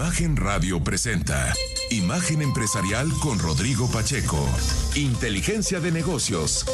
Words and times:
Imagen 0.00 0.34
Radio 0.34 0.82
presenta 0.82 1.52
Imagen 1.90 2.40
Empresarial 2.40 3.06
con 3.22 3.38
Rodrigo 3.38 3.86
Pacheco. 3.92 4.38
Inteligencia 4.96 5.78
de 5.78 5.92
negocios. 5.92 6.64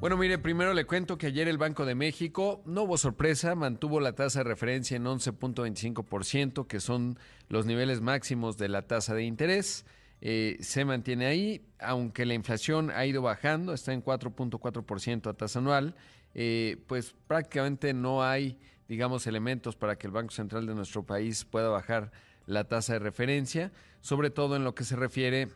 Bueno, 0.00 0.16
mire, 0.16 0.38
primero 0.38 0.74
le 0.74 0.84
cuento 0.84 1.16
que 1.16 1.28
ayer 1.28 1.46
el 1.46 1.56
Banco 1.56 1.86
de 1.86 1.94
México, 1.94 2.64
no 2.66 2.82
hubo 2.82 2.98
sorpresa, 2.98 3.54
mantuvo 3.54 4.00
la 4.00 4.16
tasa 4.16 4.40
de 4.40 4.44
referencia 4.44 4.96
en 4.96 5.04
11.25%, 5.04 6.66
que 6.66 6.80
son 6.80 7.16
los 7.48 7.64
niveles 7.64 8.00
máximos 8.00 8.58
de 8.58 8.68
la 8.68 8.82
tasa 8.82 9.14
de 9.14 9.22
interés. 9.22 9.86
Eh, 10.20 10.56
se 10.58 10.84
mantiene 10.84 11.26
ahí, 11.26 11.64
aunque 11.78 12.26
la 12.26 12.34
inflación 12.34 12.90
ha 12.90 13.06
ido 13.06 13.22
bajando, 13.22 13.72
está 13.72 13.92
en 13.92 14.02
4.4% 14.02 15.30
a 15.30 15.34
tasa 15.34 15.60
anual, 15.60 15.94
eh, 16.34 16.82
pues 16.88 17.14
prácticamente 17.28 17.94
no 17.94 18.24
hay 18.24 18.58
digamos, 18.88 19.26
elementos 19.26 19.76
para 19.76 19.96
que 19.96 20.06
el 20.06 20.12
Banco 20.12 20.32
Central 20.32 20.66
de 20.66 20.74
nuestro 20.74 21.04
país 21.04 21.44
pueda 21.44 21.68
bajar 21.68 22.12
la 22.46 22.64
tasa 22.64 22.94
de 22.94 22.98
referencia, 22.98 23.72
sobre 24.00 24.30
todo 24.30 24.56
en 24.56 24.64
lo 24.64 24.74
que 24.74 24.84
se 24.84 24.96
refiere 24.96 25.48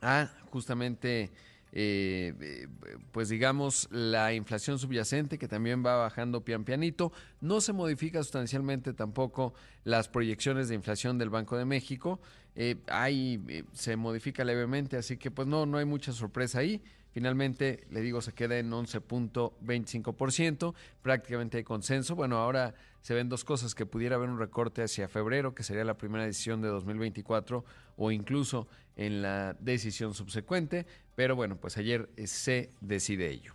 a 0.00 0.30
justamente, 0.50 1.30
eh, 1.72 2.66
pues 3.12 3.28
digamos, 3.28 3.88
la 3.90 4.34
inflación 4.34 4.78
subyacente 4.78 5.38
que 5.38 5.48
también 5.48 5.84
va 5.84 5.96
bajando 5.96 6.44
pian 6.44 6.64
pianito. 6.64 7.12
No 7.40 7.60
se 7.60 7.72
modifica 7.72 8.22
sustancialmente 8.22 8.92
tampoco 8.92 9.54
las 9.84 10.08
proyecciones 10.08 10.68
de 10.68 10.74
inflación 10.74 11.18
del 11.18 11.30
Banco 11.30 11.56
de 11.56 11.64
México. 11.64 12.20
Eh, 12.54 12.76
ahí 12.88 13.42
eh, 13.48 13.64
se 13.72 13.96
modifica 13.96 14.44
levemente, 14.44 14.96
así 14.96 15.16
que 15.16 15.30
pues 15.30 15.48
no, 15.48 15.64
no 15.64 15.78
hay 15.78 15.84
mucha 15.84 16.12
sorpresa 16.12 16.58
ahí. 16.58 16.82
Finalmente, 17.12 17.86
le 17.90 18.00
digo, 18.00 18.22
se 18.22 18.32
queda 18.32 18.58
en 18.58 18.70
11.25%, 18.70 20.74
prácticamente 21.02 21.58
hay 21.58 21.64
consenso. 21.64 22.16
Bueno, 22.16 22.38
ahora 22.38 22.74
se 23.02 23.14
ven 23.14 23.28
dos 23.28 23.44
cosas, 23.44 23.74
que 23.74 23.84
pudiera 23.84 24.16
haber 24.16 24.30
un 24.30 24.38
recorte 24.38 24.82
hacia 24.82 25.08
febrero, 25.08 25.54
que 25.54 25.62
sería 25.62 25.84
la 25.84 25.98
primera 25.98 26.24
decisión 26.24 26.62
de 26.62 26.68
2024, 26.68 27.64
o 27.96 28.10
incluso 28.10 28.66
en 28.96 29.22
la 29.22 29.56
decisión 29.60 30.14
subsecuente, 30.14 30.86
pero 31.14 31.36
bueno, 31.36 31.56
pues 31.56 31.76
ayer 31.76 32.08
eh, 32.16 32.26
se 32.26 32.70
decide 32.80 33.30
ello. 33.30 33.54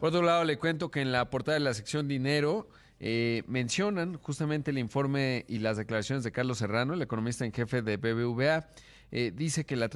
Por 0.00 0.08
otro 0.08 0.22
lado, 0.22 0.44
le 0.44 0.58
cuento 0.58 0.90
que 0.90 1.00
en 1.00 1.12
la 1.12 1.30
portada 1.30 1.54
de 1.54 1.64
la 1.64 1.74
sección 1.74 2.08
dinero 2.08 2.68
eh, 2.98 3.42
mencionan 3.46 4.18
justamente 4.18 4.70
el 4.70 4.78
informe 4.78 5.44
y 5.48 5.58
las 5.58 5.76
declaraciones 5.76 6.24
de 6.24 6.32
Carlos 6.32 6.58
Serrano, 6.58 6.94
el 6.94 7.02
economista 7.02 7.44
en 7.44 7.52
jefe 7.52 7.82
de 7.82 7.96
BBVA, 7.96 8.66
eh, 9.10 9.32
dice 9.34 9.64
que 9.64 9.76
la 9.76 9.88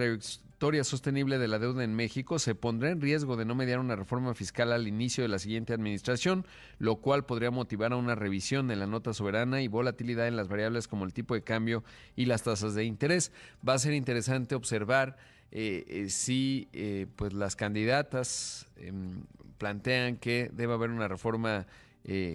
trayectoria 0.56 0.84
sostenible 0.84 1.36
de 1.36 1.48
la 1.48 1.58
deuda 1.58 1.84
en 1.84 1.94
México 1.94 2.38
se 2.38 2.54
pondrá 2.54 2.88
en 2.90 3.02
riesgo 3.02 3.36
de 3.36 3.44
no 3.44 3.54
mediar 3.54 3.78
una 3.78 3.94
reforma 3.94 4.32
fiscal 4.32 4.72
al 4.72 4.88
inicio 4.88 5.22
de 5.22 5.28
la 5.28 5.38
siguiente 5.38 5.74
administración, 5.74 6.46
lo 6.78 6.96
cual 6.96 7.26
podría 7.26 7.50
motivar 7.50 7.92
a 7.92 7.96
una 7.96 8.14
revisión 8.14 8.70
en 8.70 8.78
la 8.78 8.86
nota 8.86 9.12
soberana 9.12 9.60
y 9.60 9.68
volatilidad 9.68 10.28
en 10.28 10.34
las 10.34 10.48
variables 10.48 10.88
como 10.88 11.04
el 11.04 11.12
tipo 11.12 11.34
de 11.34 11.42
cambio 11.42 11.84
y 12.16 12.24
las 12.24 12.42
tasas 12.42 12.74
de 12.74 12.84
interés. 12.84 13.32
Va 13.68 13.74
a 13.74 13.78
ser 13.78 13.92
interesante 13.92 14.54
observar 14.54 15.18
eh, 15.50 15.84
eh, 15.88 16.08
si 16.08 16.70
pues 17.16 17.34
las 17.34 17.54
candidatas 17.54 18.66
em, 18.76 19.24
plantean 19.58 20.16
que 20.16 20.50
debe 20.54 20.72
haber 20.72 20.88
una 20.88 21.06
reforma 21.06 21.66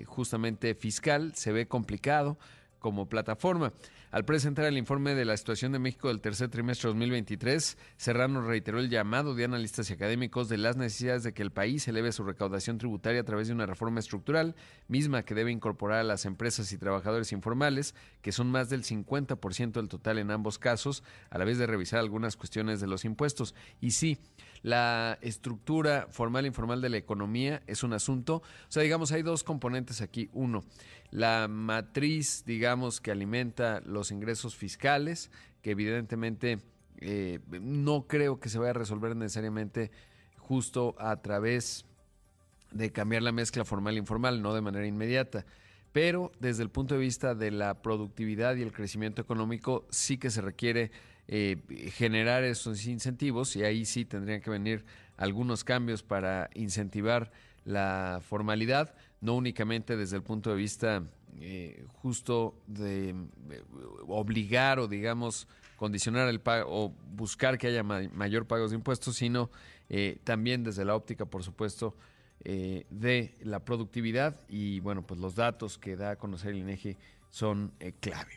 justamente 0.05 0.75
fiscal. 0.75 1.33
Se 1.33 1.51
ve 1.51 1.67
complicado 1.67 2.37
como 2.81 3.07
plataforma. 3.07 3.71
Al 4.11 4.25
presentar 4.25 4.65
el 4.65 4.77
informe 4.77 5.15
de 5.15 5.23
la 5.23 5.37
situación 5.37 5.71
de 5.71 5.79
México 5.79 6.09
del 6.09 6.19
tercer 6.19 6.49
trimestre 6.49 6.89
de 6.89 6.95
2023, 6.95 7.77
Serrano 7.95 8.41
reiteró 8.41 8.79
el 8.79 8.89
llamado 8.89 9.35
de 9.35 9.45
analistas 9.45 9.89
y 9.89 9.93
académicos 9.93 10.49
de 10.49 10.57
las 10.57 10.75
necesidades 10.75 11.23
de 11.23 11.33
que 11.33 11.43
el 11.43 11.51
país 11.51 11.87
eleve 11.87 12.11
su 12.11 12.23
recaudación 12.23 12.77
tributaria 12.77 13.21
a 13.21 13.23
través 13.23 13.47
de 13.47 13.53
una 13.53 13.65
reforma 13.65 14.01
estructural, 14.01 14.55
misma 14.89 15.23
que 15.23 15.35
debe 15.35 15.51
incorporar 15.51 15.99
a 15.99 16.03
las 16.03 16.25
empresas 16.25 16.73
y 16.73 16.77
trabajadores 16.77 17.31
informales, 17.31 17.95
que 18.21 18.33
son 18.33 18.51
más 18.51 18.69
del 18.69 18.83
50% 18.83 19.71
del 19.73 19.87
total 19.87 20.17
en 20.17 20.31
ambos 20.31 20.59
casos, 20.59 21.03
a 21.29 21.37
la 21.37 21.45
vez 21.45 21.57
de 21.57 21.67
revisar 21.67 21.99
algunas 21.99 22.35
cuestiones 22.35 22.81
de 22.81 22.87
los 22.87 23.05
impuestos. 23.05 23.55
Y 23.79 23.91
sí, 23.91 24.17
la 24.63 25.17
estructura 25.21 26.07
formal 26.09 26.45
e 26.45 26.47
informal 26.47 26.81
de 26.81 26.89
la 26.89 26.97
economía 26.97 27.63
es 27.67 27.83
un 27.83 27.93
asunto, 27.93 28.35
o 28.37 28.71
sea, 28.71 28.83
digamos, 28.83 29.11
hay 29.11 29.23
dos 29.23 29.43
componentes 29.43 30.01
aquí. 30.01 30.29
Uno, 30.33 30.63
la 31.09 31.47
matriz, 31.47 32.43
digamos, 32.45 33.01
que 33.01 33.11
alimenta 33.11 33.81
los 33.85 34.11
ingresos 34.11 34.55
fiscales, 34.55 35.31
que 35.61 35.71
evidentemente 35.71 36.59
eh, 36.99 37.39
no 37.49 38.07
creo 38.07 38.39
que 38.39 38.49
se 38.49 38.59
vaya 38.59 38.71
a 38.71 38.73
resolver 38.73 39.15
necesariamente 39.15 39.91
justo 40.37 40.95
a 40.99 41.21
través 41.21 41.85
de 42.71 42.91
cambiar 42.91 43.23
la 43.23 43.31
mezcla 43.31 43.65
formal 43.65 43.95
e 43.95 43.99
informal, 43.99 44.41
no 44.41 44.53
de 44.53 44.61
manera 44.61 44.85
inmediata. 44.85 45.45
Pero 45.91 46.31
desde 46.39 46.63
el 46.63 46.69
punto 46.69 46.93
de 46.95 47.01
vista 47.01 47.35
de 47.35 47.51
la 47.51 47.81
productividad 47.81 48.55
y 48.55 48.61
el 48.61 48.71
crecimiento 48.71 49.21
económico, 49.21 49.85
sí 49.89 50.17
que 50.17 50.29
se 50.29 50.41
requiere 50.41 50.91
eh, 51.33 51.55
generar 51.93 52.43
esos 52.43 52.85
incentivos 52.87 53.55
y 53.55 53.63
ahí 53.63 53.85
sí 53.85 54.03
tendrían 54.03 54.41
que 54.41 54.49
venir 54.49 54.83
algunos 55.15 55.63
cambios 55.63 56.03
para 56.03 56.49
incentivar 56.55 57.31
la 57.63 58.19
formalidad, 58.21 58.93
no 59.21 59.35
únicamente 59.35 59.95
desde 59.95 60.17
el 60.17 60.23
punto 60.23 60.49
de 60.49 60.57
vista 60.57 61.03
eh, 61.39 61.85
justo 62.01 62.53
de 62.67 63.11
eh, 63.11 63.63
obligar 64.09 64.79
o 64.79 64.89
digamos 64.89 65.47
condicionar 65.77 66.27
el 66.27 66.41
pago 66.41 66.65
o 66.67 66.93
buscar 67.15 67.57
que 67.57 67.67
haya 67.67 67.81
mayor 67.81 68.45
pago 68.45 68.67
de 68.67 68.75
impuestos, 68.75 69.15
sino 69.15 69.49
también 70.25 70.65
desde 70.65 70.83
la 70.83 70.95
óptica, 70.95 71.25
por 71.25 71.43
supuesto, 71.43 71.95
de 72.43 73.35
la 73.41 73.59
productividad 73.63 74.35
y 74.49 74.81
bueno, 74.81 75.01
pues 75.07 75.19
los 75.19 75.35
datos 75.35 75.77
que 75.77 75.95
da 75.95 76.11
a 76.11 76.15
conocer 76.17 76.51
el 76.51 76.57
INEGI 76.57 76.97
son 77.29 77.71
clave. 78.01 78.33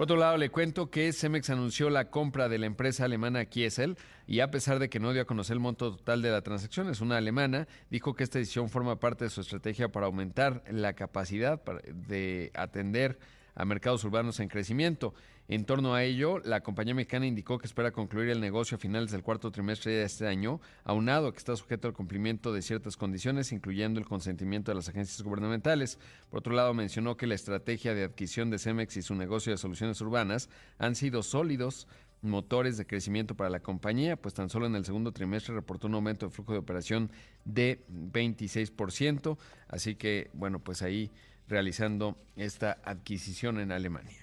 Por 0.00 0.04
otro 0.04 0.16
lado, 0.16 0.38
le 0.38 0.48
cuento 0.48 0.90
que 0.90 1.12
Cemex 1.12 1.50
anunció 1.50 1.90
la 1.90 2.08
compra 2.08 2.48
de 2.48 2.56
la 2.56 2.64
empresa 2.64 3.04
alemana 3.04 3.44
Kiesel 3.44 3.98
y 4.26 4.40
a 4.40 4.50
pesar 4.50 4.78
de 4.78 4.88
que 4.88 4.98
no 4.98 5.12
dio 5.12 5.20
a 5.20 5.24
conocer 5.26 5.52
el 5.52 5.60
monto 5.60 5.94
total 5.94 6.22
de 6.22 6.30
la 6.30 6.40
transacción, 6.40 6.88
es 6.88 7.02
una 7.02 7.18
alemana, 7.18 7.68
dijo 7.90 8.14
que 8.14 8.24
esta 8.24 8.38
decisión 8.38 8.70
forma 8.70 8.98
parte 8.98 9.24
de 9.24 9.30
su 9.30 9.42
estrategia 9.42 9.92
para 9.92 10.06
aumentar 10.06 10.64
la 10.70 10.94
capacidad 10.94 11.62
de 11.92 12.50
atender 12.54 13.18
a 13.54 13.66
mercados 13.66 14.02
urbanos 14.02 14.40
en 14.40 14.48
crecimiento. 14.48 15.12
En 15.50 15.64
torno 15.64 15.94
a 15.94 16.04
ello, 16.04 16.38
la 16.44 16.60
compañía 16.60 16.94
mexicana 16.94 17.26
indicó 17.26 17.58
que 17.58 17.66
espera 17.66 17.90
concluir 17.90 18.28
el 18.28 18.40
negocio 18.40 18.76
a 18.76 18.78
finales 18.78 19.10
del 19.10 19.24
cuarto 19.24 19.50
trimestre 19.50 19.90
de 19.90 20.04
este 20.04 20.28
año, 20.28 20.60
aunado 20.84 21.32
que 21.32 21.38
está 21.38 21.56
sujeto 21.56 21.88
al 21.88 21.92
cumplimiento 21.92 22.52
de 22.52 22.62
ciertas 22.62 22.96
condiciones, 22.96 23.50
incluyendo 23.50 23.98
el 23.98 24.06
consentimiento 24.06 24.70
de 24.70 24.76
las 24.76 24.88
agencias 24.88 25.20
gubernamentales. 25.22 25.98
Por 26.30 26.38
otro 26.38 26.52
lado, 26.52 26.72
mencionó 26.72 27.16
que 27.16 27.26
la 27.26 27.34
estrategia 27.34 27.94
de 27.94 28.04
adquisición 28.04 28.48
de 28.50 28.60
Cemex 28.60 28.96
y 28.96 29.02
su 29.02 29.16
negocio 29.16 29.50
de 29.50 29.58
soluciones 29.58 30.00
urbanas 30.00 30.48
han 30.78 30.94
sido 30.94 31.24
sólidos 31.24 31.88
motores 32.22 32.76
de 32.76 32.86
crecimiento 32.86 33.34
para 33.34 33.50
la 33.50 33.58
compañía, 33.58 34.14
pues 34.14 34.34
tan 34.34 34.50
solo 34.50 34.66
en 34.66 34.76
el 34.76 34.84
segundo 34.84 35.10
trimestre 35.10 35.52
reportó 35.52 35.88
un 35.88 35.94
aumento 35.94 36.26
de 36.26 36.32
flujo 36.32 36.52
de 36.52 36.60
operación 36.60 37.10
de 37.44 37.84
26%, 37.90 39.36
así 39.66 39.96
que 39.96 40.30
bueno, 40.32 40.60
pues 40.60 40.82
ahí 40.82 41.10
realizando 41.48 42.16
esta 42.36 42.78
adquisición 42.84 43.58
en 43.58 43.72
Alemania. 43.72 44.19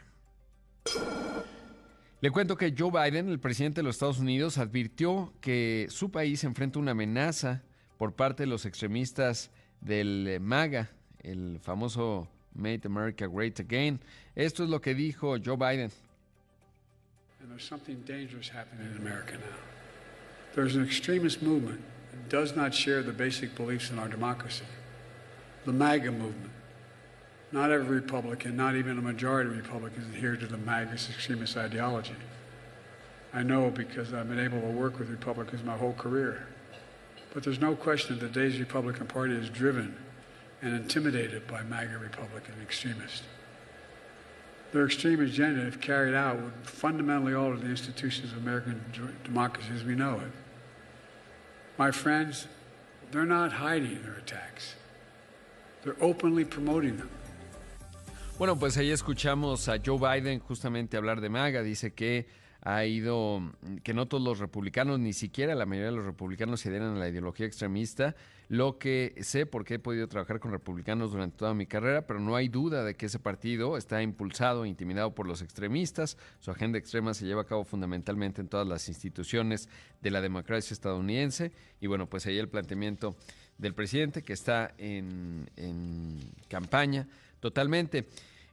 Le 2.19 2.31
cuento 2.31 2.57
que 2.57 2.73
Joe 2.75 2.89
Biden, 2.89 3.29
el 3.29 3.39
presidente 3.39 3.81
de 3.81 3.83
los 3.83 3.95
Estados 3.95 4.17
Unidos, 4.17 4.57
advirtió 4.57 5.33
que 5.39 5.85
su 5.89 6.09
país 6.09 6.43
enfrenta 6.43 6.79
una 6.79 6.91
amenaza 6.91 7.61
por 7.97 8.13
parte 8.13 8.43
de 8.43 8.47
los 8.47 8.65
extremistas 8.65 9.51
del 9.81 10.39
MAGA, 10.41 10.89
el 11.21 11.59
famoso 11.61 12.27
Make 12.55 12.87
America 12.87 13.27
Great 13.27 13.59
Again. 13.59 13.99
Esto 14.35 14.63
es 14.63 14.69
lo 14.69 14.81
que 14.81 14.95
dijo 14.95 15.37
Joe 15.37 15.57
Biden. 15.57 15.91
there's 17.49 17.63
something 17.63 18.01
dangerous 18.05 18.49
happening 18.49 18.85
in 18.91 18.97
America 18.97 19.33
now. 19.33 19.57
There's 20.53 20.75
an 20.75 20.83
extremist 20.83 21.41
movement 21.41 21.81
that 22.11 22.29
does 22.29 22.55
not 22.55 22.73
share 22.73 23.03
the 23.03 23.13
basic 23.13 23.55
beliefs 23.55 23.89
in 23.89 23.99
our 23.99 24.07
democracy. 24.07 24.65
The 25.65 25.71
MAGA 25.71 26.11
movement. 26.11 26.46
Not 27.51 27.71
every 27.71 27.95
Republican, 27.95 28.57
not 28.57 28.75
even 28.75 28.97
a 28.97 29.01
majority 29.01 29.49
of 29.49 29.57
Republicans, 29.57 30.13
adhere 30.13 30.35
to 30.35 30.45
the 30.45 30.57
MAGA 30.57 30.91
extremist 30.91 31.55
ideology. 31.55 32.15
I 33.33 33.43
know 33.43 33.69
because 33.69 34.13
I've 34.13 34.27
been 34.27 34.39
able 34.39 34.59
to 34.61 34.67
work 34.67 34.99
with 34.99 35.09
Republicans 35.09 35.63
my 35.63 35.77
whole 35.77 35.93
career. 35.93 36.47
But 37.33 37.43
there's 37.43 37.59
no 37.59 37.75
question 37.75 38.19
that 38.19 38.33
today's 38.33 38.59
Republican 38.59 39.07
Party 39.07 39.35
is 39.35 39.49
driven 39.49 39.95
and 40.61 40.73
intimidated 40.73 41.47
by 41.47 41.61
MAGA 41.63 41.99
Republican 41.99 42.55
extremists. 42.61 43.23
Their 44.73 44.85
extreme 44.85 45.21
agenda, 45.21 45.65
if 45.65 45.79
carried 45.79 46.13
out, 46.13 46.41
would 46.41 46.53
fundamentally 46.63 47.33
alter 47.33 47.57
the 47.57 47.69
institutions 47.69 48.33
of 48.33 48.39
American 48.39 48.81
democracy 49.23 49.69
as 49.73 49.83
we 49.83 49.95
know 49.95 50.15
it. 50.15 50.31
My 51.77 51.91
friends, 51.91 52.47
they're 53.11 53.25
not 53.25 53.53
hiding 53.53 54.01
their 54.03 54.15
attacks. 54.15 54.75
They're 55.83 55.95
openly 56.01 56.43
promoting 56.43 56.97
them. 56.97 57.09
Bueno, 58.37 58.59
pues 58.59 58.77
ahí 58.77 58.91
escuchamos 58.91 59.67
a 59.67 59.77
Joe 59.83 59.97
Biden 59.97 60.37
justamente 60.39 60.95
hablar 60.95 61.21
de 61.21 61.29
MAGA. 61.29 61.63
Dice 61.63 61.93
que 61.93 62.27
ha 62.61 62.85
ido, 62.85 63.41
que 63.81 63.95
no 63.95 64.07
todos 64.07 64.23
los 64.23 64.37
republicanos, 64.37 64.99
ni 64.99 65.13
siquiera 65.13 65.55
la 65.55 65.65
mayoría 65.65 65.89
de 65.89 65.97
los 65.97 66.05
republicanos 66.05 66.59
se 66.59 66.69
adhieren 66.69 66.89
a 66.89 66.99
la 66.99 67.09
ideología 67.09 67.47
extremista. 67.47 68.15
Lo 68.47 68.77
que 68.77 69.15
sé, 69.21 69.47
porque 69.47 69.75
he 69.75 69.79
podido 69.79 70.07
trabajar 70.07 70.39
con 70.39 70.51
republicanos 70.51 71.13
durante 71.13 71.35
toda 71.35 71.55
mi 71.55 71.65
carrera, 71.65 72.05
pero 72.05 72.19
no 72.19 72.35
hay 72.35 72.47
duda 72.47 72.83
de 72.83 72.95
que 72.95 73.07
ese 73.07 73.17
partido 73.17 73.75
está 73.75 74.03
impulsado 74.03 74.65
e 74.65 74.69
intimidado 74.69 75.15
por 75.15 75.25
los 75.27 75.41
extremistas. 75.41 76.15
Su 76.39 76.51
agenda 76.51 76.77
extrema 76.77 77.15
se 77.15 77.25
lleva 77.25 77.41
a 77.41 77.45
cabo 77.45 77.63
fundamentalmente 77.63 78.39
en 78.39 78.49
todas 78.49 78.67
las 78.67 78.87
instituciones 78.87 79.67
de 80.03 80.11
la 80.11 80.21
democracia 80.21 80.75
estadounidense. 80.75 81.51
Y 81.81 81.87
bueno, 81.87 82.07
pues 82.07 82.27
ahí 82.27 82.37
el 82.37 82.49
planteamiento 82.49 83.15
del 83.57 83.73
presidente 83.73 84.21
que 84.21 84.33
está 84.33 84.75
en, 84.77 85.49
en 85.55 86.19
campaña 86.47 87.07
totalmente. 87.39 88.07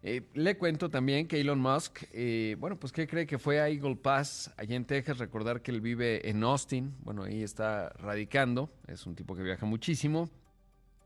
Eh, 0.06 0.20
le 0.34 0.58
cuento 0.58 0.90
también 0.90 1.26
que 1.26 1.40
Elon 1.40 1.58
Musk, 1.58 2.02
eh, 2.12 2.56
bueno, 2.58 2.78
pues 2.78 2.92
¿qué 2.92 3.06
cree 3.06 3.26
que 3.26 3.38
fue 3.38 3.58
a 3.58 3.70
Eagle 3.70 3.96
Pass, 3.96 4.52
allá 4.58 4.76
en 4.76 4.84
Texas? 4.84 5.16
Recordar 5.16 5.62
que 5.62 5.70
él 5.70 5.80
vive 5.80 6.28
en 6.28 6.42
Austin, 6.44 6.94
bueno, 7.02 7.22
ahí 7.22 7.42
está 7.42 7.88
radicando, 7.88 8.70
es 8.86 9.06
un 9.06 9.14
tipo 9.14 9.34
que 9.34 9.42
viaja 9.42 9.64
muchísimo, 9.64 10.28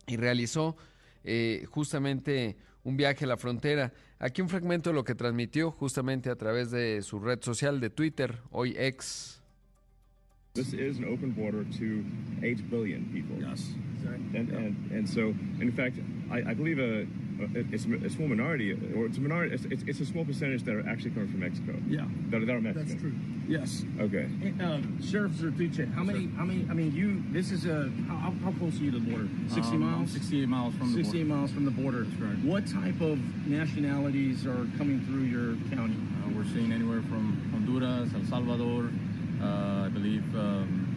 y 0.09 0.17
realizó 0.17 0.77
eh, 1.23 1.65
justamente 1.71 2.57
un 2.83 2.97
viaje 2.97 3.25
a 3.25 3.29
la 3.29 3.37
frontera. 3.37 3.93
Aquí 4.19 4.43
un 4.43 4.49
fragmento 4.49 4.91
de 4.91 4.95
lo 4.95 5.05
que 5.05 5.15
transmitió 5.15 5.71
justamente 5.71 6.29
a 6.29 6.35
través 6.35 6.73
de 6.73 7.01
su 7.03 7.21
red 7.21 7.41
social 7.41 7.79
de 7.79 7.91
Twitter, 7.91 8.39
hoy 8.51 8.75
ex. 8.77 9.38
This 10.59 10.73
is 10.73 10.99
an 10.99 11.05
open 11.05 11.31
border 11.31 11.63
to 11.79 12.05
8 12.43 12.69
billion 12.69 13.09
people. 13.15 13.37
Yes. 13.41 13.75
And, 14.35 14.51
and, 14.51 14.91
and 14.91 15.09
so, 15.09 15.33
in 15.61 15.71
fact, 15.71 15.99
I, 16.33 16.51
I 16.51 16.55
believe 16.55 16.81
a, 16.81 17.07
it's 17.55 17.85
a 17.85 18.11
small 18.11 18.27
minority, 18.27 18.73
or 18.97 19.07
it's 19.07 19.19
a 19.19 19.21
minority. 19.21 19.55
It's, 19.55 19.83
it's, 19.85 20.01
a 20.01 20.05
small 20.05 20.25
percentage 20.25 20.65
that 20.65 20.75
are 20.75 20.89
actually 20.89 21.13
coming 21.13 21.31
from 21.31 21.39
Mexico. 21.39 21.75
Yeah, 21.87 22.07
that, 22.31 22.45
that 22.45 22.57
are 22.57 22.61
Mexican. 22.61 22.89
That's 22.89 23.01
true. 23.01 23.15
Yes. 23.47 23.85
Okay. 24.01 24.25
Um, 24.61 24.99
Sheriff 25.01 25.33
Zertuche, 25.33 25.95
how 25.95 26.03
many? 26.03 26.29
How 26.37 26.45
many? 26.45 26.67
I 26.69 26.75
mean, 26.75 26.93
you. 26.93 27.23
This 27.31 27.53
is 27.53 27.65
a. 27.65 27.91
How, 28.09 28.35
how 28.43 28.53
close 28.59 28.81
are 28.81 28.83
you 28.83 28.91
to 28.91 28.99
the 28.99 29.11
border? 29.11 29.29
Sixty 29.49 29.75
um, 29.75 29.81
miles. 29.81 30.11
Sixty-eight 30.11 30.49
miles 30.49 30.75
from 30.75 30.93
the 30.93 31.05
68 31.05 31.23
border. 31.23 31.35
miles 31.35 31.53
from 31.53 31.65
the 31.65 31.71
border. 31.71 32.03
That's 32.03 32.21
right. 32.21 32.39
What 32.45 32.67
type 32.67 33.01
of 33.01 33.19
nationalities 33.47 34.45
are 34.45 34.67
coming 34.77 35.05
through 35.07 35.31
your 35.31 35.55
county? 35.75 35.95
Uh, 35.95 36.31
we're 36.35 36.45
seeing 36.47 36.73
anywhere 36.73 37.03
from 37.03 37.49
Honduras, 37.53 38.11
El 38.15 38.25
Salvador, 38.27 38.87
uh, 38.87 38.91
I 39.40 39.88
believe. 39.88 40.25
Um, 40.35 40.88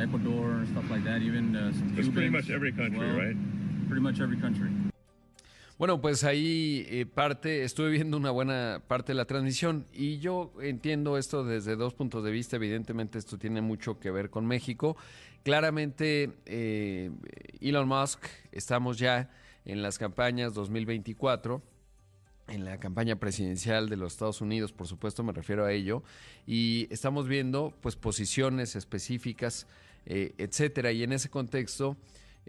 Ecuador, 0.00 0.64
stuff 0.70 0.88
like 0.90 1.04
that, 1.04 1.22
even 1.22 1.56
uh, 1.56 1.72
some 1.72 1.98
It's 1.98 2.08
pretty 2.08 2.30
much 2.30 2.50
every 2.50 2.72
country, 2.72 2.98
well. 2.98 3.16
right? 3.18 3.36
Pretty 3.88 4.00
much 4.00 4.20
every 4.20 4.36
country. 4.38 4.70
Bueno, 5.76 6.00
pues 6.00 6.24
ahí 6.24 6.86
eh, 6.88 7.06
parte, 7.06 7.62
estuve 7.62 7.90
viendo 7.90 8.16
una 8.16 8.30
buena 8.30 8.82
parte 8.88 9.12
de 9.12 9.16
la 9.16 9.26
transmisión 9.26 9.86
y 9.92 10.18
yo 10.18 10.52
entiendo 10.60 11.18
esto 11.18 11.44
desde 11.44 11.76
dos 11.76 11.94
puntos 11.94 12.24
de 12.24 12.32
vista. 12.32 12.56
Evidentemente 12.56 13.18
esto 13.18 13.38
tiene 13.38 13.60
mucho 13.60 13.98
que 14.00 14.10
ver 14.10 14.30
con 14.30 14.46
México. 14.46 14.96
Claramente 15.44 16.32
eh, 16.46 17.10
Elon 17.60 17.86
Musk, 17.88 18.24
estamos 18.50 18.98
ya 18.98 19.30
en 19.64 19.82
las 19.82 19.98
campañas 19.98 20.54
2024 20.54 21.62
en 22.48 22.64
la 22.64 22.78
campaña 22.78 23.16
presidencial 23.16 23.88
de 23.88 23.96
los 23.96 24.12
Estados 24.12 24.40
Unidos, 24.40 24.72
por 24.72 24.86
supuesto 24.86 25.22
me 25.22 25.32
refiero 25.32 25.64
a 25.64 25.72
ello, 25.72 26.02
y 26.46 26.88
estamos 26.90 27.28
viendo 27.28 27.74
pues 27.80 27.96
posiciones 27.96 28.76
específicas, 28.76 29.66
eh, 30.06 30.34
etcétera, 30.38 30.92
y 30.92 31.02
en 31.02 31.12
ese 31.12 31.28
contexto 31.28 31.96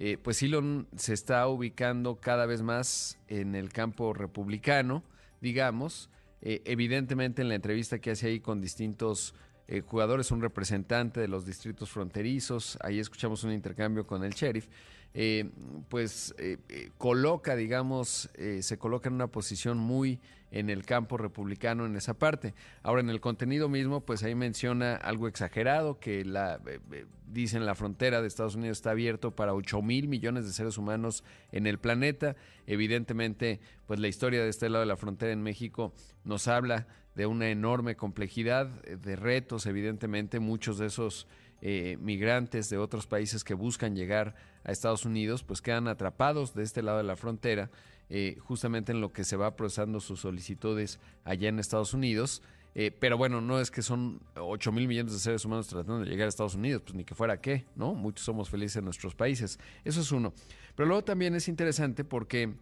eh, 0.02 0.18
pues 0.18 0.42
Elon 0.42 0.88
se 0.96 1.14
está 1.14 1.46
ubicando 1.50 2.22
cada 2.22 2.46
vez 2.46 2.62
más 2.62 3.20
en 3.28 3.54
el 3.54 3.68
campo 3.68 4.14
republicano, 4.14 5.04
digamos. 5.42 6.10
Eh, 6.42 6.62
evidentemente 6.64 7.42
en 7.42 7.50
la 7.50 7.56
entrevista 7.56 8.00
que 8.00 8.12
hace 8.12 8.28
ahí 8.28 8.40
con 8.40 8.62
distintos 8.62 9.36
eh, 9.68 9.82
jugadores, 9.82 10.32
un 10.32 10.42
representante 10.42 11.20
de 11.20 11.28
los 11.28 11.46
distritos 11.46 11.90
fronterizos, 11.90 12.78
ahí 12.82 12.98
escuchamos 12.98 13.44
un 13.44 13.52
intercambio 13.52 14.08
con 14.08 14.24
el 14.24 14.32
sheriff, 14.32 14.68
eh, 15.14 15.50
pues 15.90 16.36
eh, 16.38 16.58
eh, 16.70 16.92
coloca, 16.98 17.56
digamos, 17.56 18.30
se 18.62 18.78
coloca 18.78 19.10
en 19.10 19.16
una 19.16 19.28
posición 19.28 19.78
muy 19.78 20.20
en 20.52 20.70
el 20.70 20.86
campo 20.86 21.18
republicano 21.18 21.86
en 21.86 21.96
esa 21.96 22.16
parte. 22.16 22.54
Ahora, 22.84 23.02
en 23.02 23.10
el 23.10 23.20
contenido 23.20 23.70
mismo, 23.70 24.02
pues 24.02 24.24
ahí 24.24 24.36
menciona 24.36 24.96
algo 24.96 25.28
exagerado, 25.28 26.00
que 26.00 26.26
la, 26.26 26.60
dicen 27.28 27.66
la 27.66 27.76
frontera 27.76 28.22
de 28.22 28.28
Estados 28.28 28.56
Unidos 28.56 28.80
está 28.80 28.92
abierto 28.92 29.36
para 29.36 29.54
8 29.54 29.82
mil 29.82 30.08
millones 30.08 30.46
de 30.46 30.54
seres 30.54 30.78
humanos 30.78 31.24
en 31.52 31.68
el 31.68 31.80
planeta. 31.80 32.36
Evidentemente, 32.66 33.60
pues 33.86 34.00
la 34.00 34.08
historia 34.08 34.44
de 34.44 34.50
este 34.50 34.70
lado 34.70 34.82
de 34.82 34.88
la 34.88 34.98
frontera 34.98 35.32
en 35.32 35.44
México 35.44 35.94
nos 36.24 36.48
habla 36.48 36.88
de 37.16 37.26
una 37.26 37.50
enorme 37.50 37.96
complejidad, 37.96 38.68
de 38.68 39.16
retos, 39.16 39.66
evidentemente, 39.66 40.40
muchos 40.40 40.78
de 40.78 40.88
esos 40.88 41.28
eh, 41.62 41.98
migrantes 42.00 42.70
de 42.70 42.78
otros 42.78 43.08
países 43.08 43.44
que 43.44 43.54
buscan 43.54 43.96
llegar 43.96 44.36
a 44.64 44.72
Estados 44.72 45.06
Unidos, 45.06 45.44
pues 45.44 45.62
quedan 45.62 45.88
atrapados 45.88 46.54
de 46.54 46.64
este 46.64 46.82
lado 46.82 46.98
de 46.98 47.04
la 47.04 47.16
frontera, 47.16 47.70
eh, 48.10 48.38
justamente 48.40 48.92
en 48.92 49.02
lo 49.02 49.14
que 49.14 49.24
se 49.24 49.36
va 49.36 49.56
procesando 49.56 50.00
sus 50.00 50.22
solicitudes 50.22 51.00
allá 51.24 51.50
en 51.50 51.60
Estados 51.60 51.94
Unidos. 51.94 52.42
Eh, 52.76 52.92
pero 52.98 53.18
bueno, 53.18 53.42
no 53.42 53.60
es 53.60 53.72
que 53.72 53.82
son 53.82 54.22
8 54.36 54.72
mil 54.72 54.88
millones 54.88 55.12
de 55.12 55.20
seres 55.20 55.44
humanos 55.44 55.68
tratando 55.68 56.00
de 56.00 56.10
llegar 56.10 56.28
a 56.28 56.30
Estados 56.30 56.56
Unidos, 56.56 56.84
pues 56.84 56.96
ni 56.96 57.04
que 57.04 57.16
fuera 57.16 57.42
qué, 57.42 57.66
¿no? 57.76 57.94
Muchos 57.94 58.26
somos 58.26 58.50
felices 58.50 58.78
en 58.78 58.86
nuestros 58.86 59.16
países. 59.16 59.60
Eso 59.84 60.02
es 60.02 60.12
uno. 60.12 60.34
Pero 60.76 60.88
luego 60.88 61.04
también 61.04 61.36
es 61.36 61.48
interesante 61.48 62.04
porque, 62.04 62.54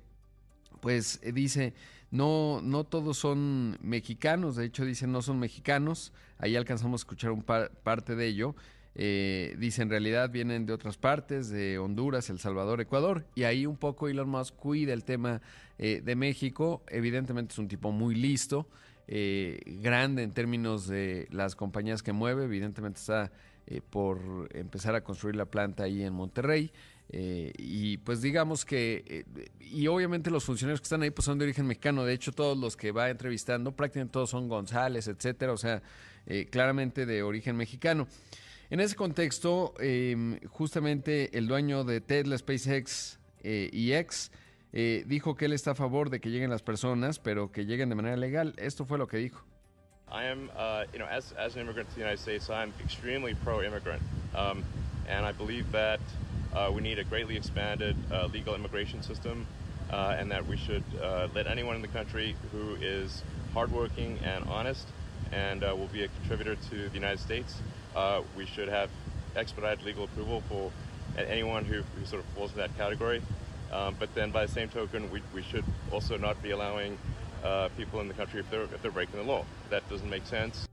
pues 0.81 1.19
eh, 1.23 1.33
dice, 1.33 1.73
no, 2.09 2.61
no 2.63 2.85
todos 2.85 3.17
son 3.17 3.77
mexicanos, 3.81 4.55
de 4.55 4.65
hecho 4.65 4.85
dice 4.85 5.07
no 5.07 5.21
son 5.21 5.39
mexicanos, 5.39 6.13
ahí 6.37 6.55
alcanzamos 6.55 7.01
a 7.01 7.03
escuchar 7.03 7.31
un 7.31 7.43
par, 7.43 7.71
parte 7.83 8.15
de 8.15 8.27
ello. 8.27 8.55
Eh, 8.99 9.55
dice 9.59 9.83
en 9.83 9.91
realidad 9.91 10.31
vienen 10.31 10.65
de 10.65 10.73
otras 10.73 10.97
partes, 10.97 11.49
de 11.49 11.77
Honduras, 11.77 12.31
El 12.31 12.39
Salvador, 12.39 12.81
Ecuador, 12.81 13.25
y 13.35 13.43
ahí 13.43 13.67
un 13.67 13.77
poco 13.77 14.07
Elon 14.07 14.27
Musk 14.27 14.55
cuida 14.55 14.91
el 14.93 15.03
tema 15.03 15.39
eh, 15.77 16.01
de 16.03 16.15
México. 16.15 16.83
Evidentemente 16.89 17.53
es 17.53 17.59
un 17.59 17.67
tipo 17.67 17.91
muy 17.91 18.15
listo, 18.15 18.67
eh, 19.07 19.61
grande 19.65 20.23
en 20.23 20.31
términos 20.31 20.87
de 20.87 21.27
las 21.29 21.55
compañías 21.55 22.01
que 22.01 22.11
mueve, 22.11 22.45
evidentemente 22.45 22.99
está 22.99 23.31
eh, 23.67 23.81
por 23.87 24.49
empezar 24.53 24.95
a 24.95 25.03
construir 25.03 25.35
la 25.35 25.45
planta 25.45 25.83
ahí 25.83 26.01
en 26.01 26.13
Monterrey. 26.13 26.71
Eh, 27.09 27.53
y 27.57 27.97
pues 27.97 28.21
digamos 28.21 28.65
que, 28.65 29.03
eh, 29.07 29.49
y 29.61 29.87
obviamente 29.87 30.29
los 30.29 30.43
funcionarios 30.43 30.81
que 30.81 30.85
están 30.85 31.03
ahí 31.03 31.11
pues 31.11 31.25
son 31.25 31.37
de 31.37 31.45
origen 31.45 31.65
mexicano, 31.65 32.03
de 32.03 32.13
hecho 32.13 32.33
todos 32.33 32.57
los 32.57 32.75
que 32.75 32.91
va 32.91 33.09
entrevistando, 33.09 33.71
prácticamente 33.71 34.11
todos 34.11 34.29
son 34.29 34.49
González, 34.49 35.07
etcétera, 35.07 35.53
o 35.53 35.57
sea, 35.57 35.81
eh, 36.25 36.47
claramente 36.49 37.05
de 37.05 37.23
origen 37.23 37.55
mexicano. 37.55 38.07
En 38.69 38.81
ese 38.81 38.97
contexto, 38.97 39.73
eh, 39.79 40.41
justamente 40.49 41.37
el 41.37 41.47
dueño 41.47 41.85
de 41.85 42.01
Tesla, 42.01 42.37
SpaceX 42.37 43.17
eh, 43.41 43.69
y 43.71 43.93
X 43.93 44.29
eh, 44.73 45.05
dijo 45.07 45.37
que 45.37 45.45
él 45.45 45.53
está 45.53 45.71
a 45.71 45.75
favor 45.75 46.09
de 46.09 46.19
que 46.19 46.29
lleguen 46.29 46.49
las 46.49 46.63
personas, 46.63 47.17
pero 47.17 47.49
que 47.49 47.65
lleguen 47.65 47.87
de 47.87 47.95
manera 47.95 48.17
legal. 48.17 48.53
Esto 48.57 48.85
fue 48.85 48.97
lo 48.97 49.07
que 49.07 49.17
dijo. 49.17 49.41
I 50.09 50.25
am, 50.25 50.49
uh, 50.55 50.83
you 50.91 50.99
know, 50.99 51.07
as, 51.07 51.33
as 51.33 51.55
an 51.55 51.61
immigrant 51.61 51.87
to 51.89 51.95
the 51.95 52.01
United 52.01 52.19
States, 52.19 52.49
I'm 52.49 52.73
extremely 52.83 53.35
pro-immigrant, 53.35 54.01
um, 54.35 54.63
and 55.07 55.25
I 55.25 55.31
believe 55.31 55.71
that 55.71 55.99
uh, 56.53 56.69
we 56.73 56.81
need 56.81 56.99
a 56.99 57.03
greatly 57.05 57.35
expanded 57.35 57.95
uh, 58.11 58.27
legal 58.27 58.55
immigration 58.55 59.01
system, 59.01 59.45
uh, 59.91 60.15
and 60.17 60.29
that 60.31 60.45
we 60.45 60.57
should 60.57 60.83
uh, 61.01 61.27
let 61.33 61.47
anyone 61.47 61.75
in 61.75 61.81
the 61.81 61.89
country 61.89 62.35
who 62.51 62.75
is 62.81 63.23
hardworking 63.53 64.19
and 64.23 64.45
honest 64.49 64.87
and 65.31 65.63
uh, 65.63 65.75
will 65.75 65.87
be 65.87 66.03
a 66.03 66.07
contributor 66.07 66.55
to 66.69 66.89
the 66.89 66.95
United 66.95 67.19
States, 67.19 67.55
uh, 67.95 68.21
we 68.35 68.45
should 68.45 68.69
have 68.69 68.89
expedited 69.35 69.85
legal 69.85 70.05
approval 70.05 70.41
for 70.49 70.71
anyone 71.17 71.65
who, 71.65 71.81
who 71.81 72.05
sort 72.05 72.23
of 72.23 72.29
falls 72.29 72.51
in 72.51 72.57
that 72.57 72.75
category. 72.77 73.21
Um, 73.71 73.95
but 73.99 74.13
then, 74.15 74.31
by 74.31 74.45
the 74.45 74.51
same 74.51 74.69
token, 74.69 75.11
we, 75.11 75.21
we 75.33 75.43
should 75.43 75.65
also 75.91 76.17
not 76.17 76.41
be 76.41 76.51
allowing 76.51 76.97
uh, 77.43 77.69
people 77.77 77.99
in 77.99 78.07
the 78.07 78.13
country 78.13 78.39
if 78.39 78.49
they're, 78.49 78.63
if 78.63 78.81
they're 78.81 78.91
breaking 78.91 79.19
the 79.19 79.25
law. 79.25 79.45
That 79.69 79.87
doesn't 79.89 80.09
make 80.09 80.25
sense. 80.25 80.66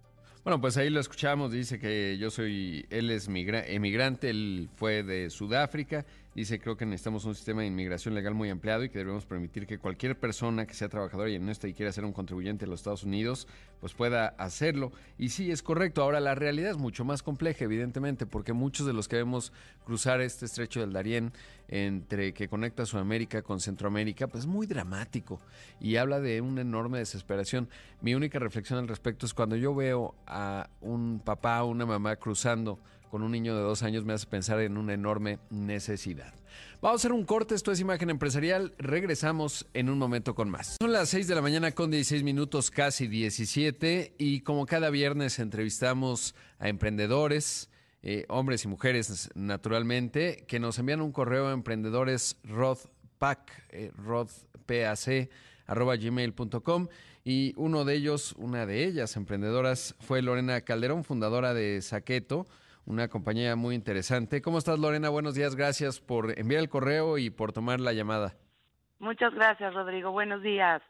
Bueno, 0.44 0.60
pues 0.60 0.76
ahí 0.76 0.90
lo 0.90 1.00
escuchamos, 1.00 1.52
dice 1.52 1.78
que 1.78 2.18
yo 2.18 2.30
soy, 2.30 2.84
él 2.90 3.08
es 3.10 3.30
migra- 3.30 3.64
emigrante, 3.66 4.28
él 4.28 4.68
fue 4.76 5.02
de 5.02 5.30
Sudáfrica, 5.30 6.04
dice 6.34 6.58
creo 6.58 6.76
que 6.76 6.84
necesitamos 6.84 7.24
un 7.24 7.34
sistema 7.34 7.62
de 7.62 7.68
inmigración 7.68 8.14
legal 8.14 8.34
muy 8.34 8.50
ampliado 8.50 8.84
y 8.84 8.90
que 8.90 8.98
debemos 8.98 9.24
permitir 9.24 9.66
que 9.66 9.78
cualquier 9.78 10.18
persona 10.20 10.66
que 10.66 10.74
sea 10.74 10.90
trabajadora 10.90 11.30
y 11.30 11.36
honesta 11.36 11.66
y 11.66 11.72
quiera 11.72 11.90
ser 11.92 12.04
un 12.04 12.12
contribuyente 12.12 12.66
de 12.66 12.70
los 12.70 12.80
Estados 12.80 13.04
Unidos, 13.04 13.48
pues 13.80 13.94
pueda 13.94 14.34
hacerlo. 14.36 14.92
Y 15.16 15.30
sí, 15.30 15.50
es 15.50 15.62
correcto, 15.62 16.02
ahora 16.02 16.20
la 16.20 16.34
realidad 16.34 16.72
es 16.72 16.76
mucho 16.76 17.06
más 17.06 17.22
compleja, 17.22 17.64
evidentemente, 17.64 18.26
porque 18.26 18.52
muchos 18.52 18.86
de 18.86 18.92
los 18.92 19.08
que 19.08 19.16
vemos 19.16 19.50
cruzar 19.86 20.20
este 20.20 20.44
estrecho 20.44 20.80
del 20.80 20.92
Darién 20.92 21.32
entre 21.68 22.34
que 22.34 22.48
conecta 22.48 22.86
Sudamérica 22.86 23.42
con 23.42 23.60
Centroamérica, 23.60 24.26
pues 24.26 24.44
es 24.44 24.46
muy 24.46 24.66
dramático 24.66 25.40
y 25.80 25.96
habla 25.96 26.20
de 26.20 26.40
una 26.40 26.60
enorme 26.60 26.98
desesperación. 26.98 27.68
Mi 28.00 28.14
única 28.14 28.38
reflexión 28.38 28.78
al 28.78 28.88
respecto 28.88 29.26
es 29.26 29.34
cuando 29.34 29.56
yo 29.56 29.74
veo 29.74 30.14
a 30.26 30.68
un 30.80 31.20
papá 31.24 31.62
o 31.62 31.68
una 31.68 31.86
mamá 31.86 32.16
cruzando 32.16 32.78
con 33.14 33.22
un 33.22 33.30
niño 33.30 33.54
de 33.54 33.62
dos 33.62 33.84
años 33.84 34.04
me 34.04 34.12
hace 34.12 34.26
pensar 34.26 34.58
en 34.58 34.76
una 34.76 34.92
enorme 34.92 35.38
necesidad. 35.48 36.34
Vamos 36.80 36.98
a 36.98 37.00
hacer 37.02 37.12
un 37.12 37.24
corte, 37.24 37.54
esto 37.54 37.70
es 37.70 37.78
Imagen 37.78 38.10
Empresarial, 38.10 38.74
regresamos 38.76 39.68
en 39.72 39.88
un 39.88 39.98
momento 39.98 40.34
con 40.34 40.50
más. 40.50 40.78
Son 40.80 40.90
las 40.90 41.10
6 41.10 41.28
de 41.28 41.36
la 41.36 41.40
mañana 41.40 41.70
con 41.70 41.92
16 41.92 42.24
minutos, 42.24 42.72
casi 42.72 43.06
17, 43.06 44.16
y 44.18 44.40
como 44.40 44.66
cada 44.66 44.90
viernes 44.90 45.38
entrevistamos 45.38 46.34
a 46.58 46.68
emprendedores, 46.68 47.70
eh, 48.06 48.26
hombres 48.28 48.66
y 48.66 48.68
mujeres 48.68 49.30
naturalmente, 49.34 50.44
que 50.46 50.60
nos 50.60 50.78
envían 50.78 51.00
un 51.00 51.10
correo 51.10 51.48
a 51.48 51.52
emprendedores 51.52 52.38
rodpac, 52.44 53.50
eh, 53.70 53.92
rodpac, 53.96 55.30
arroba 55.66 55.96
gmail.com 55.96 56.88
y 57.24 57.54
uno 57.56 57.86
de 57.86 57.94
ellos, 57.94 58.34
una 58.36 58.66
de 58.66 58.84
ellas, 58.84 59.16
emprendedoras, 59.16 59.96
fue 60.00 60.20
Lorena 60.20 60.60
Calderón, 60.60 61.02
fundadora 61.04 61.54
de 61.54 61.80
Saqueto, 61.80 62.44
una 62.84 63.08
compañía 63.08 63.56
muy 63.56 63.74
interesante. 63.74 64.42
¿Cómo 64.42 64.58
estás, 64.58 64.78
Lorena? 64.78 65.08
Buenos 65.08 65.34
días, 65.34 65.56
gracias 65.56 65.98
por 65.98 66.38
enviar 66.38 66.60
el 66.60 66.68
correo 66.68 67.16
y 67.16 67.30
por 67.30 67.54
tomar 67.54 67.80
la 67.80 67.94
llamada. 67.94 68.34
Muchas 68.98 69.32
gracias, 69.32 69.72
Rodrigo. 69.72 70.12
Buenos 70.12 70.42
días. 70.42 70.82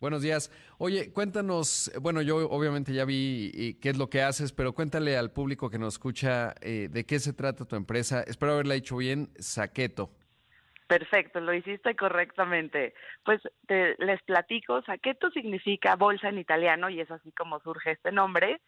Buenos 0.00 0.22
días. 0.22 0.50
Oye, 0.78 1.12
cuéntanos, 1.12 1.90
bueno, 2.00 2.20
yo 2.20 2.48
obviamente 2.50 2.92
ya 2.92 3.04
vi 3.04 3.78
qué 3.80 3.90
es 3.90 3.96
lo 3.96 4.08
que 4.08 4.22
haces, 4.22 4.52
pero 4.52 4.72
cuéntale 4.72 5.16
al 5.16 5.30
público 5.30 5.70
que 5.70 5.78
nos 5.78 5.94
escucha 5.94 6.54
eh, 6.60 6.88
de 6.90 7.06
qué 7.06 7.18
se 7.18 7.32
trata 7.32 7.64
tu 7.64 7.76
empresa. 7.76 8.22
Espero 8.22 8.52
haberla 8.52 8.74
dicho 8.74 8.96
bien, 8.96 9.28
Saqueto. 9.38 10.10
Perfecto, 10.86 11.40
lo 11.40 11.54
hiciste 11.54 11.96
correctamente. 11.96 12.94
Pues 13.24 13.40
les 13.68 14.22
platico, 14.22 14.82
saqueto 14.82 15.30
significa 15.30 15.96
bolsa 15.96 16.28
en 16.28 16.38
italiano 16.38 16.90
y 16.90 17.00
es 17.00 17.10
así 17.10 17.32
como 17.32 17.58
surge 17.60 17.92
este 17.92 18.12
nombre, 18.12 18.60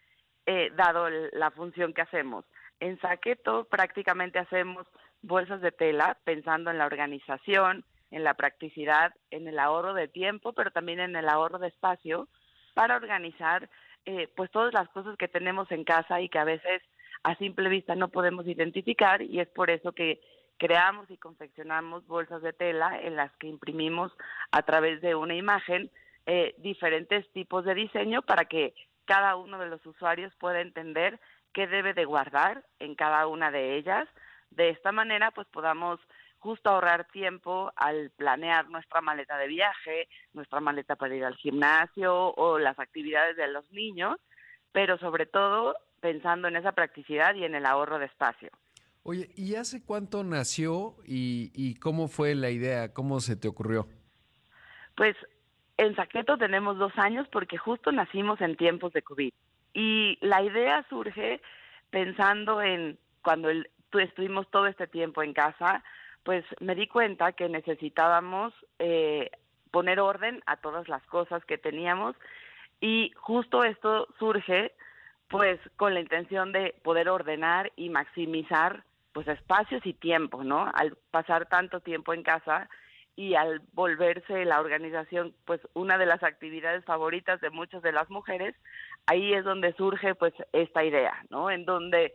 eh, 0.47 0.71
dado 0.75 1.11
la 1.11 1.50
función 1.50 1.92
que 1.92 2.02
hacemos. 2.02 2.47
En 2.80 2.99
saqueto 3.00 3.64
prácticamente 3.64 4.38
hacemos 4.38 4.87
bolsas 5.21 5.61
de 5.61 5.73
tela 5.73 6.16
pensando 6.25 6.71
en 6.71 6.78
la 6.78 6.87
organización, 6.87 7.85
en 8.16 8.25
la 8.25 8.32
practicidad, 8.32 9.12
en 9.30 9.46
el 9.46 9.58
ahorro 9.58 9.92
de 9.92 10.08
tiempo, 10.08 10.54
pero 10.54 10.70
también 10.70 11.00
en 11.00 11.16
el 11.16 11.28
ahorro 11.28 11.58
de 11.58 11.68
espacio 11.68 12.28
para 12.73 12.96
organizar 12.96 13.68
eh, 14.06 14.32
pues 14.35 14.50
todas 14.50 14.73
las 14.73 14.88
cosas 14.88 15.18
que 15.18 15.28
tenemos 15.28 15.70
en 15.70 15.85
casa 15.85 16.23
y 16.23 16.30
que 16.30 16.38
a 16.38 16.44
veces 16.44 16.80
a 17.25 17.37
simple 17.37 17.68
vista 17.68 17.94
no 17.94 18.08
podemos 18.08 18.46
identificar 18.46 19.20
y 19.20 19.40
es 19.40 19.49
por 19.49 19.68
eso 19.68 19.92
que 19.92 20.23
creamos 20.56 21.11
y 21.11 21.18
confeccionamos 21.18 22.06
bolsas 22.06 22.40
de 22.40 22.54
tela 22.54 22.99
en 23.02 23.16
las 23.16 23.30
que 23.37 23.49
imprimimos 23.49 24.11
a 24.50 24.62
través 24.62 25.02
de 25.02 25.14
una 25.14 25.35
imagen 25.35 25.90
eh, 26.25 26.54
diferentes 26.56 27.30
tipos 27.32 27.66
de 27.66 27.75
diseño 27.75 28.23
para 28.23 28.46
que 28.46 28.75
cada 29.04 29.37
uno 29.37 29.58
de 29.58 29.66
los 29.66 29.85
usuarios 29.85 30.35
pueda 30.37 30.62
entender 30.62 31.20
qué 31.52 31.66
debe 31.66 31.92
de 31.92 32.06
guardar 32.06 32.64
en 32.78 32.94
cada 32.94 33.26
una 33.26 33.50
de 33.50 33.76
ellas. 33.76 34.08
De 34.50 34.70
esta 34.70 34.90
manera, 34.90 35.32
pues 35.32 35.46
podamos 35.49 36.00
justo 36.38 36.70
ahorrar 36.70 37.06
tiempo 37.08 37.72
al 37.76 38.10
planear 38.10 38.68
nuestra 38.70 39.00
maleta 39.00 39.36
de 39.36 39.48
viaje, 39.48 40.08
nuestra 40.32 40.60
maleta 40.60 40.96
para 40.96 41.14
ir 41.14 41.24
al 41.24 41.36
gimnasio 41.36 42.34
o 42.34 42.58
las 42.58 42.78
actividades 42.78 43.36
de 43.36 43.48
los 43.48 43.70
niños, 43.72 44.16
pero 44.72 44.98
sobre 44.98 45.26
todo 45.26 45.76
pensando 46.00 46.48
en 46.48 46.56
esa 46.56 46.72
practicidad 46.72 47.34
y 47.34 47.44
en 47.44 47.54
el 47.54 47.66
ahorro 47.66 47.98
de 47.98 48.06
espacio. 48.06 48.50
Oye, 49.02 49.30
¿y 49.36 49.54
hace 49.54 49.84
cuánto 49.84 50.24
nació 50.24 50.96
y, 51.04 51.78
cómo 51.78 52.08
fue 52.08 52.34
la 52.34 52.50
idea? 52.50 52.92
¿Cómo 52.92 53.20
se 53.20 53.36
te 53.36 53.46
ocurrió? 53.46 53.86
Pues 54.96 55.16
en 55.76 55.94
Saqueto 55.94 56.36
tenemos 56.36 56.76
dos 56.76 56.92
años 56.96 57.28
porque 57.30 57.56
justo 57.56 57.92
nacimos 57.92 58.40
en 58.40 58.56
tiempos 58.56 58.92
de 58.92 59.02
COVID. 59.02 59.32
Y 59.74 60.18
la 60.20 60.42
idea 60.42 60.84
surge 60.88 61.40
pensando 61.90 62.60
en 62.62 62.98
cuando 63.22 63.48
estuvimos 63.92 64.50
todo 64.50 64.66
este 64.66 64.88
tiempo 64.88 65.22
en 65.22 65.34
casa, 65.34 65.84
pues 66.26 66.45
me 66.59 66.75
di 66.75 66.88
cuenta 66.88 67.33
que 67.33 67.49
necesitábamos 67.49 68.52
eh, 68.80 69.30
poner 69.71 70.00
orden 70.00 70.42
a 70.47 70.56
todas 70.56 70.88
las 70.88 71.02
cosas 71.06 71.45
que 71.45 71.56
teníamos 71.56 72.16
y 72.80 73.12
justo 73.14 73.62
esto 73.62 74.09
surge 74.18 74.73
pues 75.28 75.61
con 75.76 75.95
la 75.95 76.00
intención 76.00 76.50
de 76.50 76.75
poder 76.83 77.09
ordenar 77.09 77.73
y 77.76 77.90
maximizar 77.90 78.83
pues 79.12 79.28
espacios 79.28 79.87
y 79.87 79.95
tiempo, 79.95 80.42
¿no? 80.42 80.68
Al 80.75 80.97
pasar 81.12 81.47
tanto 81.47 81.78
tiempo 81.78 82.12
en 82.12 82.25
casa 82.25 82.68
y 83.14 83.37
al 83.37 83.61
volverse 83.73 84.45
la 84.45 84.61
organización 84.61 85.33
pues 85.45 85.61
una 85.75 85.97
de 85.97 86.06
las 86.06 86.25
actividades 86.25 86.85
favoritas 86.85 87.40
de 87.40 87.50
muchas 87.50 87.83
de 87.83 87.92
las 87.92 88.11
mujeres, 88.11 88.56
ahí 89.06 89.33
es 89.33 89.45
donde 89.45 89.75
surge 89.75 90.16
pues 90.16 90.35
esta 90.52 90.83
idea, 90.83 91.25
¿no? 91.30 91.52
En 91.52 91.64
donde 91.64 92.12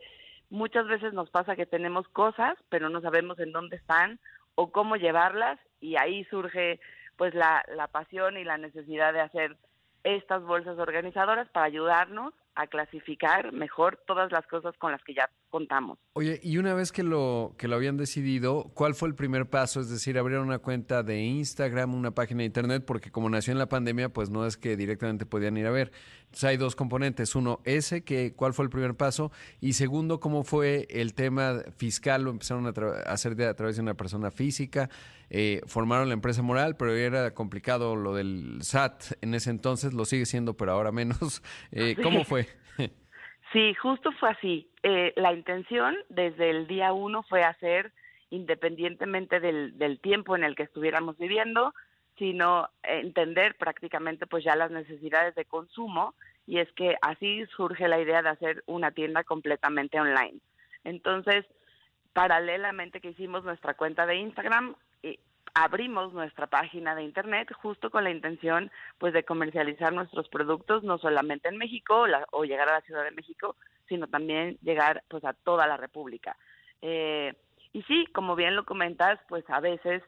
muchas 0.52 0.86
veces 0.86 1.14
nos 1.14 1.30
pasa 1.30 1.56
que 1.56 1.66
tenemos 1.66 2.06
cosas, 2.08 2.56
pero 2.68 2.90
no 2.90 3.00
sabemos 3.00 3.38
en 3.40 3.52
dónde 3.52 3.76
están 3.76 4.20
o 4.54 4.70
cómo 4.70 4.96
llevarlas 4.96 5.58
y 5.80 5.96
ahí 5.96 6.24
surge 6.24 6.78
pues 7.16 7.34
la, 7.34 7.64
la 7.74 7.88
pasión 7.88 8.36
y 8.36 8.44
la 8.44 8.58
necesidad 8.58 9.14
de 9.14 9.20
hacer 9.20 9.56
estas 10.04 10.42
bolsas 10.42 10.78
organizadoras 10.78 11.48
para 11.48 11.66
ayudarnos 11.66 12.34
a 12.54 12.66
clasificar 12.66 13.52
mejor 13.52 13.98
todas 14.06 14.30
las 14.30 14.46
cosas 14.46 14.76
con 14.76 14.92
las 14.92 15.02
que 15.04 15.14
ya 15.14 15.30
contamos. 15.48 15.98
Oye, 16.12 16.38
y 16.42 16.58
una 16.58 16.74
vez 16.74 16.92
que 16.92 17.02
lo 17.02 17.54
que 17.56 17.66
lo 17.66 17.76
habían 17.76 17.96
decidido, 17.96 18.70
¿cuál 18.74 18.94
fue 18.94 19.08
el 19.08 19.14
primer 19.14 19.48
paso? 19.48 19.80
Es 19.80 19.88
decir, 19.88 20.18
abrir 20.18 20.38
una 20.38 20.58
cuenta 20.58 21.02
de 21.02 21.22
Instagram, 21.22 21.94
una 21.94 22.10
página 22.10 22.40
de 22.40 22.46
internet, 22.46 22.84
porque 22.86 23.10
como 23.10 23.30
nació 23.30 23.52
en 23.52 23.58
la 23.58 23.68
pandemia, 23.68 24.10
pues 24.10 24.28
no 24.28 24.44
es 24.44 24.56
que 24.58 24.76
directamente 24.76 25.24
podían 25.24 25.56
ir 25.56 25.66
a 25.66 25.70
ver. 25.70 25.92
Entonces 26.32 26.48
hay 26.48 26.56
dos 26.56 26.74
componentes. 26.74 27.34
Uno, 27.34 27.60
ese, 27.64 28.04
que 28.04 28.32
cuál 28.34 28.54
fue 28.54 28.64
el 28.64 28.70
primer 28.70 28.94
paso, 28.94 29.30
y 29.60 29.74
segundo, 29.74 30.18
cómo 30.18 30.44
fue 30.44 30.86
el 30.88 31.12
tema 31.12 31.60
fiscal, 31.76 32.22
lo 32.22 32.30
empezaron 32.30 32.66
a, 32.66 32.70
hacer 33.12 33.36
de, 33.36 33.46
a 33.46 33.54
través 33.54 33.76
de 33.76 33.82
una 33.82 33.92
persona 33.92 34.30
física. 34.30 34.88
Eh, 35.28 35.60
formaron 35.66 36.08
la 36.08 36.14
empresa 36.14 36.40
moral, 36.40 36.74
pero 36.78 36.94
era 36.94 37.34
complicado 37.34 37.96
lo 37.96 38.14
del 38.14 38.62
SAT 38.62 39.12
en 39.20 39.34
ese 39.34 39.50
entonces, 39.50 39.92
lo 39.92 40.06
sigue 40.06 40.24
siendo, 40.24 40.56
pero 40.56 40.72
ahora 40.72 40.90
menos. 40.90 41.42
Eh, 41.70 41.96
¿Cómo 42.02 42.24
fue? 42.24 42.46
Sí, 43.52 43.74
justo 43.74 44.10
fue 44.12 44.30
así. 44.30 44.70
Eh, 44.82 45.12
la 45.16 45.34
intención 45.34 45.94
desde 46.08 46.48
el 46.48 46.66
día 46.66 46.94
uno 46.94 47.22
fue 47.22 47.42
hacer, 47.42 47.92
independientemente 48.30 49.38
del, 49.40 49.76
del 49.78 50.00
tiempo 50.00 50.34
en 50.34 50.44
el 50.44 50.54
que 50.54 50.62
estuviéramos 50.62 51.18
viviendo, 51.18 51.74
sino 52.18 52.68
entender 52.82 53.56
prácticamente 53.56 54.26
pues 54.26 54.44
ya 54.44 54.56
las 54.56 54.70
necesidades 54.70 55.34
de 55.34 55.44
consumo 55.44 56.14
y 56.46 56.58
es 56.58 56.70
que 56.72 56.96
así 57.02 57.44
surge 57.56 57.88
la 57.88 58.00
idea 58.00 58.22
de 58.22 58.28
hacer 58.28 58.62
una 58.66 58.90
tienda 58.90 59.24
completamente 59.24 60.00
online. 60.00 60.40
Entonces, 60.84 61.46
paralelamente 62.12 63.00
que 63.00 63.10
hicimos 63.10 63.44
nuestra 63.44 63.74
cuenta 63.74 64.06
de 64.06 64.16
Instagram, 64.16 64.74
abrimos 65.54 66.12
nuestra 66.12 66.46
página 66.46 66.94
de 66.94 67.02
internet 67.02 67.52
justo 67.52 67.90
con 67.90 68.04
la 68.04 68.10
intención 68.10 68.70
pues 68.98 69.12
de 69.12 69.24
comercializar 69.24 69.92
nuestros 69.92 70.28
productos 70.28 70.82
no 70.82 70.98
solamente 70.98 71.48
en 71.48 71.58
México 71.58 72.06
o 72.30 72.44
llegar 72.44 72.68
a 72.68 72.74
la 72.74 72.80
Ciudad 72.82 73.04
de 73.04 73.10
México 73.10 73.56
sino 73.88 74.06
también 74.06 74.56
llegar 74.62 75.02
pues 75.08 75.24
a 75.24 75.34
toda 75.34 75.66
la 75.66 75.76
República 75.76 76.36
eh, 76.80 77.34
y 77.72 77.82
sí 77.82 78.06
como 78.14 78.34
bien 78.34 78.56
lo 78.56 78.64
comentas 78.64 79.18
pues 79.28 79.44
a 79.48 79.60
veces 79.60 80.02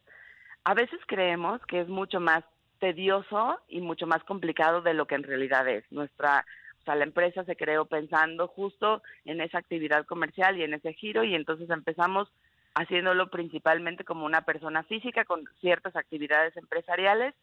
a 0.65 0.75
veces 0.75 1.01
creemos 1.07 1.65
que 1.67 1.81
es 1.81 1.89
mucho 1.89 2.21
más 2.21 2.45
tedioso 2.81 3.61
y 3.69 3.81
mucho 3.81 4.07
más 4.07 4.23
complicado 4.25 4.83
de 4.83 4.95
lo 4.95 5.07
que 5.07 5.15
en 5.15 5.23
realidad 5.23 5.69
es 5.69 5.85
nuestra 5.91 6.45
o 6.81 6.85
sea, 6.85 6.97
la 6.97 7.05
empresa 7.05 7.45
se 7.45 7.57
creó 7.57 7.87
pensando 7.87 8.47
justo 8.47 9.03
en 9.25 9.41
esa 9.41 9.57
actividad 9.57 10.05
comercial 10.05 10.59
y 10.59 10.65
en 10.65 10.75
ese 10.75 10.93
giro 10.93 11.25
y 11.25 11.35
entonces 11.35 11.71
empezamos 11.71 12.29
haciéndolo 12.75 13.31
principalmente 13.31 14.05
como 14.05 14.27
una 14.27 14.43
persona 14.43 14.83
física 14.83 15.25
con 15.25 15.45
ciertas 15.63 15.97
actividades 15.97 16.55
empresariales 16.59 17.35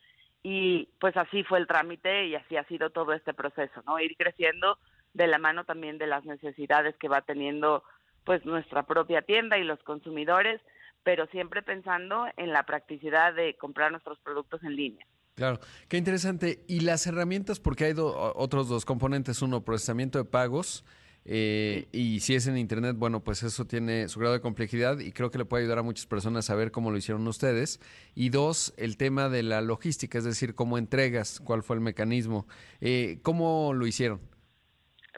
y 0.44 0.90
pues 1.00 1.18
así 1.18 1.44
fue 1.44 1.58
el 1.58 1.66
trámite 1.66 2.28
y 2.28 2.36
así 2.36 2.56
ha 2.56 2.66
sido 2.66 2.92
todo 2.92 3.14
este 3.14 3.34
proceso, 3.34 3.82
¿no? 3.88 4.00
Ir 4.00 4.16
creciendo 4.16 4.78
de 5.14 5.26
la 5.26 5.40
mano 5.40 5.64
también 5.64 5.98
de 5.98 6.06
las 6.06 6.24
necesidades 6.24 6.96
que 6.98 7.08
va 7.08 7.22
teniendo 7.22 7.84
pues 8.24 8.46
nuestra 8.46 8.84
propia 8.84 9.24
tienda 9.24 9.58
y 9.58 9.64
los 9.64 9.82
consumidores, 9.84 10.62
pero 11.04 11.28
siempre 11.28 11.62
pensando 11.62 12.26
en 12.38 12.52
la 12.52 12.66
practicidad 12.66 13.34
de 13.34 13.56
comprar 13.58 13.92
nuestros 13.92 14.20
productos 14.20 14.64
en 14.64 14.76
línea. 14.76 15.06
Claro, 15.36 15.60
qué 15.88 15.98
interesante. 15.98 16.64
Y 16.68 16.82
las 16.82 17.08
herramientas, 17.08 17.60
porque 17.60 17.86
hay 17.86 17.94
otros 17.98 18.68
dos 18.68 18.86
componentes, 18.86 19.42
uno, 19.42 19.64
procesamiento 19.64 20.18
de 20.20 20.26
pagos 20.26 20.84
eh, 21.24 21.88
y 21.92 22.20
si 22.22 22.36
es 22.36 22.48
en 22.48 22.58
Internet, 22.58 22.96
bueno, 22.98 23.24
pues 23.24 23.44
eso 23.44 23.66
tiene 23.66 24.08
su 24.10 24.20
grado 24.20 24.34
de 24.34 24.42
complejidad 24.42 25.00
y 25.00 25.12
creo 25.12 25.30
que 25.30 25.38
le 25.38 25.46
puede 25.46 25.64
ayudar 25.64 25.80
a 25.80 25.84
muchas 25.84 26.08
personas 26.08 26.50
a 26.50 26.56
ver 26.56 26.72
cómo 26.72 26.92
lo 26.92 26.98
hicieron 26.98 27.28
ustedes. 27.28 27.80
Y 28.16 28.30
dos, 28.30 28.74
el 28.78 28.98
tema 28.98 29.30
de 29.30 29.44
la 29.44 29.62
logística, 29.62 30.18
es 30.18 30.24
decir, 30.24 30.56
cómo 30.56 30.78
entregas, 30.78 31.40
cuál 31.40 31.64
fue 31.64 31.76
el 31.76 31.82
mecanismo, 31.82 32.48
eh, 32.80 33.20
cómo 33.22 33.74
lo 33.74 33.86
hicieron. 33.86 34.20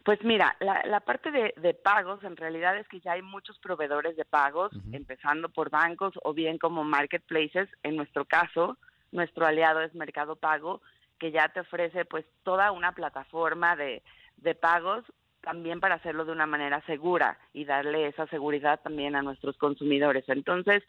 Pues 0.03 0.22
mira, 0.24 0.57
la, 0.60 1.00
parte 1.00 1.31
de, 1.31 1.74
pagos 1.75 2.22
en 2.25 2.36
realidad 2.36 2.77
es 2.77 2.88
que 2.89 3.00
ya 3.00 3.13
hay 3.13 3.22
muchos 3.22 3.57
proveedores 3.60 4.17
de 4.17 4.25
pagos, 4.25 4.74
empezando 4.91 5.48
por 5.48 5.69
bancos 5.69 6.13
o 6.24 6.33
bien 6.33 6.57
como 6.57 6.83
marketplaces. 6.83 7.69
En 7.83 7.95
nuestro 7.95 8.25
caso, 8.25 8.77
nuestro 9.13 9.45
aliado 9.45 9.81
es 9.81 9.95
Mercado 9.95 10.36
Pago, 10.36 10.81
que 11.19 11.31
ya 11.31 11.48
te 11.50 11.62
ofrece 11.62 12.03
pues 12.03 12.25
toda 12.43 12.74
una 12.74 12.91
plataforma 12.91 13.77
de, 13.77 14.03
de 14.38 14.55
pagos 14.55 15.05
también 15.39 15.79
para 15.79 15.95
hacerlo 15.95 16.25
de 16.25 16.33
una 16.33 16.48
manera 16.48 16.81
segura 16.86 17.38
y 17.53 17.63
darle 17.63 18.07
esa 18.07 18.27
seguridad 18.27 18.81
también 18.81 19.15
a 19.15 19.22
nuestros 19.22 19.57
consumidores. 19.57 20.25
Entonces, 20.27 20.83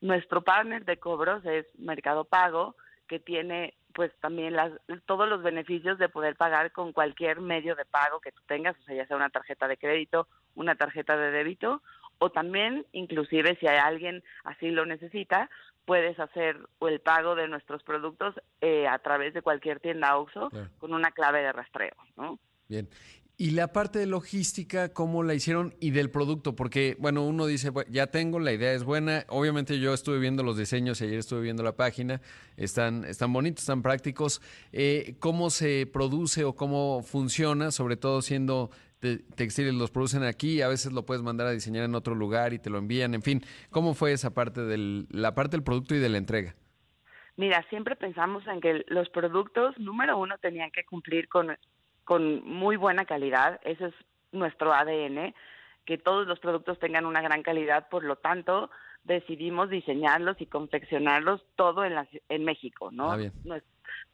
nuestro 0.00 0.42
partner 0.42 0.84
de 0.84 0.98
cobros 0.98 1.44
es 1.44 1.66
Mercado 1.76 2.24
Pago, 2.24 2.76
que 3.08 3.18
tiene 3.18 3.74
pues 3.94 4.12
también 4.20 4.54
las, 4.54 4.72
todos 5.06 5.28
los 5.28 5.42
beneficios 5.42 5.98
de 5.98 6.08
poder 6.08 6.36
pagar 6.36 6.72
con 6.72 6.92
cualquier 6.92 7.40
medio 7.40 7.74
de 7.74 7.84
pago 7.84 8.20
que 8.20 8.32
tú 8.32 8.40
tengas, 8.46 8.78
o 8.78 8.82
sea, 8.82 8.94
ya 8.94 9.06
sea 9.06 9.16
una 9.16 9.30
tarjeta 9.30 9.68
de 9.68 9.76
crédito, 9.76 10.28
una 10.54 10.74
tarjeta 10.74 11.16
de 11.16 11.30
débito, 11.30 11.82
o 12.18 12.30
también, 12.30 12.86
inclusive, 12.92 13.56
si 13.56 13.66
hay 13.66 13.78
alguien 13.78 14.22
así 14.44 14.70
lo 14.70 14.84
necesita, 14.84 15.48
puedes 15.86 16.18
hacer 16.20 16.58
el 16.82 17.00
pago 17.00 17.34
de 17.34 17.48
nuestros 17.48 17.82
productos 17.82 18.34
eh, 18.60 18.86
a 18.86 18.98
través 18.98 19.32
de 19.34 19.42
cualquier 19.42 19.80
tienda 19.80 20.16
OXO 20.18 20.50
con 20.78 20.92
una 20.92 21.10
clave 21.12 21.40
de 21.42 21.52
rastreo, 21.52 21.96
¿no? 22.16 22.38
Bien. 22.68 22.88
Y 23.40 23.52
la 23.52 23.72
parte 23.72 23.98
de 23.98 24.04
logística, 24.04 24.92
¿cómo 24.92 25.22
la 25.22 25.32
hicieron? 25.32 25.72
Y 25.80 25.92
del 25.92 26.10
producto, 26.10 26.54
porque, 26.54 26.94
bueno, 26.98 27.24
uno 27.24 27.46
dice, 27.46 27.70
ya 27.88 28.08
tengo, 28.08 28.38
la 28.38 28.52
idea 28.52 28.74
es 28.74 28.84
buena. 28.84 29.24
Obviamente 29.28 29.80
yo 29.80 29.94
estuve 29.94 30.18
viendo 30.18 30.42
los 30.42 30.58
diseños, 30.58 31.00
ayer 31.00 31.18
estuve 31.18 31.40
viendo 31.40 31.62
la 31.62 31.72
página, 31.72 32.20
están, 32.58 33.02
están 33.06 33.32
bonitos, 33.32 33.62
están 33.62 33.80
prácticos. 33.80 34.42
Eh, 34.72 35.14
¿Cómo 35.20 35.48
se 35.48 35.88
produce 35.90 36.44
o 36.44 36.54
cómo 36.54 37.02
funciona? 37.02 37.70
Sobre 37.70 37.96
todo 37.96 38.20
siendo 38.20 38.68
textiles, 39.00 39.72
los 39.72 39.90
producen 39.90 40.22
aquí, 40.22 40.60
a 40.60 40.68
veces 40.68 40.92
lo 40.92 41.06
puedes 41.06 41.22
mandar 41.22 41.46
a 41.46 41.52
diseñar 41.52 41.84
en 41.84 41.94
otro 41.94 42.14
lugar 42.14 42.52
y 42.52 42.58
te 42.58 42.68
lo 42.68 42.76
envían. 42.76 43.14
En 43.14 43.22
fin, 43.22 43.42
¿cómo 43.70 43.94
fue 43.94 44.12
esa 44.12 44.34
parte 44.34 44.60
del, 44.66 45.06
la 45.08 45.34
parte 45.34 45.56
del 45.56 45.64
producto 45.64 45.94
y 45.94 45.98
de 45.98 46.10
la 46.10 46.18
entrega? 46.18 46.54
Mira, 47.38 47.64
siempre 47.70 47.96
pensamos 47.96 48.46
en 48.48 48.60
que 48.60 48.84
los 48.88 49.08
productos, 49.08 49.78
número 49.78 50.18
uno, 50.18 50.36
tenían 50.36 50.70
que 50.70 50.84
cumplir 50.84 51.26
con 51.28 51.56
con 52.10 52.44
muy 52.44 52.74
buena 52.74 53.04
calidad, 53.04 53.60
ese 53.62 53.86
es 53.86 53.94
nuestro 54.32 54.74
ADN, 54.74 55.32
que 55.84 55.96
todos 55.96 56.26
los 56.26 56.40
productos 56.40 56.76
tengan 56.80 57.06
una 57.06 57.22
gran 57.22 57.44
calidad, 57.44 57.88
por 57.88 58.02
lo 58.02 58.16
tanto, 58.16 58.68
decidimos 59.04 59.70
diseñarlos 59.70 60.40
y 60.40 60.46
confeccionarlos 60.46 61.40
todo 61.54 61.84
en, 61.84 61.92
en 62.28 62.44
México, 62.44 62.90
¿no? 62.90 63.12
Ah, 63.12 63.16
bien. 63.16 63.32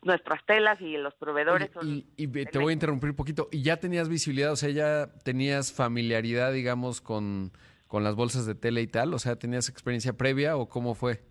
Nuestras 0.02 0.44
telas 0.44 0.78
y 0.82 0.98
los 0.98 1.14
proveedores 1.14 1.70
Y, 2.18 2.26
te 2.26 2.58
voy 2.58 2.72
a 2.72 2.74
interrumpir 2.74 3.08
un 3.08 3.16
poquito. 3.16 3.48
¿Y 3.50 3.62
ya 3.62 3.78
tenías 3.78 4.10
visibilidad? 4.10 4.52
O 4.52 4.56
sea, 4.56 4.68
ya 4.68 5.10
tenías 5.24 5.72
familiaridad, 5.72 6.52
digamos, 6.52 7.00
con, 7.00 7.50
con 7.86 8.04
las 8.04 8.14
bolsas 8.14 8.44
de 8.44 8.54
tela 8.54 8.82
y 8.82 8.88
tal. 8.88 9.14
O 9.14 9.18
sea, 9.18 9.36
¿tenías 9.36 9.70
experiencia 9.70 10.12
previa 10.12 10.58
o 10.58 10.68
cómo 10.68 10.94
fue? 10.94 11.22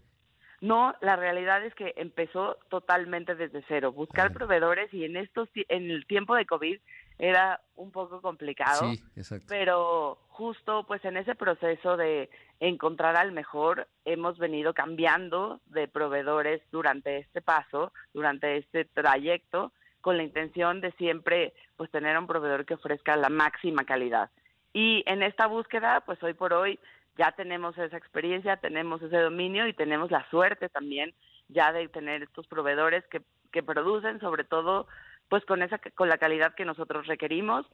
No, 0.65 0.95
la 0.99 1.15
realidad 1.15 1.63
es 1.63 1.75
que 1.75 1.93
empezó 1.95 2.57
totalmente 2.69 3.35
desde 3.35 3.63
cero, 3.67 3.91
buscar 3.91 4.33
proveedores 4.33 4.91
y 4.91 5.05
en 5.05 5.15
estos 5.15 5.47
en 5.53 5.91
el 5.91 6.07
tiempo 6.07 6.33
de 6.33 6.47
COVID 6.47 6.79
era 7.19 7.61
un 7.75 7.91
poco 7.91 8.19
complicado, 8.19 8.89
sí, 8.89 9.03
exacto. 9.15 9.45
pero 9.47 10.17
justo 10.29 10.83
pues 10.87 11.05
en 11.05 11.17
ese 11.17 11.35
proceso 11.35 11.97
de 11.97 12.31
encontrar 12.59 13.15
al 13.15 13.31
mejor 13.31 13.87
hemos 14.05 14.39
venido 14.39 14.73
cambiando 14.73 15.61
de 15.67 15.87
proveedores 15.87 16.63
durante 16.71 17.19
este 17.19 17.43
paso, 17.43 17.93
durante 18.11 18.57
este 18.57 18.85
trayecto 18.85 19.71
con 20.01 20.17
la 20.17 20.23
intención 20.23 20.81
de 20.81 20.93
siempre 20.93 21.53
pues 21.77 21.91
tener 21.91 22.17
un 22.17 22.25
proveedor 22.25 22.65
que 22.65 22.73
ofrezca 22.73 23.15
la 23.17 23.29
máxima 23.29 23.85
calidad. 23.85 24.31
Y 24.73 25.03
en 25.05 25.23
esta 25.23 25.47
búsqueda, 25.47 26.01
pues 26.01 26.21
hoy 26.21 26.33
por 26.33 26.51
hoy 26.53 26.79
ya 27.17 27.31
tenemos 27.31 27.77
esa 27.77 27.97
experiencia, 27.97 28.57
tenemos 28.57 29.01
ese 29.01 29.17
dominio 29.17 29.67
y 29.67 29.73
tenemos 29.73 30.11
la 30.11 30.27
suerte 30.29 30.69
también 30.69 31.13
ya 31.47 31.71
de 31.71 31.87
tener 31.87 32.23
estos 32.23 32.47
proveedores 32.47 33.05
que, 33.07 33.21
que 33.51 33.63
producen 33.63 34.19
sobre 34.19 34.43
todo 34.43 34.87
pues 35.29 35.45
con 35.45 35.61
esa 35.61 35.79
con 35.95 36.09
la 36.09 36.17
calidad 36.17 36.53
que 36.53 36.65
nosotros 36.65 37.07
requerimos, 37.07 37.65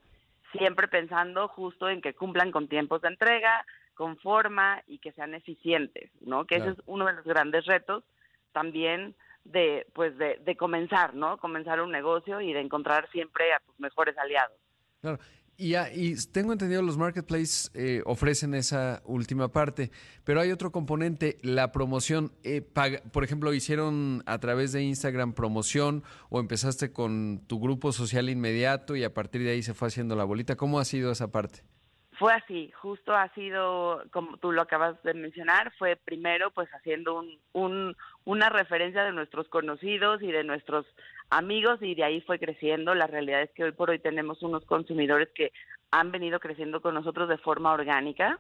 siempre 0.52 0.88
pensando 0.88 1.48
justo 1.48 1.90
en 1.90 2.02
que 2.02 2.14
cumplan 2.14 2.52
con 2.52 2.68
tiempos 2.68 3.02
de 3.02 3.10
entrega, 3.10 3.66
con 3.94 4.18
forma 4.18 4.82
y 4.88 5.00
que 5.00 5.12
sean 5.12 5.34
eficientes, 5.34 6.12
¿no? 6.22 6.46
Que 6.46 6.58
ese 6.58 6.70
es 6.70 6.78
uno 6.86 7.06
de 7.06 7.14
los 7.14 7.26
grandes 7.26 7.66
retos 7.66 8.04
también 8.54 9.16
de 9.44 9.88
pues 9.94 10.18
de, 10.18 10.38
de 10.38 10.56
comenzar, 10.56 11.14
¿no? 11.14 11.38
Comenzar 11.38 11.82
un 11.82 11.92
negocio 11.92 12.42
y 12.42 12.54
de 12.54 12.62
encontrar 12.62 13.10
siempre 13.12 13.54
a 13.54 13.60
tus 13.60 13.80
mejores 13.80 14.18
aliados. 14.18 14.58
Claro. 15.02 15.20
Y, 15.62 15.76
y, 15.76 16.16
tengo 16.34 16.54
entendido 16.54 16.82
los 16.82 16.98
marketplaces 16.98 17.70
eh, 17.76 18.02
ofrecen 18.08 18.56
esa 18.56 19.04
última 19.06 19.52
parte, 19.52 19.92
pero 20.24 20.42
hay 20.42 20.52
otro 20.52 20.72
componente, 20.72 21.38
la 21.44 21.72
promoción. 21.72 22.32
Eh, 22.44 22.64
por 23.14 23.24
ejemplo, 23.24 23.54
hicieron 23.54 24.24
a 24.26 24.40
través 24.40 24.72
de 24.72 24.82
Instagram 24.82 25.34
promoción 25.34 26.02
o 26.32 26.40
empezaste 26.40 26.92
con 26.92 27.46
tu 27.46 27.60
grupo 27.60 27.92
social 27.92 28.28
inmediato 28.28 28.96
y 28.96 29.04
a 29.04 29.14
partir 29.14 29.44
de 29.44 29.52
ahí 29.52 29.62
se 29.62 29.76
fue 29.76 29.90
haciendo 29.90 30.16
la 30.16 30.24
bolita. 30.24 30.56
¿Cómo 30.56 30.80
ha 30.80 30.84
sido 30.84 31.12
esa 31.12 31.32
parte? 31.32 31.60
Fue 32.18 32.34
así, 32.34 32.72
justo 32.82 33.16
ha 33.16 33.32
sido, 33.36 34.04
como 34.12 34.38
tú 34.38 34.52
lo 34.52 34.64
acabas 34.64 35.02
de 35.04 35.14
mencionar, 35.14 35.72
fue 35.78 35.96
primero 35.96 36.50
pues 36.50 36.70
haciendo 36.70 37.20
un, 37.20 37.40
un, 37.54 37.98
una 38.26 38.50
referencia 38.50 39.04
de 39.04 39.12
nuestros 39.12 39.48
conocidos 39.48 40.24
y 40.24 40.32
de 40.32 40.44
nuestros 40.44 40.88
amigos 41.32 41.82
y 41.82 41.96
de 41.96 42.04
ahí 42.04 42.22
fue 42.22 42.38
creciendo. 42.38 42.94
La 42.94 43.08
realidad 43.08 43.42
es 43.42 43.50
que 43.52 43.64
hoy 43.64 43.72
por 43.72 43.90
hoy 43.90 44.00
tenemos 44.00 44.44
unos 44.44 44.64
consumidores 44.66 45.30
que 45.34 45.52
han 45.90 46.12
venido 46.12 46.40
creciendo 46.40 46.82
con 46.82 46.94
nosotros 46.94 47.28
de 47.28 47.38
forma 47.38 47.72
orgánica 47.74 48.40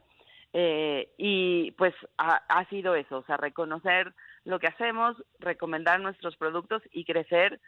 eh, 0.54 1.10
y 1.18 1.72
pues 1.72 1.94
ha, 2.18 2.66
sido 2.70 2.96
eso, 2.96 3.20
o 3.20 3.24
sea, 3.24 3.38
reconocer 3.38 4.14
lo 4.44 4.60
que 4.60 4.68
hacemos, 4.68 5.16
recomendar 5.40 6.00
nuestros 6.00 6.36
productos 6.36 6.84
y 6.92 7.06
crecer 7.06 7.60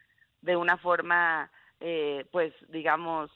de 0.42 0.56
una 0.58 0.78
forma, 0.78 1.50
eh, 1.80 2.26
pues 2.32 2.54
digamos, 2.70 3.32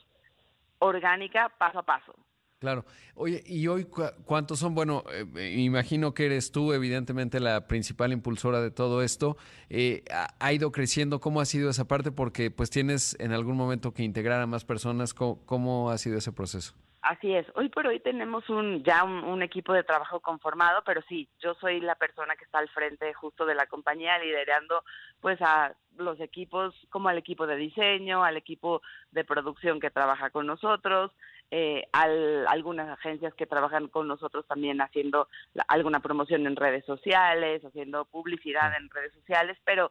orgánica 0.78 1.50
paso 1.58 1.80
a 1.80 1.82
paso. 1.82 2.14
Claro. 2.58 2.84
Oye, 3.14 3.44
¿y 3.46 3.68
hoy 3.68 3.86
cuántos 4.24 4.58
son? 4.58 4.74
Bueno, 4.74 5.04
eh, 5.36 5.54
imagino 5.58 6.12
que 6.12 6.26
eres 6.26 6.50
tú, 6.50 6.72
evidentemente, 6.72 7.38
la 7.38 7.68
principal 7.68 8.12
impulsora 8.12 8.60
de 8.60 8.72
todo 8.72 9.02
esto. 9.02 9.36
Eh, 9.70 10.02
ha, 10.10 10.52
ido 10.52 10.72
creciendo? 10.72 11.20
¿Cómo 11.20 11.40
ha 11.40 11.44
sido 11.44 11.70
esa 11.70 11.86
parte? 11.86 12.10
Porque 12.10 12.50
pues 12.50 12.68
tienes 12.70 13.16
en 13.20 13.32
algún 13.32 13.56
momento 13.56 13.94
que 13.94 14.02
integrar 14.02 14.40
a 14.40 14.46
más 14.48 14.64
personas. 14.64 15.14
¿Cómo, 15.14 15.90
ha 15.90 15.98
sido 15.98 16.18
ese 16.18 16.32
proceso? 16.32 16.74
Así 17.00 17.32
es. 17.32 17.46
Hoy 17.54 17.68
por 17.68 17.86
hoy 17.86 18.00
tenemos 18.00 18.48
un 18.50 18.82
ya 18.82 19.04
un, 19.04 19.40
equipo 19.40 19.72
de 19.72 19.84
trabajo 19.84 20.18
conformado, 20.18 20.82
pero 20.84 21.00
sí, 21.08 21.28
yo 21.38 21.54
soy 21.54 21.80
la 21.80 21.94
persona 21.94 22.34
que 22.34 22.44
está 22.44 22.58
al 22.58 22.68
frente 22.70 23.14
justo 23.14 23.46
de 23.46 23.54
la 23.54 23.66
compañía, 23.66 24.18
liderando 24.18 24.82
pues 25.20 25.40
a 25.40 25.74
los 25.96 26.18
equipos, 26.20 26.74
como 26.90 27.08
al 27.08 27.18
equipo 27.18 27.46
de 27.46 27.56
diseño, 27.56 28.24
al 28.24 28.36
equipo 28.36 28.82
de 29.12 29.24
producción 29.24 29.78
que 29.78 29.90
trabaja 29.90 30.30
con 30.30 30.46
nosotros, 30.46 31.12
eh, 31.50 31.84
al, 31.92 32.46
algunas 32.46 32.88
agencias 32.88 33.34
que 33.34 33.46
trabajan 33.46 33.88
con 33.88 34.06
nosotros 34.06 34.46
también 34.46 34.80
haciendo 34.80 35.28
alguna 35.68 36.00
promoción 36.00 36.46
en 36.46 36.56
redes 36.56 36.84
sociales, 36.84 37.64
haciendo 37.64 38.04
publicidad 38.04 38.76
en 38.76 38.90
redes 38.90 39.12
sociales, 39.14 39.56
pero 39.64 39.90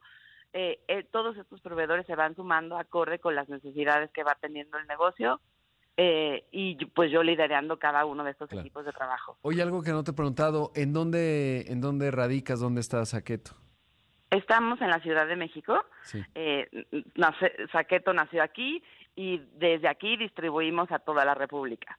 eh, 0.54 0.80
eh, 0.88 1.04
todos 1.12 1.38
estos 1.38 1.62
proveedores 1.62 2.06
se 2.06 2.16
van 2.16 2.36
sumando 2.36 2.78
acorde 2.78 3.20
con 3.20 3.36
las 3.36 3.50
necesidades 3.50 4.10
que 4.12 4.24
va 4.24 4.38
teniendo 4.40 4.78
el 4.78 4.88
negocio. 4.88 5.42
Eh, 6.00 6.46
y 6.52 6.86
pues 6.86 7.12
yo 7.12 7.24
liderando 7.24 7.80
cada 7.80 8.06
uno 8.06 8.24
de 8.24 8.30
estos 8.30 8.52
equipos 8.54 8.86
de 8.86 8.92
trabajo. 8.92 9.36
Oye, 9.42 9.64
algo 9.64 9.82
que 9.82 9.92
no 9.92 10.04
te 10.04 10.12
he 10.12 10.14
preguntado, 10.14 10.72
¿en 10.76 10.94
dónde, 10.94 11.66
en 11.70 11.82
dónde 11.82 12.12
radicas, 12.12 12.60
dónde 12.60 12.82
está 12.82 13.04
Saqueto? 13.04 13.56
Estamos 14.30 14.80
en 14.82 14.92
la 14.92 15.00
Ciudad 15.00 15.26
de 15.26 15.36
México. 15.36 15.84
Sí. 16.04 16.24
Saqueto 17.72 18.14
nació 18.14 18.44
aquí 18.44 18.84
y 19.18 19.42
desde 19.58 19.90
aquí 19.90 20.16
distribuimos 20.16 20.90
a 20.92 21.00
toda 21.00 21.26
la 21.26 21.34
República. 21.34 21.98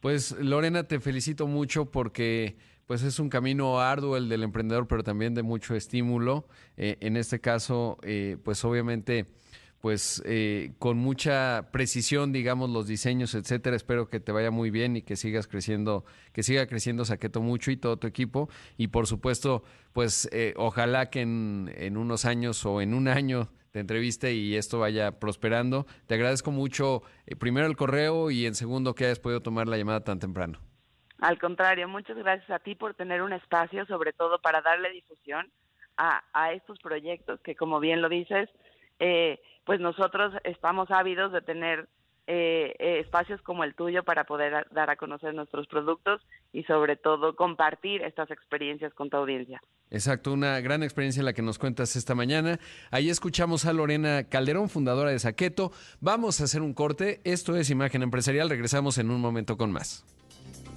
Pues 0.00 0.32
Lorena, 0.32 0.84
te 0.84 1.00
felicito 1.00 1.46
mucho 1.46 1.90
porque 1.90 2.56
pues 2.86 3.02
es 3.02 3.18
un 3.18 3.28
camino 3.28 3.80
arduo 3.80 4.16
el 4.16 4.28
del 4.28 4.42
emprendedor, 4.42 4.86
pero 4.86 5.02
también 5.02 5.34
de 5.34 5.42
mucho 5.42 5.74
estímulo. 5.74 6.46
Eh, 6.76 6.98
en 7.00 7.16
este 7.16 7.40
caso, 7.40 7.98
eh, 8.02 8.36
pues 8.44 8.64
obviamente, 8.64 9.26
pues 9.86 10.20
eh, 10.26 10.72
con 10.80 10.98
mucha 10.98 11.68
precisión, 11.70 12.32
digamos, 12.32 12.70
los 12.70 12.88
diseños, 12.88 13.36
etcétera. 13.36 13.76
Espero 13.76 14.08
que 14.08 14.18
te 14.18 14.32
vaya 14.32 14.50
muy 14.50 14.72
bien 14.72 14.96
y 14.96 15.02
que 15.02 15.14
sigas 15.14 15.46
creciendo, 15.46 16.04
que 16.32 16.42
siga 16.42 16.66
creciendo 16.66 17.04
Saqueto 17.04 17.40
mucho 17.40 17.70
y 17.70 17.76
todo 17.76 17.96
tu 17.96 18.08
equipo. 18.08 18.48
Y 18.76 18.88
por 18.88 19.06
supuesto, 19.06 19.62
pues 19.92 20.28
ojalá 20.56 21.08
que 21.08 21.20
en, 21.20 21.72
en 21.76 21.96
unos 21.96 22.24
años 22.24 22.66
o 22.66 22.80
en 22.80 22.94
un 22.94 23.06
año 23.06 23.48
de 23.76 23.80
entrevista 23.80 24.30
y 24.30 24.56
esto 24.56 24.80
vaya 24.80 25.20
prosperando. 25.20 25.86
Te 26.06 26.14
agradezco 26.14 26.50
mucho, 26.50 27.02
eh, 27.26 27.36
primero 27.36 27.66
el 27.66 27.76
correo 27.76 28.30
y 28.30 28.46
en 28.46 28.54
segundo 28.54 28.94
que 28.94 29.04
hayas 29.04 29.20
podido 29.20 29.40
tomar 29.40 29.68
la 29.68 29.76
llamada 29.76 30.02
tan 30.02 30.18
temprano. 30.18 30.58
Al 31.20 31.38
contrario, 31.38 31.88
muchas 31.88 32.16
gracias 32.16 32.50
a 32.50 32.58
ti 32.58 32.74
por 32.74 32.94
tener 32.94 33.22
un 33.22 33.32
espacio, 33.32 33.86
sobre 33.86 34.12
todo 34.12 34.40
para 34.40 34.60
darle 34.62 34.90
difusión 34.90 35.50
a, 35.96 36.24
a 36.32 36.52
estos 36.52 36.78
proyectos 36.80 37.40
que, 37.40 37.54
como 37.54 37.80
bien 37.80 38.02
lo 38.02 38.08
dices, 38.08 38.48
eh, 38.98 39.40
pues 39.66 39.80
nosotros 39.80 40.32
estamos 40.44 40.90
ávidos 40.90 41.32
de 41.32 41.42
tener 41.42 41.88
eh, 42.28 42.74
eh, 42.78 43.00
espacios 43.00 43.42
como 43.42 43.64
el 43.64 43.74
tuyo 43.74 44.02
para 44.02 44.24
poder 44.24 44.66
dar 44.72 44.90
a 44.90 44.96
conocer 44.96 45.34
nuestros 45.34 45.66
productos 45.66 46.22
y 46.52 46.62
sobre 46.64 46.96
todo 46.96 47.36
compartir 47.36 48.02
estas 48.02 48.30
experiencias 48.30 48.94
con 48.94 49.10
tu 49.10 49.16
audiencia. 49.16 49.60
Exacto, 49.90 50.32
una 50.32 50.58
gran 50.60 50.82
experiencia 50.82 51.22
la 51.22 51.32
que 51.32 51.42
nos 51.42 51.58
cuentas 51.58 51.94
esta 51.94 52.14
mañana. 52.14 52.58
Ahí 52.90 53.10
escuchamos 53.10 53.64
a 53.66 53.72
Lorena 53.72 54.24
Calderón, 54.28 54.68
fundadora 54.68 55.10
de 55.10 55.18
Saqueto. 55.18 55.72
Vamos 56.00 56.40
a 56.40 56.44
hacer 56.44 56.62
un 56.62 56.74
corte. 56.74 57.20
Esto 57.24 57.56
es 57.56 57.70
Imagen 57.70 58.02
Empresarial. 58.02 58.50
Regresamos 58.50 58.98
en 58.98 59.10
un 59.10 59.20
momento 59.20 59.56
con 59.56 59.70
más. 59.70 60.04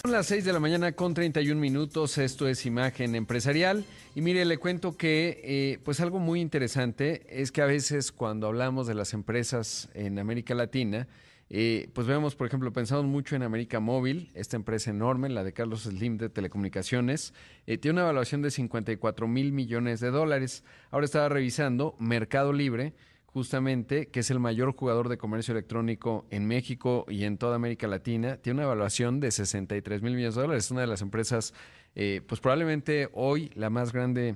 Son 0.02 0.14
las 0.14 0.28
6 0.28 0.46
de 0.46 0.54
la 0.54 0.62
mañana 0.62 0.94
con 0.94 1.14
31 1.14 1.60
minutos, 1.60 2.18
esto 2.20 2.48
es 2.48 2.66
Imagen 2.66 3.16
Empresarial 3.16 3.84
y 4.16 4.22
mire, 4.22 4.46
le 4.46 4.58
cuento 4.58 4.96
que 4.96 5.42
eh, 5.44 5.80
pues 5.84 6.00
algo 6.00 6.20
muy 6.20 6.40
interesante 6.40 7.26
es 7.30 7.52
que 7.52 7.62
a 7.62 7.66
veces 7.66 8.14
cuando 8.14 8.48
hablamos 8.48 8.88
de 8.88 8.94
las 8.94 9.14
empresas 9.14 9.90
en 9.94 10.18
América 10.18 10.56
Latina, 10.56 11.10
eh, 11.50 11.90
pues 11.94 12.08
vemos, 12.08 12.36
por 12.36 12.48
ejemplo, 12.48 12.72
pensamos 12.72 13.06
mucho 13.06 13.36
en 13.36 13.44
América 13.44 13.82
Móvil, 13.82 14.32
esta 14.36 14.56
empresa 14.56 14.90
enorme, 14.90 15.28
la 15.28 15.44
de 15.44 15.52
Carlos 15.52 15.82
Slim 15.84 16.18
de 16.18 16.30
Telecomunicaciones, 16.30 17.34
eh, 17.68 17.78
tiene 17.78 17.96
una 17.96 18.04
evaluación 18.04 18.42
de 18.42 18.52
54 18.52 19.28
mil 19.28 19.52
millones 19.52 20.00
de 20.00 20.12
dólares. 20.12 20.64
Ahora 20.92 21.06
estaba 21.06 21.28
revisando 21.28 21.98
Mercado 22.00 22.54
Libre, 22.54 22.94
justamente, 23.34 24.08
que 24.08 24.22
es 24.22 24.32
el 24.32 24.40
mayor 24.40 24.76
jugador 24.76 25.08
de 25.10 25.18
comercio 25.18 25.52
electrónico 25.52 26.26
en 26.32 26.48
México 26.48 27.06
y 27.08 27.24
en 27.24 27.38
toda 27.38 27.56
América 27.56 27.88
Latina, 27.88 28.38
tiene 28.38 28.58
una 28.58 28.64
evaluación 28.64 29.20
de 29.20 29.32
63 29.32 30.02
mil 30.02 30.16
millones 30.16 30.36
de 30.36 30.42
dólares. 30.42 30.66
Es 30.66 30.72
una 30.72 30.82
de 30.82 30.88
las 30.88 31.02
empresas, 31.02 31.54
eh, 31.96 32.22
pues 32.28 32.42
probablemente 32.42 33.10
hoy 33.14 33.52
la 33.56 33.70
más 33.70 33.94
grande 33.94 34.36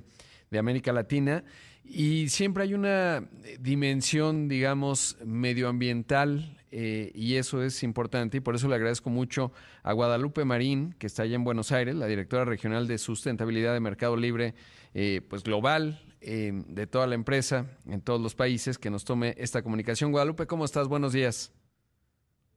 de 0.50 0.58
América 0.58 0.92
Latina. 0.92 1.44
Y 1.84 2.28
siempre 2.28 2.62
hay 2.62 2.74
una 2.74 3.28
dimensión, 3.60 4.48
digamos, 4.48 5.18
medioambiental 5.24 6.56
eh, 6.70 7.12
y 7.14 7.36
eso 7.36 7.62
es 7.62 7.82
importante 7.82 8.38
y 8.38 8.40
por 8.40 8.56
eso 8.56 8.66
le 8.68 8.74
agradezco 8.74 9.10
mucho 9.10 9.52
a 9.82 9.92
Guadalupe 9.92 10.44
Marín, 10.44 10.94
que 10.98 11.06
está 11.06 11.22
allá 11.22 11.36
en 11.36 11.44
Buenos 11.44 11.72
Aires, 11.72 11.94
la 11.94 12.06
directora 12.06 12.44
regional 12.44 12.88
de 12.88 12.98
sustentabilidad 12.98 13.74
de 13.74 13.80
Mercado 13.80 14.16
Libre, 14.16 14.54
eh, 14.94 15.20
pues 15.28 15.44
global, 15.44 16.02
eh, 16.24 16.52
de 16.66 16.86
toda 16.86 17.06
la 17.06 17.14
empresa, 17.14 17.66
en 17.86 18.00
todos 18.00 18.20
los 18.20 18.34
países, 18.34 18.78
que 18.78 18.90
nos 18.90 19.04
tome 19.04 19.34
esta 19.38 19.62
comunicación. 19.62 20.10
Guadalupe, 20.10 20.46
¿cómo 20.46 20.64
estás? 20.64 20.88
Buenos 20.88 21.12
días. 21.12 21.52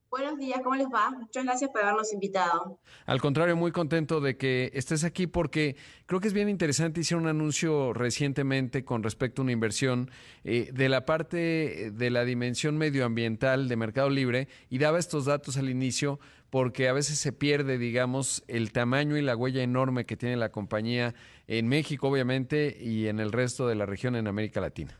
Buenos 0.09 0.37
días, 0.37 0.61
¿cómo 0.63 0.75
les 0.75 0.87
va? 0.87 1.11
Muchas 1.11 1.43
gracias 1.43 1.69
por 1.69 1.81
habernos 1.81 2.13
invitado. 2.13 2.79
Al 3.05 3.19
contrario, 3.19 3.57
muy 3.57 3.73
contento 3.73 4.21
de 4.21 4.37
que 4.37 4.71
estés 4.73 5.03
aquí 5.03 5.27
porque 5.27 5.75
creo 6.05 6.21
que 6.21 6.29
es 6.29 6.33
bien 6.33 6.47
interesante. 6.47 7.01
Hicieron 7.01 7.23
un 7.23 7.29
anuncio 7.29 7.91
recientemente 7.91 8.85
con 8.85 9.03
respecto 9.03 9.41
a 9.41 9.43
una 9.43 9.51
inversión 9.51 10.09
eh, 10.45 10.69
de 10.73 10.87
la 10.87 11.05
parte 11.05 11.91
de 11.91 12.09
la 12.09 12.23
dimensión 12.23 12.77
medioambiental 12.77 13.67
de 13.67 13.75
Mercado 13.75 14.09
Libre 14.09 14.47
y 14.69 14.77
daba 14.77 14.97
estos 14.97 15.25
datos 15.25 15.57
al 15.57 15.69
inicio 15.69 16.19
porque 16.49 16.87
a 16.87 16.93
veces 16.93 17.19
se 17.19 17.33
pierde, 17.33 17.77
digamos, 17.77 18.43
el 18.47 18.71
tamaño 18.71 19.17
y 19.17 19.21
la 19.21 19.35
huella 19.35 19.61
enorme 19.61 20.05
que 20.05 20.15
tiene 20.15 20.37
la 20.37 20.49
compañía 20.49 21.13
en 21.47 21.67
México, 21.67 22.09
obviamente, 22.09 22.77
y 22.79 23.07
en 23.07 23.19
el 23.19 23.31
resto 23.31 23.67
de 23.67 23.75
la 23.75 23.85
región 23.85 24.15
en 24.15 24.27
América 24.27 24.61
Latina. 24.61 24.99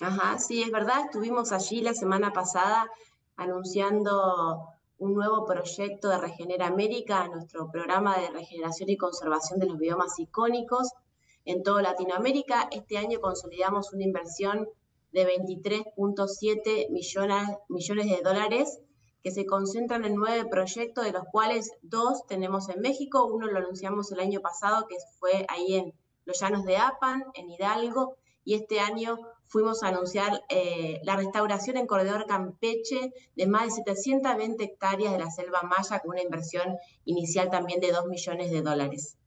Ajá, 0.00 0.38
sí, 0.38 0.62
es 0.62 0.70
verdad. 0.70 1.06
Estuvimos 1.06 1.50
allí 1.52 1.80
la 1.80 1.94
semana 1.94 2.32
pasada 2.32 2.86
anunciando 3.36 4.68
un 4.98 5.14
nuevo 5.14 5.44
proyecto 5.46 6.08
de 6.08 6.18
Regenera 6.18 6.66
América, 6.66 7.26
nuestro 7.28 7.70
programa 7.70 8.18
de 8.18 8.30
regeneración 8.30 8.90
y 8.90 8.96
conservación 8.96 9.58
de 9.58 9.66
los 9.66 9.78
biomas 9.78 10.18
icónicos 10.18 10.92
en 11.44 11.62
toda 11.62 11.82
Latinoamérica. 11.82 12.68
Este 12.70 12.98
año 12.98 13.20
consolidamos 13.20 13.92
una 13.92 14.04
inversión 14.04 14.68
de 15.12 15.26
23.7 15.26 16.90
millones, 16.90 17.48
millones 17.68 18.06
de 18.06 18.22
dólares 18.22 18.80
que 19.22 19.30
se 19.30 19.46
concentran 19.46 20.04
en 20.04 20.14
nueve 20.14 20.48
proyectos, 20.48 21.04
de 21.04 21.12
los 21.12 21.24
cuales 21.30 21.72
dos 21.82 22.26
tenemos 22.26 22.68
en 22.68 22.80
México. 22.80 23.26
Uno 23.26 23.46
lo 23.46 23.58
anunciamos 23.58 24.10
el 24.12 24.20
año 24.20 24.40
pasado, 24.40 24.86
que 24.88 24.96
fue 25.18 25.44
ahí 25.48 25.74
en 25.74 25.94
los 26.24 26.40
llanos 26.40 26.64
de 26.64 26.76
Apan, 26.76 27.24
en 27.34 27.50
Hidalgo, 27.50 28.16
y 28.44 28.54
este 28.54 28.80
año 28.80 29.18
fuimos 29.44 29.82
a 29.82 29.88
anunciar 29.88 30.42
eh, 30.48 31.00
la 31.02 31.16
restauración 31.16 31.76
en 31.76 31.86
Corredor 31.86 32.24
Campeche 32.26 33.12
de 33.36 33.46
más 33.46 33.64
de 33.64 33.70
720 33.72 34.64
hectáreas 34.64 35.12
de 35.12 35.18
la 35.18 35.30
selva 35.30 35.60
maya 35.62 36.00
con 36.00 36.12
una 36.12 36.22
inversión 36.22 36.76
inicial 37.04 37.50
también 37.50 37.80
de 37.80 37.92
2 37.92 38.06
millones 38.06 38.50
de 38.50 38.62
dólares. 38.62 39.17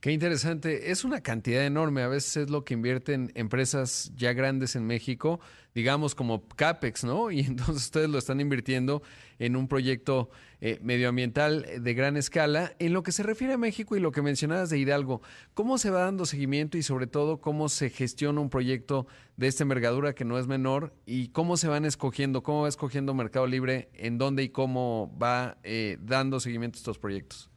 Qué 0.00 0.12
interesante. 0.12 0.90
Es 0.90 1.04
una 1.04 1.20
cantidad 1.20 1.62
enorme. 1.62 2.00
A 2.00 2.08
veces 2.08 2.38
es 2.38 2.50
lo 2.50 2.64
que 2.64 2.72
invierten 2.72 3.32
empresas 3.34 4.10
ya 4.16 4.32
grandes 4.32 4.74
en 4.74 4.86
México, 4.86 5.40
digamos 5.74 6.14
como 6.14 6.48
CAPEX, 6.48 7.04
¿no? 7.04 7.30
Y 7.40 7.40
entonces 7.40 7.84
ustedes 7.84 8.08
lo 8.08 8.16
están 8.16 8.40
invirtiendo 8.40 9.02
en 9.38 9.56
un 9.56 9.68
proyecto 9.68 10.30
eh, 10.62 10.78
medioambiental 10.80 11.66
de 11.82 11.94
gran 11.94 12.16
escala. 12.16 12.72
En 12.78 12.94
lo 12.94 13.02
que 13.02 13.12
se 13.12 13.22
refiere 13.22 13.52
a 13.52 13.58
México 13.58 13.94
y 13.94 14.00
lo 14.00 14.10
que 14.10 14.22
mencionabas 14.22 14.70
de 14.70 14.78
Hidalgo, 14.78 15.20
¿cómo 15.52 15.76
se 15.76 15.90
va 15.90 16.00
dando 16.00 16.24
seguimiento 16.24 16.78
y 16.78 16.82
sobre 16.82 17.06
todo 17.06 17.42
cómo 17.42 17.68
se 17.68 17.90
gestiona 17.90 18.40
un 18.40 18.48
proyecto 18.48 19.06
de 19.36 19.48
esta 19.48 19.64
envergadura 19.64 20.14
que 20.14 20.24
no 20.24 20.38
es 20.38 20.46
menor 20.46 20.94
y 21.04 21.28
cómo 21.28 21.58
se 21.58 21.68
van 21.68 21.84
escogiendo, 21.84 22.42
cómo 22.42 22.62
va 22.62 22.70
escogiendo 22.70 23.12
Mercado 23.12 23.46
Libre, 23.46 23.90
en 23.92 24.16
dónde 24.16 24.44
y 24.44 24.48
cómo 24.48 25.14
va 25.22 25.58
eh, 25.62 25.98
dando 26.00 26.40
seguimiento 26.40 26.78
a 26.78 26.80
estos 26.80 26.98
proyectos? 26.98 27.49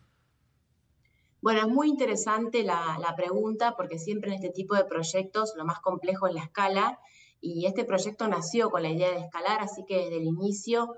Bueno, 1.44 1.60
es 1.60 1.68
muy 1.68 1.90
interesante 1.90 2.64
la, 2.64 3.14
pregunta 3.18 3.76
porque 3.76 4.00
siempre 4.00 4.30
en 4.30 4.36
este 4.36 4.50
tipo 4.50 4.76
de 4.76 4.86
proyectos 4.86 5.56
lo 5.58 5.66
más 5.66 5.82
complejo 5.82 6.26
es 6.26 6.34
la 6.34 6.44
escala 6.44 7.02
y 7.42 7.66
este 7.66 7.84
proyecto 7.84 8.30
nació 8.30 8.70
con 8.70 8.82
la 8.82 8.90
idea 8.90 9.12
de 9.12 9.18
escalar, 9.18 9.60
así 9.60 9.84
que 9.86 10.06
desde 10.06 10.16
el 10.20 10.24
inicio 10.24 10.96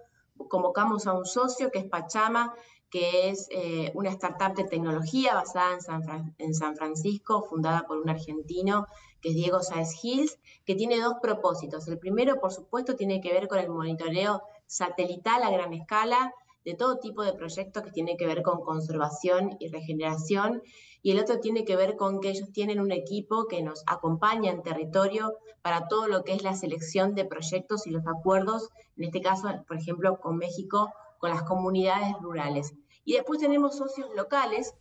convocamos 0.47 1.07
a 1.07 1.13
un 1.13 1.25
socio 1.25 1.71
que 1.71 1.79
es 1.79 1.85
Pachama, 1.85 2.53
que 2.91 3.29
es 3.29 3.47
eh, 3.49 3.91
una 3.95 4.11
startup 4.11 4.53
de 4.55 4.65
tecnología 4.65 5.33
basada 5.33 5.73
en 5.73 5.81
San, 5.81 6.35
en 6.37 6.53
San, 6.53 6.75
Francisco, 6.75 7.41
fundada 7.49 7.87
por 7.87 7.97
un 7.97 8.11
argentino 8.11 8.85
que 9.21 9.29
es 9.29 9.35
Diego 9.35 9.63
Saez 9.63 9.95
Hills, 10.03 10.37
que 10.63 10.75
tiene 10.75 10.99
dos 10.99 11.15
propósitos. 11.23 11.87
El 11.87 11.97
primero, 11.97 12.39
por 12.39 12.53
supuesto, 12.53 12.95
tiene 12.95 13.19
que 13.19 13.33
ver 13.33 13.47
con 13.47 13.57
el 13.57 13.69
monitoreo 13.69 14.43
satelital 14.67 15.41
a 15.41 15.49
gran 15.49 15.73
escala 15.73 16.35
de 16.65 16.73
todo 16.73 16.97
tipo 16.97 17.23
de 17.23 17.33
proyectos 17.33 17.83
que 17.83 17.91
tienen 17.91 18.17
que 18.17 18.25
ver 18.25 18.41
con 18.41 18.61
conservación 18.61 19.55
y 19.59 19.69
regeneración, 19.69 20.63
y 21.01 21.11
el 21.11 21.19
otro 21.19 21.39
tiene 21.39 21.63
que 21.63 21.75
ver 21.75 21.95
con 21.95 22.19
que 22.19 22.29
ellos 22.29 22.51
tienen 22.51 22.79
un 22.79 22.91
equipo 22.91 23.45
que 23.47 23.61
nos 23.61 23.83
acompaña 23.85 24.51
en 24.51 24.63
territorio 24.63 25.33
para 25.61 25.87
todo 25.87 26.07
lo 26.07 26.23
que 26.23 26.33
es 26.33 26.43
la 26.43 26.55
selección 26.55 27.13
de 27.13 27.25
proyectos 27.25 27.85
y 27.85 27.91
los 27.91 28.05
acuerdos, 28.07 28.69
en 28.97 29.05
este 29.05 29.21
caso, 29.21 29.47
por 29.67 29.77
ejemplo, 29.77 30.19
con 30.19 30.37
México, 30.37 30.91
con 31.19 31.29
las 31.29 31.43
comunidades 31.43 32.15
rurales. 32.21 32.73
Y 33.03 33.13
después 33.13 33.39
tenemos 33.39 33.77
socios 33.77 34.09
locales 34.15 34.73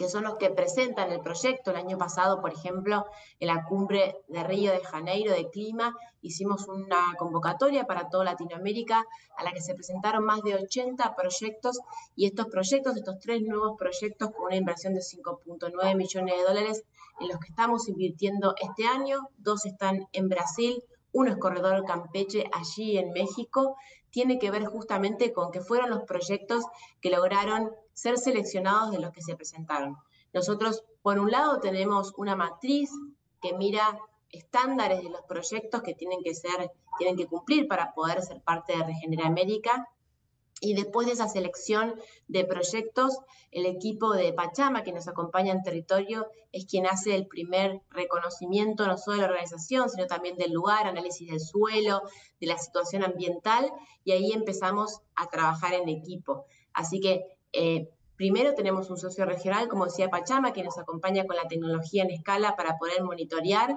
que 0.00 0.08
son 0.08 0.24
los 0.24 0.36
que 0.36 0.48
presentan 0.48 1.12
el 1.12 1.20
proyecto. 1.20 1.70
El 1.70 1.76
año 1.76 1.98
pasado, 1.98 2.40
por 2.40 2.54
ejemplo, 2.54 3.04
en 3.38 3.48
la 3.48 3.66
cumbre 3.66 4.16
de 4.28 4.42
Río 4.42 4.72
de 4.72 4.80
Janeiro 4.80 5.34
de 5.34 5.50
Clima, 5.50 5.94
hicimos 6.22 6.68
una 6.68 7.14
convocatoria 7.18 7.84
para 7.84 8.08
toda 8.08 8.24
Latinoamérica 8.24 9.04
a 9.36 9.44
la 9.44 9.52
que 9.52 9.60
se 9.60 9.74
presentaron 9.74 10.24
más 10.24 10.40
de 10.40 10.54
80 10.54 11.14
proyectos 11.14 11.80
y 12.16 12.24
estos 12.24 12.46
proyectos, 12.46 12.96
estos 12.96 13.18
tres 13.20 13.42
nuevos 13.42 13.76
proyectos 13.78 14.30
con 14.30 14.46
una 14.46 14.56
inversión 14.56 14.94
de 14.94 15.00
5.9 15.00 15.94
millones 15.94 16.34
de 16.34 16.44
dólares 16.44 16.82
en 17.20 17.28
los 17.28 17.38
que 17.38 17.48
estamos 17.50 17.86
invirtiendo 17.86 18.54
este 18.58 18.86
año, 18.86 19.28
dos 19.36 19.66
están 19.66 20.08
en 20.12 20.30
Brasil, 20.30 20.82
uno 21.12 21.30
es 21.30 21.36
Corredor 21.36 21.84
Campeche 21.84 22.48
allí 22.52 22.96
en 22.96 23.10
México, 23.10 23.76
tiene 24.08 24.38
que 24.38 24.50
ver 24.50 24.64
justamente 24.64 25.34
con 25.34 25.50
que 25.50 25.60
fueron 25.60 25.90
los 25.90 26.04
proyectos 26.04 26.64
que 27.02 27.10
lograron 27.10 27.70
ser 28.00 28.16
seleccionados 28.16 28.92
de 28.92 28.98
los 28.98 29.12
que 29.12 29.20
se 29.20 29.36
presentaron. 29.36 29.96
Nosotros, 30.32 30.84
por 31.02 31.18
un 31.18 31.30
lado, 31.30 31.60
tenemos 31.60 32.14
una 32.16 32.34
matriz 32.34 32.90
que 33.42 33.52
mira 33.52 33.98
estándares 34.30 35.02
de 35.02 35.10
los 35.10 35.22
proyectos 35.22 35.82
que 35.82 35.94
tienen 35.94 36.22
que 36.22 36.34
ser, 36.34 36.70
tienen 36.96 37.16
que 37.16 37.26
cumplir 37.26 37.68
para 37.68 37.92
poder 37.92 38.22
ser 38.22 38.40
parte 38.40 38.76
de 38.76 38.84
Regenera 38.84 39.26
América 39.26 39.88
y 40.60 40.74
después 40.74 41.06
de 41.06 41.14
esa 41.14 41.28
selección 41.28 41.94
de 42.28 42.44
proyectos, 42.44 43.18
el 43.50 43.66
equipo 43.66 44.12
de 44.12 44.32
Pachama 44.32 44.82
que 44.82 44.92
nos 44.92 45.08
acompaña 45.08 45.52
en 45.52 45.62
territorio 45.62 46.26
es 46.52 46.66
quien 46.66 46.86
hace 46.86 47.14
el 47.14 47.26
primer 47.26 47.82
reconocimiento 47.90 48.86
no 48.86 48.96
solo 48.96 49.16
de 49.16 49.22
la 49.22 49.28
organización, 49.28 49.90
sino 49.90 50.06
también 50.06 50.36
del 50.36 50.52
lugar, 50.52 50.86
análisis 50.86 51.28
del 51.28 51.40
suelo, 51.40 52.02
de 52.40 52.46
la 52.46 52.58
situación 52.58 53.02
ambiental, 53.04 53.72
y 54.04 54.12
ahí 54.12 54.32
empezamos 54.32 55.00
a 55.14 55.26
trabajar 55.28 55.74
en 55.74 55.88
equipo. 55.88 56.44
Así 56.74 57.00
que 57.00 57.39
eh, 57.52 57.88
primero 58.16 58.54
tenemos 58.54 58.90
un 58.90 58.96
socio 58.96 59.24
regional, 59.24 59.68
como 59.68 59.86
decía 59.86 60.08
Pachama, 60.08 60.52
que 60.52 60.62
nos 60.62 60.78
acompaña 60.78 61.26
con 61.26 61.36
la 61.36 61.48
tecnología 61.48 62.02
en 62.02 62.10
escala 62.10 62.56
para 62.56 62.78
poder 62.78 63.02
monitorear. 63.02 63.74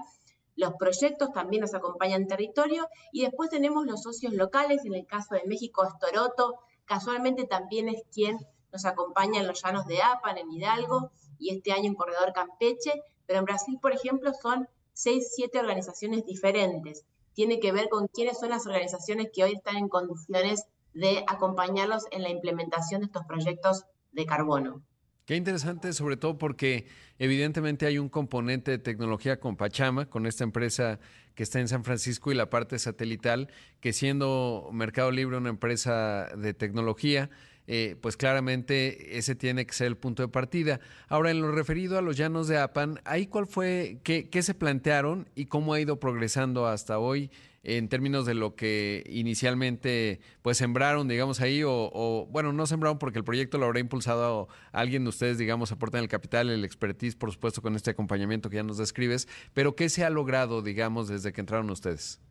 Los 0.56 0.74
proyectos 0.74 1.32
también 1.34 1.62
nos 1.62 1.74
acompañan 1.74 2.28
territorio. 2.28 2.88
Y 3.12 3.22
después 3.22 3.50
tenemos 3.50 3.86
los 3.86 4.04
socios 4.04 4.34
locales, 4.34 4.86
en 4.86 4.94
el 4.94 5.06
caso 5.06 5.36
de 5.36 5.44
México 5.46 5.86
es 5.86 5.98
Toroto, 6.00 6.60
Casualmente 6.86 7.46
también 7.46 7.88
es 7.88 8.04
quien 8.14 8.38
nos 8.72 8.86
acompaña 8.86 9.40
en 9.40 9.48
los 9.48 9.62
llanos 9.62 9.86
de 9.88 10.02
Apan, 10.02 10.38
en 10.38 10.52
Hidalgo, 10.52 11.12
y 11.40 11.56
este 11.56 11.72
año 11.72 11.88
en 11.88 11.96
Corredor 11.96 12.34
Campeche, 12.34 13.04
pero 13.26 13.40
en 13.40 13.46
Brasil, 13.46 13.78
por 13.82 13.94
ejemplo, 13.94 14.32
son 14.34 14.68
seis, 14.94 15.32
siete 15.34 15.60
organizaciones 15.60 16.26
diferentes. 16.26 17.06
tiene 17.34 17.60
que 17.60 17.72
ver 17.72 17.90
con 17.90 18.08
quiénes 18.10 18.38
son 18.38 18.50
las 18.50 18.68
organizaciones 18.68 19.32
que 19.34 19.44
hoy 19.44 19.54
están 19.54 19.78
en 19.78 19.90
condiciones 19.90 20.66
de 20.94 21.24
acompañarlos 21.28 22.06
en 22.12 22.24
la 22.24 22.30
implementación 22.30 23.02
de 23.02 23.06
estos 23.06 23.24
proyectos 23.26 23.86
de 24.12 24.26
carbono. 24.26 24.84
Qué 25.26 25.38
interesante, 25.38 25.94
sobre 25.94 26.18
todo 26.18 26.38
porque 26.38 26.86
evidentemente 27.18 27.86
hay 27.86 27.98
un 27.98 28.10
componente 28.10 28.72
de 28.72 28.78
tecnología 28.78 29.40
con 29.40 29.56
Pachama, 29.56 30.10
con 30.10 30.26
esta 30.26 30.44
empresa 30.44 31.00
que 31.34 31.44
está 31.44 31.62
en 31.62 31.70
San 31.70 31.86
Francisco 31.86 32.32
y 32.32 32.36
la 32.36 32.50
parte 32.50 32.78
satelital, 32.78 33.50
que 33.80 33.94
siendo 33.94 34.70
Mercado 34.74 35.12
Libre 35.12 35.38
una 35.38 35.50
empresa 35.50 36.28
de 36.36 36.54
tecnología, 36.54 37.30
eh, 37.68 37.96
pues 38.02 38.18
claramente 38.18 39.18
ese 39.18 39.36
tiene 39.36 39.66
que 39.66 39.74
ser 39.74 39.88
el 39.88 39.96
punto 39.96 40.24
de 40.24 40.28
partida. 40.28 40.82
Ahora, 41.08 41.32
en 41.32 41.42
lo 41.42 41.54
referido 41.54 41.98
a 41.98 42.02
los 42.02 42.18
llanos 42.18 42.50
de 42.50 42.58
Apan, 42.58 43.00
¿ahí 43.06 43.28
cuál 43.28 43.48
fue, 43.48 44.00
qué, 44.04 44.30
qué 44.30 44.44
se 44.44 44.54
plantearon 44.54 45.30
y 45.36 45.46
cómo 45.46 45.74
ha 45.74 45.80
ido 45.80 46.02
progresando 46.02 46.68
hasta 46.68 47.00
hoy? 47.00 47.32
En 47.64 47.88
términos 47.88 48.26
de 48.26 48.34
lo 48.34 48.56
que 48.56 49.04
inicialmente 49.08 50.20
pues 50.42 50.58
sembraron, 50.58 51.08
digamos 51.08 51.40
ahí, 51.42 51.64
o, 51.66 52.28
bueno, 52.30 52.52
no 52.52 52.68
sembraron 52.68 53.00
porque 53.00 53.20
el 53.20 53.24
proyecto 53.24 53.58
lo 53.58 53.66
habrá 53.66 53.80
impulsado 53.80 54.50
alguien 54.72 55.04
de 55.04 55.10
ustedes, 55.10 55.38
digamos, 55.38 55.72
aportan 55.72 56.02
el 56.02 56.10
capital, 56.10 56.50
el 56.50 56.66
expertise, 56.66 57.16
por 57.16 57.32
supuesto, 57.32 57.62
con 57.62 57.76
este 57.76 57.92
acompañamiento 57.92 58.50
que 58.50 58.58
ya 58.58 58.64
nos 58.64 58.78
describes, 58.78 59.28
pero 59.54 59.76
¿qué 59.76 59.90
se 59.90 60.04
ha 60.04 60.10
logrado, 60.10 60.62
digamos, 60.62 61.08
desde 61.08 61.32
que 61.32 61.42
entraron 61.42 61.70
ustedes? 61.70 62.22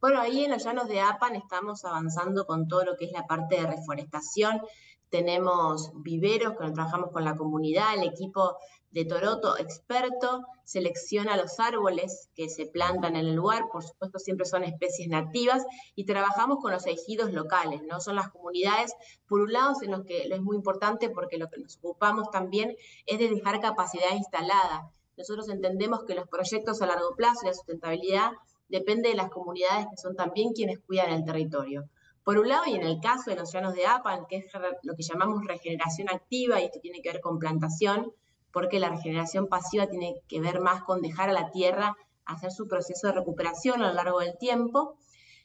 Bueno, 0.00 0.20
ahí 0.20 0.44
en 0.44 0.52
los 0.52 0.62
llanos 0.62 0.88
de 0.88 1.00
APAN 1.00 1.34
estamos 1.34 1.84
avanzando 1.84 2.46
con 2.46 2.68
todo 2.68 2.84
lo 2.84 2.96
que 2.96 3.06
es 3.06 3.12
la 3.12 3.26
parte 3.26 3.60
de 3.60 3.66
reforestación. 3.66 4.60
Tenemos 5.08 5.90
viveros 5.96 6.52
que 6.52 6.70
trabajamos 6.70 7.10
con 7.10 7.24
la 7.24 7.34
comunidad, 7.34 7.94
el 7.94 8.08
equipo 8.08 8.56
de 8.96 9.04
Toroto 9.04 9.58
experto, 9.58 10.46
selecciona 10.64 11.36
los 11.36 11.60
árboles 11.60 12.30
que 12.34 12.48
se 12.48 12.64
plantan 12.64 13.14
en 13.14 13.26
el 13.26 13.34
lugar, 13.34 13.64
por 13.70 13.84
supuesto 13.84 14.18
siempre 14.18 14.46
son 14.46 14.64
especies 14.64 15.06
nativas, 15.08 15.66
y 15.94 16.06
trabajamos 16.06 16.60
con 16.62 16.72
los 16.72 16.86
ejidos 16.86 17.30
locales, 17.30 17.82
¿no? 17.82 18.00
Son 18.00 18.16
las 18.16 18.30
comunidades, 18.30 18.94
por 19.28 19.42
un 19.42 19.52
lado, 19.52 19.74
en 19.82 19.90
los 19.90 20.06
que 20.06 20.22
es 20.22 20.40
muy 20.40 20.56
importante 20.56 21.10
porque 21.10 21.36
lo 21.36 21.50
que 21.50 21.60
nos 21.60 21.76
ocupamos 21.76 22.30
también 22.30 22.74
es 23.04 23.18
de 23.18 23.28
dejar 23.28 23.60
capacidad 23.60 24.16
instalada. 24.16 24.90
Nosotros 25.18 25.50
entendemos 25.50 26.04
que 26.04 26.14
los 26.14 26.26
proyectos 26.26 26.80
a 26.80 26.86
largo 26.86 27.14
plazo 27.16 27.40
y 27.42 27.48
la 27.48 27.52
sustentabilidad 27.52 28.30
depende 28.70 29.10
de 29.10 29.16
las 29.16 29.28
comunidades 29.28 29.88
que 29.90 29.98
son 29.98 30.16
también 30.16 30.54
quienes 30.54 30.78
cuidan 30.78 31.12
el 31.12 31.22
territorio. 31.22 31.84
Por 32.24 32.38
un 32.38 32.48
lado, 32.48 32.62
y 32.66 32.74
en 32.76 32.82
el 32.82 32.98
caso 33.00 33.28
de 33.28 33.36
los 33.36 33.52
llanos 33.52 33.74
de 33.74 33.84
APAN, 33.84 34.24
que 34.26 34.38
es 34.38 34.46
lo 34.84 34.96
que 34.96 35.02
llamamos 35.02 35.44
regeneración 35.44 36.08
activa, 36.08 36.62
y 36.62 36.64
esto 36.64 36.80
tiene 36.80 37.02
que 37.02 37.12
ver 37.12 37.20
con 37.20 37.38
plantación, 37.38 38.10
porque 38.56 38.80
la 38.80 38.88
regeneración 38.88 39.48
pasiva 39.48 39.86
tiene 39.86 40.22
que 40.28 40.40
ver 40.40 40.60
más 40.60 40.82
con 40.82 41.02
dejar 41.02 41.28
a 41.28 41.34
la 41.34 41.50
tierra 41.50 41.94
hacer 42.24 42.50
su 42.50 42.66
proceso 42.66 43.06
de 43.06 43.12
recuperación 43.12 43.82
a 43.82 43.88
lo 43.88 43.92
largo 43.92 44.20
del 44.20 44.38
tiempo. 44.38 44.96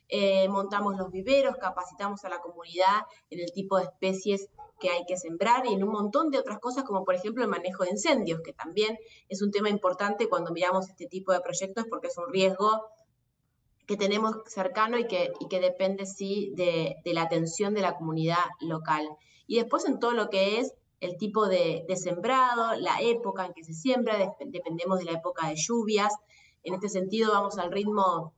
Eh, 0.07 0.47
montamos 0.47 0.95
los 0.95 1.11
viveros, 1.11 1.57
capacitamos 1.57 2.23
a 2.23 2.29
la 2.29 2.39
comunidad 2.39 3.01
en 3.29 3.41
el 3.41 3.51
tipo 3.51 3.77
de 3.77 3.83
especies 3.83 4.47
que 4.79 4.91
hay 4.91 5.03
que 5.05 5.17
sembrar 5.17 5.65
y 5.65 5.73
en 5.73 5.83
un 5.83 5.91
montón 5.91 6.29
de 6.29 6.39
otras 6.39 6.59
cosas, 6.59 6.85
como 6.85 7.03
por 7.03 7.13
ejemplo 7.13 7.43
el 7.43 7.49
manejo 7.49 7.83
de 7.83 7.89
incendios, 7.89 8.39
que 8.45 8.53
también 8.53 8.97
es 9.27 9.41
un 9.41 9.51
tema 9.51 9.67
importante 9.67 10.29
cuando 10.29 10.53
miramos 10.53 10.87
este 10.87 11.07
tipo 11.07 11.33
de 11.33 11.41
proyectos 11.41 11.87
porque 11.89 12.07
es 12.07 12.17
un 12.17 12.31
riesgo 12.31 12.87
que 13.87 13.97
tenemos 13.97 14.37
cercano 14.45 14.97
y 14.97 15.05
que, 15.05 15.33
depende 15.59 16.05
sí 16.05 16.53
de, 16.55 16.95
de 17.03 17.13
la 17.13 17.23
atención 17.23 17.73
de 17.73 17.81
la 17.81 17.97
comunidad 17.97 18.45
local. 18.61 19.05
Y 19.47 19.57
después 19.57 19.83
en 19.83 19.99
todo 19.99 20.13
lo 20.13 20.29
que 20.29 20.59
es 20.59 20.75
el 21.01 21.17
tipo 21.17 21.47
de, 21.47 21.83
sembrado, 21.95 22.75
la 22.75 23.01
época 23.01 23.45
en 23.45 23.53
que 23.53 23.63
se 23.63 23.73
siembra, 23.73 24.35
dependemos 24.45 24.99
de 24.99 25.05
la 25.05 25.13
época 25.13 25.47
de 25.47 25.55
lluvias. 25.55 26.13
En 26.63 26.75
este 26.75 26.89
sentido 26.89 27.33
vamos 27.33 27.57
al 27.57 27.71
ritmo, 27.71 28.33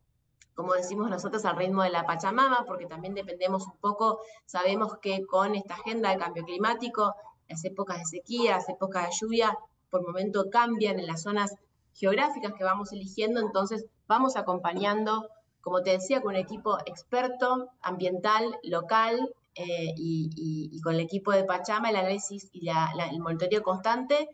como 0.56 0.74
decimos 0.74 1.10
nosotros, 1.10 1.44
al 1.44 1.58
ritmo 1.58 1.84
de 1.84 1.90
la 1.90 2.06
Pachamama, 2.06 2.64
porque 2.66 2.86
también 2.86 3.14
dependemos 3.14 3.68
un 3.68 3.78
poco, 3.78 4.22
sabemos 4.46 4.98
que 5.00 5.26
con 5.26 5.56
esta 5.56 5.76
agenda 5.76 6.10
de 6.10 6.18
cambio 6.18 6.46
climático, 6.46 7.14
las 7.50 7.66
épocas 7.66 8.00
de 8.00 8.06
sequía, 8.06 8.52
las 8.52 8.70
épocas 8.70 9.10
de 9.10 9.16
lluvia, 9.20 9.58
por 9.90 10.02
momento 10.02 10.50
cambian 10.50 11.00
en 11.00 11.08
las 11.08 11.24
zonas 11.24 11.54
geográficas 11.94 12.54
que 12.54 12.64
vamos 12.64 12.94
eligiendo, 12.94 13.42
entonces 13.42 13.86
vamos 14.08 14.38
acompañando, 14.38 15.28
como 15.60 15.82
te 15.84 15.92
decía, 15.92 16.22
con 16.22 16.36
un 16.36 16.40
equipo 16.40 16.78
experto, 16.86 17.70
ambiental, 17.82 18.58
local, 18.64 19.34
eh, 19.56 19.94
y, 19.96 20.82
con 20.82 20.96
el 20.96 21.02
equipo 21.02 21.32
de 21.32 21.44
Pachama 21.44 21.90
el 21.90 21.96
análisis 21.96 22.50
y 22.52 22.70
el 22.70 23.20
monitoreo 23.20 23.62
constante 23.62 24.28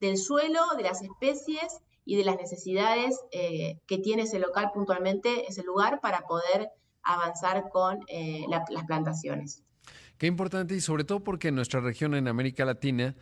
del 0.00 0.18
suelo, 0.18 0.60
de 0.76 0.82
las 0.82 1.02
especies 1.02 1.80
y 2.04 2.16
de 2.16 2.24
las 2.24 2.36
necesidades 2.36 3.18
eh, 3.32 3.80
que 3.86 3.98
tiene 3.98 4.22
ese 4.22 4.38
local 4.38 4.70
puntualmente, 4.74 5.46
ese 5.48 5.62
lugar, 5.62 6.00
para 6.00 6.20
poder 6.26 6.70
avanzar 7.02 7.70
con 7.70 8.00
eh, 8.08 8.44
las 8.48 8.84
plantaciones. 8.86 9.62
Qué 10.18 10.26
importante 10.26 10.74
y 10.74 10.80
sobre 10.80 11.04
todo 11.04 11.24
porque 11.24 11.48
en 11.48 11.54
nuestra 11.54 11.80
región, 11.80 12.14
en 12.14 12.28
América 12.28 12.64
Latina, 12.64 13.14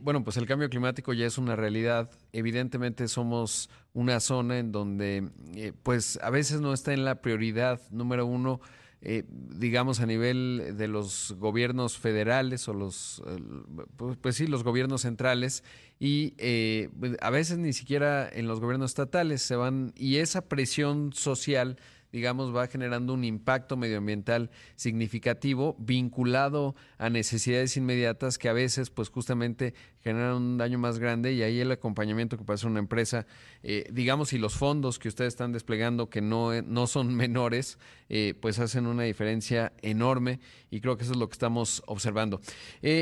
bueno, 0.00 0.22
pues 0.22 0.36
el 0.36 0.46
cambio 0.46 0.68
climático 0.68 1.12
ya 1.12 1.26
es 1.26 1.36
una 1.36 1.56
realidad. 1.56 2.08
Evidentemente 2.32 3.08
somos 3.08 3.70
una 3.92 4.20
zona 4.20 4.58
en 4.58 4.70
donde, 4.70 5.30
pues 5.82 6.18
a 6.22 6.30
veces 6.30 6.60
no 6.60 6.72
está 6.72 6.92
en 6.92 7.04
la 7.04 7.20
prioridad 7.20 7.80
número 7.90 8.26
uno 8.26 8.60
eh, 9.06 9.24
digamos, 9.28 10.00
a 10.00 10.06
nivel 10.06 10.76
de 10.78 10.88
los 10.88 11.34
gobiernos 11.38 11.98
federales 11.98 12.66
o 12.68 12.72
los, 12.72 13.22
pues, 13.96 14.16
pues, 14.18 14.36
sí, 14.36 14.46
los 14.46 14.64
gobiernos 14.64 15.02
centrales 15.02 15.62
y 16.00 16.32
eh, 16.38 16.88
a 17.20 17.28
veces 17.28 17.58
ni 17.58 17.74
siquiera 17.74 18.26
en 18.32 18.48
los 18.48 18.60
gobiernos 18.60 18.92
estatales 18.92 19.42
se 19.42 19.56
van 19.56 19.92
y 19.94 20.16
esa 20.16 20.48
presión 20.48 21.12
social 21.12 21.76
digamos, 22.14 22.54
va 22.54 22.68
generando 22.68 23.12
un 23.12 23.24
impacto 23.24 23.76
medioambiental 23.76 24.48
significativo 24.76 25.74
vinculado 25.80 26.76
a 26.96 27.10
necesidades 27.10 27.76
inmediatas 27.76 28.38
que 28.38 28.48
a 28.48 28.52
veces, 28.52 28.88
pues 28.90 29.08
justamente 29.08 29.74
generan 30.00 30.36
un 30.36 30.56
daño 30.56 30.78
más 30.78 31.00
grande 31.00 31.32
y 31.32 31.42
ahí 31.42 31.58
el 31.58 31.72
acompañamiento 31.72 32.38
que 32.38 32.44
puede 32.44 32.54
hacer 32.54 32.70
una 32.70 32.78
empresa, 32.78 33.26
eh, 33.64 33.88
digamos, 33.90 34.32
y 34.32 34.38
los 34.38 34.54
fondos 34.54 35.00
que 35.00 35.08
ustedes 35.08 35.34
están 35.34 35.50
desplegando 35.50 36.08
que 36.08 36.20
no, 36.20 36.54
eh, 36.54 36.62
no 36.64 36.86
son 36.86 37.12
menores, 37.16 37.78
eh, 38.08 38.34
pues 38.40 38.60
hacen 38.60 38.86
una 38.86 39.02
diferencia 39.02 39.72
enorme 39.82 40.38
y 40.70 40.80
creo 40.80 40.96
que 40.96 41.02
eso 41.02 41.14
es 41.14 41.18
lo 41.18 41.28
que 41.28 41.34
estamos 41.34 41.82
observando. 41.86 42.40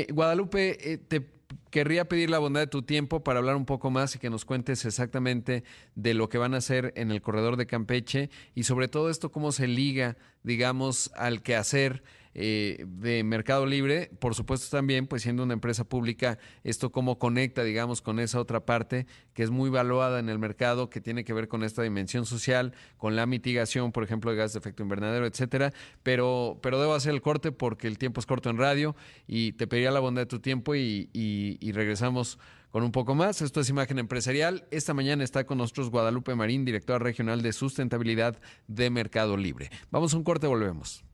Guadalupe, 0.09 1.01
te 1.07 1.21
querría 1.69 2.07
pedir 2.07 2.29
la 2.29 2.39
bondad 2.39 2.61
de 2.61 2.67
tu 2.67 2.81
tiempo 2.81 3.23
para 3.23 3.39
hablar 3.39 3.55
un 3.55 3.65
poco 3.65 3.89
más 3.89 4.15
y 4.15 4.19
que 4.19 4.29
nos 4.29 4.45
cuentes 4.45 4.85
exactamente 4.85 5.63
de 5.95 6.13
lo 6.13 6.29
que 6.29 6.37
van 6.37 6.53
a 6.53 6.57
hacer 6.57 6.93
en 6.95 7.11
el 7.11 7.21
corredor 7.21 7.57
de 7.57 7.65
Campeche 7.65 8.29
y 8.55 8.63
sobre 8.63 8.87
todo 8.87 9.09
esto 9.09 9.31
cómo 9.31 9.51
se 9.51 9.67
liga, 9.67 10.17
digamos, 10.43 11.11
al 11.15 11.41
quehacer 11.41 12.03
eh, 12.35 12.85
de 12.87 13.23
Mercado 13.23 13.65
Libre, 13.65 14.11
por 14.19 14.35
supuesto 14.35 14.75
también, 14.75 15.07
pues 15.07 15.21
siendo 15.21 15.43
una 15.43 15.53
empresa 15.53 15.83
pública, 15.83 16.37
esto 16.63 16.91
cómo 16.91 17.19
conecta, 17.19 17.63
digamos, 17.63 18.01
con 18.01 18.19
esa 18.19 18.39
otra 18.39 18.65
parte 18.65 19.05
que 19.33 19.43
es 19.43 19.51
muy 19.51 19.69
valuada 19.69 20.19
en 20.19 20.29
el 20.29 20.39
mercado, 20.39 20.89
que 20.89 21.01
tiene 21.01 21.23
que 21.23 21.33
ver 21.33 21.47
con 21.47 21.63
esta 21.63 21.83
dimensión 21.83 22.25
social, 22.25 22.73
con 22.97 23.15
la 23.15 23.25
mitigación, 23.25 23.91
por 23.91 24.03
ejemplo, 24.03 24.31
de 24.31 24.37
gas 24.37 24.53
de 24.53 24.59
efecto 24.59 24.83
invernadero, 24.83 25.25
etcétera. 25.25 25.73
Pero, 26.03 26.59
pero 26.61 26.79
debo 26.79 26.93
hacer 26.93 27.13
el 27.13 27.21
corte 27.21 27.51
porque 27.51 27.87
el 27.87 27.97
tiempo 27.97 28.19
es 28.19 28.25
corto 28.25 28.49
en 28.49 28.57
radio 28.57 28.95
y 29.27 29.53
te 29.53 29.67
pediría 29.67 29.91
la 29.91 29.99
bondad 29.99 30.23
de 30.23 30.27
tu 30.27 30.39
tiempo 30.39 30.75
y, 30.75 31.09
y 31.13 31.71
regresamos 31.71 32.39
con 32.73 32.83
un 32.83 32.91
poco 32.91 33.13
más. 33.13 33.43
Esto 33.43 33.59
es 33.61 33.69
Imagen 33.69 33.99
Empresarial. 33.99 34.65
Esta 34.71 34.95
mañana 34.95 35.23
está 35.23 35.45
con 35.45 35.59
nosotros 35.59 35.91
Guadalupe 35.91 36.33
Marín, 36.33 36.65
directora 36.65 36.97
regional 36.97 37.43
de 37.43 37.53
sustentabilidad 37.53 38.41
de 38.67 38.89
Mercado 38.89 39.37
Libre. 39.37 39.69
Vamos 39.91 40.13
a 40.13 40.17
un 40.17 40.23
corte, 40.23 40.47
volvemos. 40.47 41.05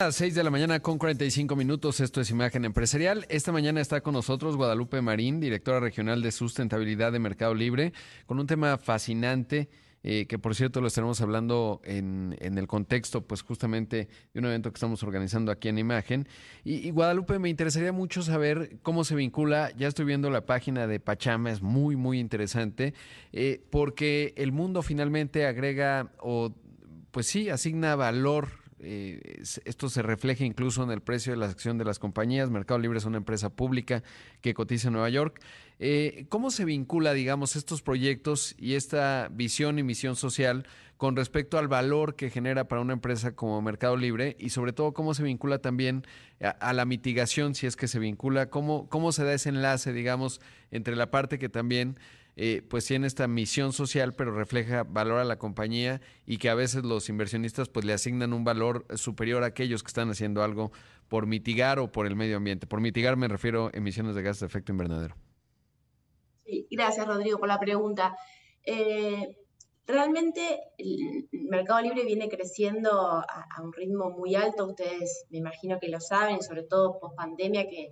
A 0.00 0.04
las 0.04 0.16
6 0.16 0.34
de 0.34 0.42
la 0.42 0.48
mañana 0.48 0.80
con 0.80 0.96
45 0.96 1.54
minutos, 1.56 2.00
esto 2.00 2.22
es 2.22 2.30
Imagen 2.30 2.64
Empresarial. 2.64 3.26
Esta 3.28 3.52
mañana 3.52 3.82
está 3.82 4.00
con 4.00 4.14
nosotros 4.14 4.56
Guadalupe 4.56 5.02
Marín, 5.02 5.40
directora 5.40 5.78
regional 5.78 6.22
de 6.22 6.32
sustentabilidad 6.32 7.12
de 7.12 7.18
Mercado 7.18 7.52
Libre, 7.52 7.92
con 8.24 8.40
un 8.40 8.46
tema 8.46 8.78
fascinante. 8.78 9.68
Eh, 10.02 10.24
que 10.26 10.38
por 10.38 10.54
cierto 10.54 10.80
lo 10.80 10.86
estaremos 10.86 11.20
hablando 11.20 11.82
en, 11.84 12.34
el 12.40 12.66
contexto, 12.66 13.26
pues 13.26 13.42
justamente 13.42 14.08
de 14.32 14.40
un 14.40 14.46
evento 14.46 14.72
que 14.72 14.76
estamos 14.76 15.02
organizando 15.02 15.52
aquí 15.52 15.68
en 15.68 15.76
Imagen. 15.76 16.26
Y, 16.64 16.90
Guadalupe, 16.92 17.38
me 17.38 17.50
interesaría 17.50 17.92
mucho 17.92 18.22
saber 18.22 18.78
cómo 18.80 19.04
se 19.04 19.14
vincula, 19.14 19.70
ya 19.76 19.86
estoy 19.86 20.06
viendo 20.06 20.30
la 20.30 20.46
página 20.46 20.86
de 20.86 20.98
Pachama, 20.98 21.50
es 21.50 21.60
muy, 21.60 21.96
muy 21.96 22.18
interesante, 22.18 22.94
eh, 23.34 23.62
porque 23.68 24.32
el 24.38 24.50
mundo 24.50 24.80
finalmente 24.80 25.44
agrega 25.44 26.10
o, 26.18 26.54
pues 27.10 27.26
sí, 27.26 27.50
asigna 27.50 27.94
valor 27.96 28.59
eh, 28.82 29.42
esto 29.64 29.88
se 29.88 30.02
refleja 30.02 30.44
incluso 30.44 30.82
en 30.82 30.90
el 30.90 31.00
precio 31.00 31.32
de 31.32 31.38
la 31.38 31.46
acción 31.46 31.78
de 31.78 31.84
las 31.84 31.98
compañías. 31.98 32.50
Mercado 32.50 32.78
Libre 32.78 32.98
es 32.98 33.04
una 33.04 33.18
empresa 33.18 33.50
pública 33.50 34.02
que 34.40 34.54
cotiza 34.54 34.88
en 34.88 34.94
Nueva 34.94 35.10
York. 35.10 35.40
Eh, 35.78 36.26
¿Cómo 36.28 36.50
se 36.50 36.64
vincula, 36.64 37.12
digamos, 37.12 37.56
estos 37.56 37.82
proyectos 37.82 38.54
y 38.58 38.74
esta 38.74 39.28
visión 39.30 39.78
y 39.78 39.82
misión 39.82 40.16
social 40.16 40.66
con 40.96 41.16
respecto 41.16 41.56
al 41.56 41.66
valor 41.66 42.14
que 42.14 42.28
genera 42.28 42.68
para 42.68 42.82
una 42.82 42.92
empresa 42.92 43.34
como 43.34 43.62
Mercado 43.62 43.96
Libre 43.96 44.36
y 44.38 44.50
sobre 44.50 44.74
todo 44.74 44.92
cómo 44.92 45.14
se 45.14 45.22
vincula 45.22 45.58
también 45.58 46.04
a, 46.40 46.74
la 46.74 46.84
mitigación, 46.84 47.54
si 47.54 47.66
es 47.66 47.74
que 47.74 47.88
se 47.88 47.98
vincula, 47.98 48.50
cómo, 48.50 48.86
cómo 48.90 49.10
se 49.10 49.24
da 49.24 49.32
ese 49.32 49.48
enlace, 49.48 49.94
digamos, 49.94 50.42
entre 50.70 50.96
la 50.96 51.10
parte 51.10 51.38
que 51.38 51.48
también 51.48 51.98
eh, 52.42 52.62
pues 52.62 52.86
tiene 52.86 53.06
esta 53.06 53.28
misión 53.28 53.74
social, 53.74 54.14
pero 54.14 54.32
refleja 54.32 54.82
valor 54.84 55.18
a 55.18 55.24
la 55.24 55.36
compañía 55.36 56.00
y 56.24 56.38
que 56.38 56.48
a 56.48 56.54
veces 56.54 56.84
los 56.84 57.10
inversionistas 57.10 57.68
pues 57.68 57.84
le 57.84 57.92
asignan 57.92 58.32
un 58.32 58.44
valor 58.44 58.86
superior 58.96 59.42
a 59.42 59.48
aquellos 59.48 59.82
que 59.82 59.88
están 59.88 60.08
haciendo 60.08 60.42
algo 60.42 60.72
por 61.08 61.26
mitigar 61.26 61.78
o 61.78 61.92
por 61.92 62.06
el 62.06 62.16
medio 62.16 62.38
ambiente. 62.38 62.66
Por 62.66 62.80
mitigar 62.80 63.18
me 63.18 63.28
refiero 63.28 63.66
a 63.66 63.76
emisiones 63.76 64.14
de 64.14 64.22
gases 64.22 64.40
de 64.40 64.46
efecto 64.46 64.72
invernadero. 64.72 65.16
Sí, 66.46 66.66
gracias 66.70 67.06
Rodrigo 67.06 67.38
por 67.38 67.48
la 67.48 67.60
pregunta. 67.60 68.16
Eh, 68.64 69.36
realmente 69.86 70.60
el 70.78 71.28
mercado 71.30 71.82
libre 71.82 72.06
viene 72.06 72.30
creciendo 72.30 73.02
a, 73.02 73.26
a, 73.54 73.62
un 73.62 73.74
ritmo 73.74 74.12
muy 74.12 74.34
alto, 74.34 74.64
ustedes 74.64 75.26
me 75.28 75.36
imagino 75.36 75.78
que 75.78 75.88
lo 75.88 76.00
saben, 76.00 76.40
sobre 76.40 76.62
todo 76.62 76.98
post 77.00 77.16
pandemia 77.16 77.68
que 77.68 77.90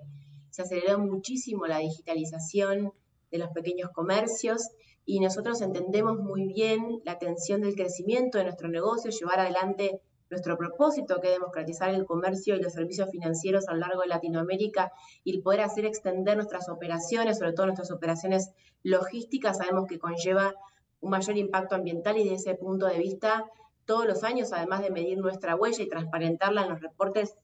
se 0.49 0.63
aceleró 0.63 1.01
muchísimo 1.01 1.67
la 1.67 1.81
digitalización 1.81 2.95
de 3.31 3.39
los 3.39 3.51
pequeños 3.51 3.91
comercios 3.91 4.69
y 5.05 5.21
nosotros 5.21 5.63
entendemos 5.63 6.19
muy 6.19 6.47
bien 6.47 7.01
la 7.05 7.13
atención 7.13 7.63
del 7.63 7.75
crecimiento 7.75 8.39
de 8.39 8.45
nuestro 8.45 8.69
negocio, 8.69 9.11
llevar 9.11 9.41
adelante 9.41 10.01
nuestro 10.31 10.57
propósito, 10.59 11.21
que 11.21 11.29
es 11.29 11.35
democratizar 11.35 11.91
el 11.91 12.05
comercio 12.05 12.57
y 12.57 12.63
los 12.63 12.75
servicios 12.75 13.11
financieros 13.11 13.69
a 13.69 13.73
lo 13.73 13.81
largo 13.81 14.03
de 14.03 14.09
Latinoamérica 14.09 14.93
y 15.25 15.41
poder 15.41 15.63
hacer 15.63 15.87
extender 15.87 16.37
nuestras 16.37 16.69
operaciones, 16.69 17.39
sobre 17.39 17.53
todo 17.55 17.67
nuestras 17.67 17.91
operaciones 17.91 18.51
logísticas, 18.83 19.59
sabemos 19.59 19.87
que 19.89 19.99
conlleva 19.99 20.55
un 21.01 21.11
mayor 21.11 21.37
impacto 21.37 21.75
ambiental 21.75 22.19
y 22.19 22.25
desde 22.25 22.51
ese 22.51 22.55
punto 22.55 22.87
de 22.87 22.99
vista, 22.99 23.47
todos 23.85 24.07
los 24.07 24.23
años, 24.25 24.53
además 24.53 24.83
de 24.83 24.91
medir 24.91 25.19
nuestra 25.19 25.57
huella 25.57 25.83
y 25.83 25.89
transparentarla 25.89 26.65
en 26.65 26.71
los 26.71 26.81
reportes 26.81 27.35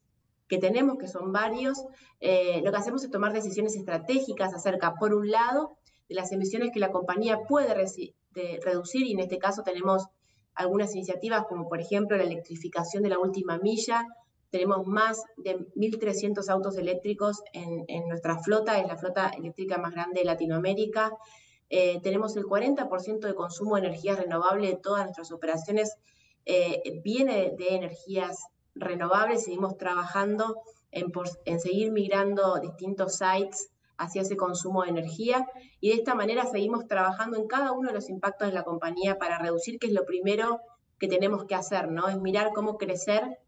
que 0.47 0.57
tenemos, 0.57 0.97
que 0.97 1.07
son 1.07 1.31
varios, 1.31 1.83
eh, 2.19 2.61
lo 2.63 2.71
que 2.71 2.77
hacemos 2.77 3.03
es 3.03 3.11
tomar 3.11 3.33
decisiones 3.33 3.75
estratégicas 3.75 4.53
acerca, 4.53 4.93
por 4.95 5.13
un 5.13 5.29
lado, 5.29 5.77
de 6.07 6.15
las 6.15 6.31
emisiones 6.31 6.71
que 6.71 6.79
la 6.79 6.91
compañía 6.91 7.39
puede 7.47 7.73
reducir, 7.73 9.07
y 9.07 9.11
en 9.11 9.19
este 9.19 9.37
caso 9.39 9.63
tenemos 9.63 10.07
algunas 10.55 10.93
iniciativas 10.95 11.45
como 11.47 11.67
por 11.67 11.81
ejemplo 11.81 12.17
la 12.17 12.23
electrificación 12.23 13.03
de 13.03 13.09
la 13.09 13.19
última 13.19 13.57
milla. 13.57 14.05
Tenemos 14.49 14.87
más 14.87 15.21
de 15.35 15.57
1.300 15.75 16.49
autos 16.49 16.77
eléctricos 16.77 17.41
en, 17.51 18.07
nuestra 18.07 18.39
flota, 18.39 18.79
es 18.79 18.87
la 18.87 18.95
flota 18.95 19.29
eléctrica 19.37 19.77
más 19.77 19.91
grande 19.91 20.21
de 20.21 20.25
Latinoamérica. 20.25 21.11
Eh, 21.69 21.99
tenemos 22.01 22.37
el 22.37 22.43
40% 22.43 23.19
de 23.19 23.35
consumo 23.35 23.75
de 23.75 23.87
energía 23.87 24.15
renovable 24.15 24.67
de 24.67 24.77
todas 24.77 25.03
nuestras 25.03 25.31
operaciones, 25.31 25.97
eh, 26.45 27.01
viene 27.03 27.53
de, 27.57 27.75
energías 27.75 28.37
renovables. 28.75 29.45
Seguimos 29.45 29.77
trabajando 29.77 30.61
en, 30.91 31.11
seguir 31.59 31.91
migrando 31.91 32.59
distintos 32.59 33.17
sites 33.17 33.69
hacia 33.97 34.21
ese 34.21 34.35
consumo 34.37 34.83
de 34.83 34.89
energía 34.89 35.47
y 35.79 35.89
de 35.89 35.95
esta 35.95 36.15
manera 36.15 36.45
seguimos 36.45 36.87
trabajando 36.87 37.37
en 37.37 37.47
cada 37.47 37.71
uno 37.71 37.89
de 37.89 37.95
los 37.95 38.09
impactos 38.09 38.49
de 38.49 38.53
la 38.53 38.63
compañía 38.63 39.17
para 39.17 39.39
reducir, 39.39 39.79
que 39.79 39.87
es 39.87 39.93
lo 39.93 40.05
primero 40.05 40.59
que 40.99 41.07
tenemos 41.07 41.45
que 41.45 41.55
hacer, 41.55 41.89
¿no? 41.89 42.07
Es 42.09 42.19
mirar 42.19 42.51
cómo 42.53 42.77
crecer 42.77 43.39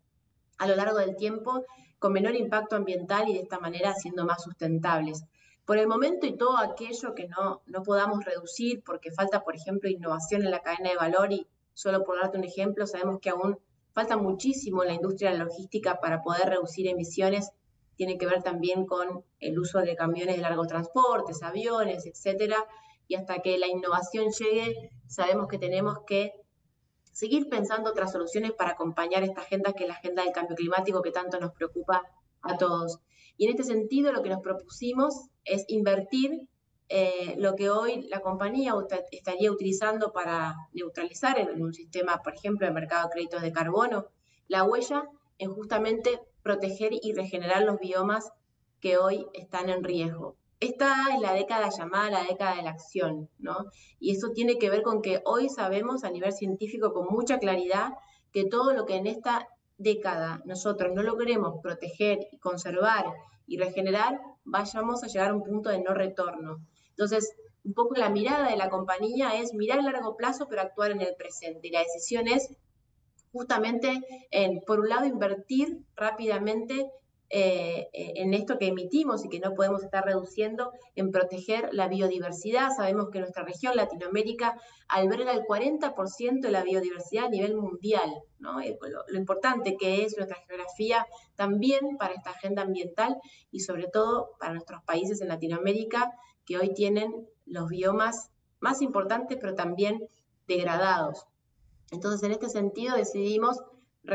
a 0.57 0.67
lo 0.67 0.75
largo 0.75 0.97
del 0.97 1.15
tiempo 1.15 1.65
con 1.99 2.13
menor 2.13 2.35
impacto 2.35 2.75
ambiental 2.75 3.27
y 3.29 3.33
de 3.33 3.41
esta 3.41 3.59
manera 3.59 3.93
siendo 3.93 4.25
más 4.25 4.43
sustentables. 4.43 5.23
Por 5.65 5.77
el 5.77 5.87
momento 5.87 6.25
y 6.25 6.37
todo 6.37 6.57
aquello 6.57 7.13
que 7.13 7.27
no, 7.27 7.61
no 7.65 7.83
podamos 7.83 8.23
reducir 8.23 8.83
porque 8.85 9.11
falta, 9.11 9.43
por 9.43 9.55
ejemplo, 9.55 9.89
innovación 9.89 10.43
en 10.43 10.51
la 10.51 10.61
cadena 10.61 10.91
de 10.91 10.95
valor 10.95 11.33
y 11.33 11.47
solo 11.73 12.03
por 12.03 12.19
darte 12.21 12.37
un 12.37 12.45
ejemplo, 12.45 12.87
sabemos 12.87 13.19
que 13.19 13.29
aún 13.29 13.59
falta 13.97 14.15
muchísimo 14.15 14.83
en 14.83 14.89
la 14.89 14.93
industria 14.93 15.31
de 15.31 15.39
la 15.39 15.45
logística 15.45 15.99
para 15.99 16.21
poder 16.21 16.49
reducir 16.49 16.85
emisiones 16.85 17.49
tiene 17.95 18.19
que 18.19 18.27
ver 18.27 18.43
también 18.43 18.85
con 18.85 19.25
el 19.39 19.57
uso 19.57 19.79
de 19.79 19.95
camiones 19.95 20.35
de 20.35 20.41
largo 20.43 20.67
transporte, 20.67 21.33
aviones, 21.41 22.05
etcétera, 22.05 22.63
y 23.07 23.15
hasta 23.15 23.39
que 23.39 23.57
la 23.57 23.65
innovación 23.65 24.27
llegue, 24.29 24.91
sabemos 25.07 25.47
que 25.47 25.57
tenemos 25.57 25.97
que 26.05 26.33
seguir 27.11 27.49
pensando 27.49 27.89
otras 27.89 28.11
soluciones 28.11 28.51
para 28.51 28.73
acompañar 28.73 29.23
esta 29.23 29.41
agenda 29.41 29.73
que 29.73 29.85
es 29.85 29.89
la 29.89 29.95
agenda 29.95 30.21
del 30.21 30.31
cambio 30.31 30.55
climático 30.55 31.01
que 31.01 31.09
tanto 31.09 31.39
nos 31.39 31.53
preocupa 31.53 32.03
a 32.43 32.55
todos. 32.55 32.99
Y 33.35 33.45
en 33.45 33.49
este 33.49 33.63
sentido 33.63 34.11
lo 34.11 34.21
que 34.21 34.29
nos 34.29 34.43
propusimos 34.43 35.29
es 35.43 35.65
invertir 35.69 36.47
eh, 36.89 37.35
lo 37.37 37.55
que 37.55 37.69
hoy 37.69 38.07
la 38.09 38.21
compañía 38.21 38.73
estaría 39.11 39.51
utilizando 39.51 40.13
para 40.13 40.55
neutralizar 40.73 41.37
en 41.37 41.61
un 41.61 41.73
sistema, 41.73 42.21
por 42.23 42.33
ejemplo, 42.33 42.65
de 42.65 42.73
mercado 42.73 43.07
de 43.07 43.13
créditos 43.13 43.41
de 43.41 43.51
carbono, 43.51 44.07
la 44.47 44.63
huella 44.63 45.09
en 45.37 45.53
justamente 45.53 46.19
proteger 46.43 46.93
y 46.93 47.13
regenerar 47.13 47.63
los 47.63 47.79
biomas 47.79 48.31
que 48.79 48.97
hoy 48.97 49.27
están 49.33 49.69
en 49.69 49.83
riesgo. 49.83 50.37
Esta 50.59 51.13
es 51.13 51.19
la 51.19 51.33
década 51.33 51.69
llamada 51.69 52.09
la 52.09 52.23
década 52.23 52.55
de 52.55 52.63
la 52.63 52.71
acción, 52.71 53.29
¿no? 53.37 53.65
Y 53.99 54.15
eso 54.15 54.29
tiene 54.31 54.57
que 54.57 54.69
ver 54.69 54.81
con 54.81 55.01
que 55.01 55.21
hoy 55.25 55.49
sabemos 55.49 56.03
a 56.03 56.09
nivel 56.09 56.31
científico 56.31 56.93
con 56.93 57.07
mucha 57.09 57.37
claridad 57.37 57.91
que 58.31 58.45
todo 58.45 58.73
lo 58.73 58.85
que 58.85 58.95
en 58.95 59.07
esta 59.07 59.47
década 59.77 60.41
nosotros 60.45 60.93
no 60.95 61.03
logremos 61.03 61.59
proteger, 61.61 62.27
conservar 62.39 63.05
y 63.45 63.57
regenerar, 63.57 64.19
vayamos 64.43 65.03
a 65.03 65.07
llegar 65.07 65.29
a 65.29 65.35
un 65.35 65.43
punto 65.43 65.69
de 65.69 65.81
no 65.81 65.93
retorno. 65.93 66.65
Entonces, 66.97 67.35
un 67.63 67.73
poco 67.73 67.95
la 67.95 68.09
mirada 68.09 68.49
de 68.49 68.57
la 68.57 68.69
compañía 68.69 69.39
es 69.39 69.53
mirar 69.53 69.79
a 69.79 69.83
largo 69.83 70.15
plazo, 70.15 70.47
pero 70.49 70.61
actuar 70.61 70.91
en 70.91 71.01
el 71.01 71.15
presente. 71.15 71.67
Y 71.67 71.71
la 71.71 71.79
decisión 71.79 72.27
es 72.27 72.55
justamente 73.31 74.01
en, 74.31 74.61
por 74.61 74.79
un 74.79 74.89
lado, 74.89 75.05
invertir 75.05 75.79
rápidamente 75.95 76.89
eh, 77.29 77.89
en 77.93 78.33
esto 78.33 78.57
que 78.57 78.67
emitimos 78.67 79.25
y 79.25 79.29
que 79.29 79.41
no 79.41 79.53
podemos 79.53 79.83
estar 79.83 80.05
reduciendo, 80.05 80.71
en 80.95 81.11
proteger 81.11 81.69
la 81.73 81.89
biodiversidad. 81.89 82.69
Sabemos 82.75 83.09
que 83.11 83.19
nuestra 83.19 83.43
región, 83.43 83.75
Latinoamérica, 83.75 84.57
alberga 84.87 85.33
el 85.33 85.41
40% 85.41 86.39
de 86.39 86.51
la 86.51 86.63
biodiversidad 86.63 87.25
a 87.25 87.29
nivel 87.29 87.57
mundial. 87.57 88.09
¿no? 88.39 88.61
Lo, 88.61 89.03
lo, 89.07 89.19
importante 89.19 89.75
que 89.75 90.05
es 90.05 90.15
nuestra 90.15 90.37
geografía 90.47 91.05
también 91.35 91.97
para 91.99 92.13
esta 92.13 92.29
agenda 92.29 92.61
ambiental 92.61 93.17
y 93.51 93.59
sobre 93.59 93.87
todo 93.87 94.29
para 94.39 94.53
nuestros 94.53 94.81
países 94.83 95.19
en 95.19 95.27
Latinoamérica 95.27 96.13
que 96.47 96.57
hoy 96.57 96.73
tienen 96.73 97.27
los 97.45 97.69
biomas 97.69 98.31
más 98.59 98.81
importantes 98.81 99.37
pero 99.39 99.53
también 99.53 100.07
degradados. 100.47 101.27
Entonces, 101.91 102.23
en 102.23 102.31
este 102.31 102.49
sentido, 102.49 102.95
decidimos 102.95 103.59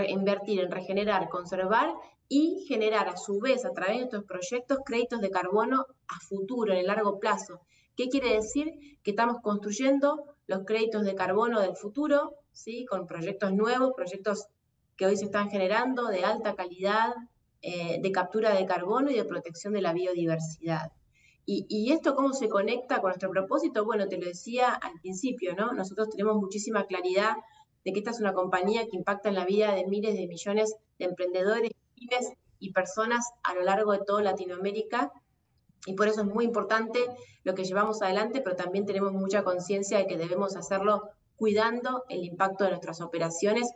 invertir 0.08 0.60
en 0.60 0.70
regenerar, 0.70 1.28
conservar 1.28 1.92
y 2.28 2.64
generar 2.66 3.08
a 3.08 3.16
su 3.16 3.38
vez 3.40 3.64
a 3.64 3.72
través 3.72 3.98
de 3.98 4.04
estos 4.04 4.24
proyectos 4.24 4.78
créditos 4.84 5.20
de 5.20 5.30
carbono 5.30 5.86
a 6.08 6.20
futuro, 6.20 6.72
en 6.72 6.78
el 6.78 6.86
largo 6.86 7.20
plazo. 7.20 7.60
¿Qué 7.94 8.08
quiere 8.08 8.32
decir? 8.32 8.72
Que 9.02 9.10
estamos 9.10 9.36
construyendo 9.42 10.24
los 10.46 10.64
créditos 10.64 11.04
de 11.04 11.14
carbono 11.14 11.60
del 11.60 11.76
futuro, 11.76 12.34
¿sí? 12.52 12.86
con 12.86 13.06
proyectos 13.06 13.52
nuevos, 13.52 13.92
proyectos 13.94 14.46
que 14.96 15.06
hoy 15.06 15.16
se 15.16 15.26
están 15.26 15.50
generando 15.50 16.06
de 16.06 16.24
alta 16.24 16.54
calidad, 16.54 17.12
eh, 17.60 18.00
de 18.00 18.12
captura 18.12 18.54
de 18.54 18.64
carbono 18.64 19.10
y 19.10 19.14
de 19.14 19.24
protección 19.24 19.74
de 19.74 19.82
la 19.82 19.92
biodiversidad. 19.92 20.90
Y, 21.44 21.66
y, 21.68 21.92
esto 21.92 22.14
cómo 22.14 22.32
se 22.32 22.48
conecta 22.48 23.00
con 23.00 23.08
nuestro 23.08 23.30
propósito? 23.30 23.84
Bueno, 23.84 24.06
te 24.06 24.16
lo 24.16 24.26
decía 24.26 24.72
al 24.74 24.92
principio, 25.00 25.56
¿no? 25.56 25.72
Nosotros 25.72 26.08
tenemos 26.10 26.36
muchísima 26.36 26.86
claridad 26.86 27.36
de 27.84 27.92
que 27.92 27.98
esta 27.98 28.12
es 28.12 28.20
una 28.20 28.32
compañía 28.32 28.86
que 28.86 28.96
impacta 28.96 29.28
en 29.28 29.34
la 29.34 29.44
vida 29.44 29.74
de 29.74 29.86
miles 29.86 30.14
de 30.14 30.26
millones 30.28 30.76
de 30.98 31.06
emprendedores, 31.06 31.72
pymes 31.94 32.32
y 32.58 32.72
personas 32.72 33.28
a 33.42 33.54
lo 33.54 33.62
largo 33.62 33.92
de 33.92 34.00
toda 34.06 34.22
Latinoamérica. 34.22 35.12
Y 35.84 35.94
por 35.94 36.06
eso 36.06 36.20
es 36.20 36.26
muy 36.28 36.44
importante 36.44 37.00
lo 37.42 37.54
que 37.54 37.64
llevamos 37.64 38.02
adelante, 38.02 38.40
pero 38.40 38.54
también 38.54 38.86
tenemos 38.86 39.12
mucha 39.12 39.42
conciencia 39.42 39.98
de 39.98 40.06
que 40.06 40.16
debemos 40.16 40.54
hacerlo 40.54 41.10
cuidando 41.34 42.04
el 42.08 42.24
impacto 42.24 42.62
de 42.64 42.70
nuestras 42.70 43.00
operaciones. 43.00 43.68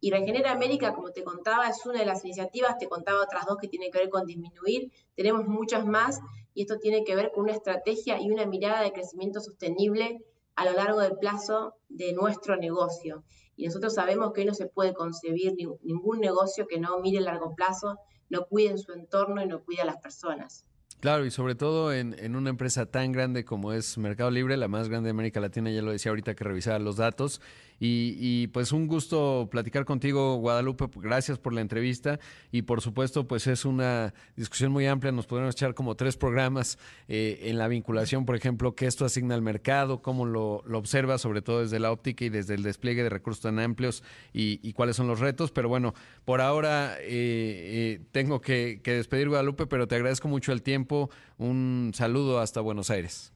Y 0.00 0.10
Regenera 0.10 0.52
América, 0.52 0.92
como 0.92 1.12
te 1.12 1.24
contaba, 1.24 1.68
es 1.68 1.86
una 1.86 2.00
de 2.00 2.04
las 2.04 2.22
iniciativas, 2.24 2.76
te 2.76 2.88
contaba 2.88 3.22
otras 3.22 3.46
dos 3.46 3.56
que 3.56 3.68
tienen 3.68 3.90
que 3.90 3.98
ver 4.00 4.10
con 4.10 4.26
disminuir, 4.26 4.92
tenemos 5.14 5.46
muchas 5.46 5.86
más 5.86 6.20
y 6.56 6.62
esto 6.62 6.78
tiene 6.78 7.04
que 7.04 7.14
ver 7.14 7.32
con 7.34 7.44
una 7.44 7.52
estrategia 7.52 8.18
y 8.18 8.30
una 8.30 8.46
mirada 8.46 8.80
de 8.80 8.90
crecimiento 8.90 9.40
sostenible 9.40 10.24
a 10.54 10.64
lo 10.64 10.72
largo 10.72 11.00
del 11.00 11.18
plazo 11.18 11.74
de 11.90 12.14
nuestro 12.14 12.56
negocio. 12.56 13.24
Y 13.56 13.66
nosotros 13.66 13.92
sabemos 13.92 14.32
que 14.32 14.40
hoy 14.40 14.46
no 14.46 14.54
se 14.54 14.66
puede 14.66 14.94
concebir 14.94 15.52
ningún 15.82 16.18
negocio 16.18 16.66
que 16.66 16.80
no 16.80 16.98
mire 17.00 17.18
a 17.18 17.20
largo 17.20 17.54
plazo, 17.54 17.98
no 18.30 18.46
cuide 18.46 18.70
en 18.70 18.78
su 18.78 18.92
entorno 18.92 19.42
y 19.42 19.46
no 19.46 19.62
cuide 19.62 19.82
a 19.82 19.84
las 19.84 19.98
personas. 19.98 20.64
Claro, 21.00 21.26
y 21.26 21.30
sobre 21.30 21.56
todo 21.56 21.92
en, 21.92 22.18
en, 22.18 22.34
una 22.36 22.48
empresa 22.48 22.86
tan 22.86 23.12
grande 23.12 23.44
como 23.44 23.74
es 23.74 23.98
Mercado 23.98 24.30
Libre, 24.30 24.56
la 24.56 24.66
más 24.66 24.88
grande 24.88 25.08
de 25.08 25.10
América 25.10 25.40
Latina, 25.40 25.70
ya 25.70 25.82
lo 25.82 25.92
decía 25.92 26.10
ahorita 26.10 26.34
que 26.34 26.42
revisaba 26.42 26.78
los 26.78 26.96
datos. 26.96 27.42
Y, 27.78 28.16
y, 28.18 28.46
pues 28.48 28.72
un 28.72 28.86
gusto 28.86 29.48
platicar 29.50 29.84
contigo, 29.84 30.36
Guadalupe. 30.36 30.86
Gracias 30.96 31.38
por 31.38 31.52
la 31.52 31.60
entrevista. 31.60 32.18
Y 32.50 32.62
por 32.62 32.80
supuesto, 32.80 33.26
pues 33.26 33.46
es 33.46 33.64
una 33.64 34.14
discusión 34.36 34.72
muy 34.72 34.86
amplia. 34.86 35.12
Nos 35.12 35.26
podemos 35.26 35.54
echar 35.54 35.74
como 35.74 35.94
tres 35.94 36.16
programas 36.16 36.78
eh, 37.08 37.40
en 37.44 37.58
la 37.58 37.68
vinculación, 37.68 38.24
por 38.24 38.36
ejemplo, 38.36 38.74
qué 38.74 38.86
esto 38.86 39.04
asigna 39.04 39.34
al 39.34 39.42
mercado, 39.42 40.02
cómo 40.02 40.26
lo, 40.26 40.62
observa, 40.72 41.18
sobre 41.18 41.42
todo 41.42 41.62
desde 41.62 41.78
la 41.78 41.92
óptica 41.92 42.24
y 42.24 42.28
desde 42.28 42.54
el 42.54 42.62
despliegue 42.62 43.02
de 43.02 43.10
recursos 43.10 43.42
tan 43.42 43.58
amplios 43.58 44.02
y, 44.32 44.72
cuáles 44.72 44.96
son 44.96 45.06
los 45.06 45.20
retos. 45.20 45.52
Pero 45.52 45.68
bueno, 45.68 45.94
por 46.24 46.40
ahora 46.40 46.96
eh, 47.00 47.06
eh, 47.08 48.00
tengo 48.12 48.40
que, 48.40 48.80
que 48.82 48.92
despedir, 48.92 49.28
Guadalupe, 49.28 49.66
pero 49.66 49.86
te 49.86 49.94
agradezco 49.94 50.28
mucho 50.28 50.52
el 50.52 50.62
tiempo. 50.62 51.10
Un 51.38 51.92
saludo 51.94 52.40
hasta 52.40 52.60
Buenos 52.60 52.90
Aires. 52.90 53.35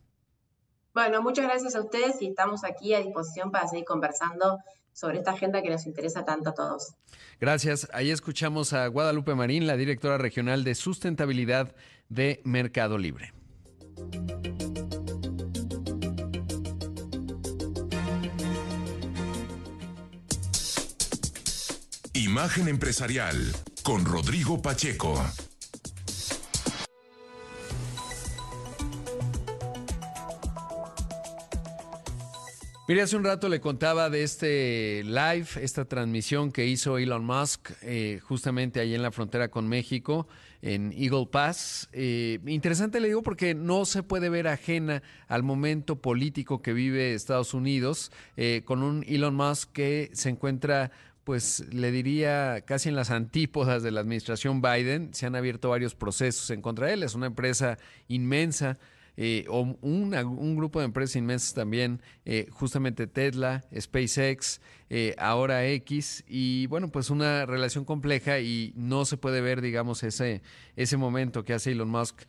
Bueno, 0.93 1.23
muchas 1.23 1.45
gracias 1.45 1.75
a 1.77 1.81
ustedes 1.81 2.21
y 2.21 2.29
estamos 2.29 2.65
aquí 2.65 2.95
a 2.95 3.01
disposición 3.01 3.51
para 3.51 3.69
seguir 3.69 3.85
conversando 3.85 4.59
sobre 4.93 5.19
esta 5.19 5.33
agenda 5.33 5.63
que 5.63 5.71
nos 5.71 5.87
interesa 5.87 6.25
tanto 6.25 6.51
a 6.51 6.55
todos. 6.55 6.95
Gracias. 7.41 7.89
Ahí 7.93 8.11
escuchamos 8.11 8.73
a 8.73 8.87
Guadalupe 8.89 9.35
Marín, 9.35 9.67
la 9.67 9.77
directora 9.77 10.19
regional 10.19 10.65
de 10.65 10.75
sustentabilidad 10.75 11.75
de 12.09 12.41
Mercado 12.45 12.99
Libre. 12.99 13.33
Imagen 22.15 22.69
empresarial 22.69 23.37
con 23.83 24.05
Rodrigo 24.05 24.61
Pacheco. 24.61 25.15
Mire, 32.91 33.03
hace 33.03 33.17
un 33.17 33.23
rato 33.23 33.49
le 33.49 33.61
contaba 33.61 34.11
de 34.11 34.25
este 34.25 35.05
live, 35.05 35.47
esta 35.63 35.85
transmisión 35.85 36.51
que 36.51 36.67
hizo 36.67 36.99
Elon 36.99 37.25
Musk 37.25 37.71
eh, 37.83 38.19
justamente 38.21 38.81
ahí 38.81 38.97
en 38.97 39.03
la 39.03 39.13
frontera 39.13 39.49
con 39.49 39.69
México, 39.69 40.27
en 40.61 40.93
Eagle 40.95 41.29
Pass. 41.31 41.89
Eh, 41.93 42.41
interesante 42.47 42.99
le 42.99 43.07
digo 43.07 43.23
porque 43.23 43.55
no 43.55 43.85
se 43.85 44.03
puede 44.03 44.29
ver 44.29 44.49
ajena 44.49 45.05
al 45.29 45.45
momento 45.45 46.01
político 46.01 46.63
que 46.63 46.73
vive 46.73 47.15
Estados 47.15 47.55
Unidos 47.55 48.11
eh, 48.37 48.63
con 48.65 48.83
un 48.83 49.05
Elon 49.07 49.37
Musk 49.37 49.71
que 49.71 50.11
se 50.13 50.31
encuentra 50.31 50.91
pues 51.23 51.65
le 51.73 51.93
diría 51.93 52.65
casi 52.67 52.89
en 52.89 52.97
las 52.97 53.13
antípodas 53.13 53.85
de 53.85 53.93
la 53.93 54.01
administración 54.01 54.61
Biden. 54.61 55.15
Se 55.15 55.27
han 55.27 55.37
abierto 55.37 55.69
varios 55.69 55.95
procesos 55.95 56.51
en 56.51 56.61
contra 56.61 56.89
de 56.89 56.95
él. 56.95 57.05
Es 57.05 57.15
una 57.15 57.27
empresa 57.27 57.79
inmensa 58.09 58.79
eh, 59.17 59.45
o 59.49 59.77
un 59.81 60.57
grupo 60.57 60.79
de 60.79 60.87
empresas 60.87 61.17
inmensas 61.17 61.55
también, 61.55 62.01
eh, 62.25 62.47
justamente 62.51 63.07
Tesla, 63.07 63.65
SpaceX, 63.79 64.61
eh, 64.89 65.15
ahora 65.19 65.67
X, 65.69 66.25
y 66.27 66.67
bueno, 66.67 66.89
pues 66.89 67.11
una 67.11 67.47
relación 67.47 67.85
compleja 67.85 68.41
y 68.41 68.73
no 68.77 69.05
se 69.05 69.17
puede 69.17 69.41
ver, 69.41 69.61
digamos, 69.61 70.03
ese, 70.03 70.43
ese 70.75 70.97
momento 70.97 71.45
que 71.45 71.53
hace 71.53 71.73
Elon 71.73 71.91
Musk 71.91 72.23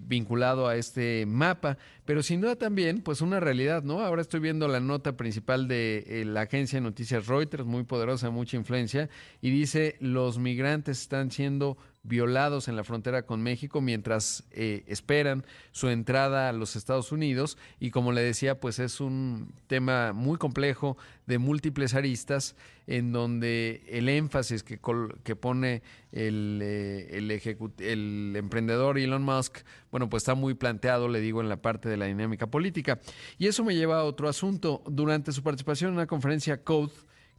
vinculado 0.00 0.68
a 0.68 0.76
este 0.76 1.26
mapa, 1.26 1.76
pero 2.06 2.22
sin 2.22 2.40
duda 2.40 2.56
también, 2.56 3.02
pues 3.02 3.20
una 3.20 3.40
realidad, 3.40 3.82
¿no? 3.82 4.00
Ahora 4.00 4.22
estoy 4.22 4.40
viendo 4.40 4.68
la 4.68 4.80
nota 4.80 5.18
principal 5.18 5.68
de 5.68 6.22
la 6.24 6.42
agencia 6.42 6.78
de 6.78 6.82
noticias 6.82 7.26
Reuters, 7.26 7.66
muy 7.66 7.84
poderosa, 7.84 8.30
mucha 8.30 8.56
influencia, 8.56 9.10
y 9.42 9.50
dice, 9.50 9.96
los 10.00 10.38
migrantes 10.38 11.02
están 11.02 11.30
siendo 11.30 11.76
violados 12.04 12.68
en 12.68 12.76
la 12.76 12.84
frontera 12.84 13.24
con 13.24 13.42
México 13.42 13.80
mientras 13.80 14.44
eh, 14.50 14.84
esperan 14.86 15.44
su 15.72 15.88
entrada 15.88 16.50
a 16.50 16.52
los 16.52 16.76
Estados 16.76 17.10
Unidos. 17.10 17.58
Y 17.80 17.90
como 17.90 18.12
le 18.12 18.20
decía 18.20 18.60
pues 18.60 18.78
es 18.78 19.00
un 19.00 19.52
tema 19.66 20.12
muy 20.12 20.38
complejo 20.38 20.96
de 21.26 21.38
múltiples 21.38 21.94
aristas 21.94 22.54
en 22.86 23.12
donde 23.12 23.82
el 23.88 24.10
énfasis 24.10 24.62
que, 24.62 24.78
que 25.22 25.36
pone 25.36 25.82
el, 26.12 26.60
eh, 26.62 27.16
el, 27.16 27.30
el 27.78 28.36
emprendedor 28.36 28.98
Elon 28.98 29.22
Musk 29.22 29.60
bueno 29.90 30.10
pues 30.10 30.22
está 30.22 30.34
muy 30.34 30.52
planteado 30.52 31.08
le 31.08 31.20
digo 31.20 31.40
en 31.40 31.48
la 31.48 31.62
parte 31.62 31.88
de 31.88 31.96
la 31.96 32.04
dinámica 32.04 32.46
política. 32.46 33.00
Y 33.38 33.46
eso 33.46 33.64
me 33.64 33.74
lleva 33.74 34.00
a 34.00 34.04
otro 34.04 34.28
asunto. 34.28 34.82
Durante 34.86 35.32
su 35.32 35.42
participación 35.42 35.90
en 35.90 35.94
una 35.96 36.06
conferencia 36.06 36.62
Code 36.62 36.92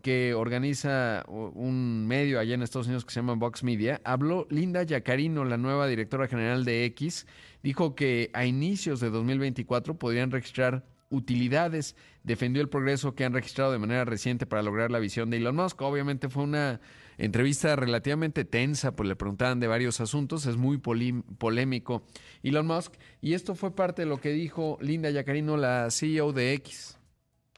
que 0.06 0.36
organiza 0.36 1.24
un 1.28 2.06
medio 2.06 2.40
allá 2.40 2.54
en 2.54 2.62
Estados 2.62 2.86
Unidos 2.86 3.06
que 3.06 3.12
se 3.12 3.22
llama 3.22 3.34
Vox 3.34 3.64
Media, 3.64 4.02
habló 4.04 4.46
Linda 4.52 4.84
Yacarino, 4.84 5.46
la 5.46 5.58
nueva 5.58 5.88
directora 5.88 6.28
general 6.28 6.64
de 6.64 6.86
X, 6.86 7.26
dijo 7.64 7.96
que 7.96 8.30
a 8.34 8.46
inicios 8.46 9.00
de 9.00 9.10
2024 9.10 9.98
podrían 9.98 10.30
registrar 10.30 10.86
utilidades, 11.10 11.96
defendió 12.22 12.62
el 12.62 12.70
progreso 12.70 13.16
que 13.16 13.26
han 13.26 13.34
registrado 13.34 13.72
de 13.72 13.80
manera 13.80 14.06
reciente 14.06 14.46
para 14.46 14.62
lograr 14.62 14.92
la 14.92 15.00
visión 15.00 15.32
de 15.32 15.38
Elon 15.38 15.56
Musk. 15.56 15.82
Obviamente 15.82 16.30
fue 16.30 16.44
una 16.44 16.82
entrevista 17.18 17.76
relativamente 17.76 18.46
tensa, 18.46 18.96
pues 18.96 19.10
le 19.10 19.16
preguntaban 19.16 19.60
de 19.60 19.66
varios 19.66 20.02
asuntos, 20.02 20.46
es 20.46 20.56
muy 20.56 20.78
polémico 20.78 22.04
Elon 22.44 22.68
Musk, 22.68 22.94
y 23.22 23.34
esto 23.34 23.56
fue 23.56 23.76
parte 23.76 24.04
de 24.04 24.08
lo 24.08 24.22
que 24.22 24.34
dijo 24.34 24.78
Linda 24.82 25.10
Yacarino, 25.10 25.58
la 25.58 25.90
CEO 25.90 26.32
de 26.32 26.54
X. 26.54 27.00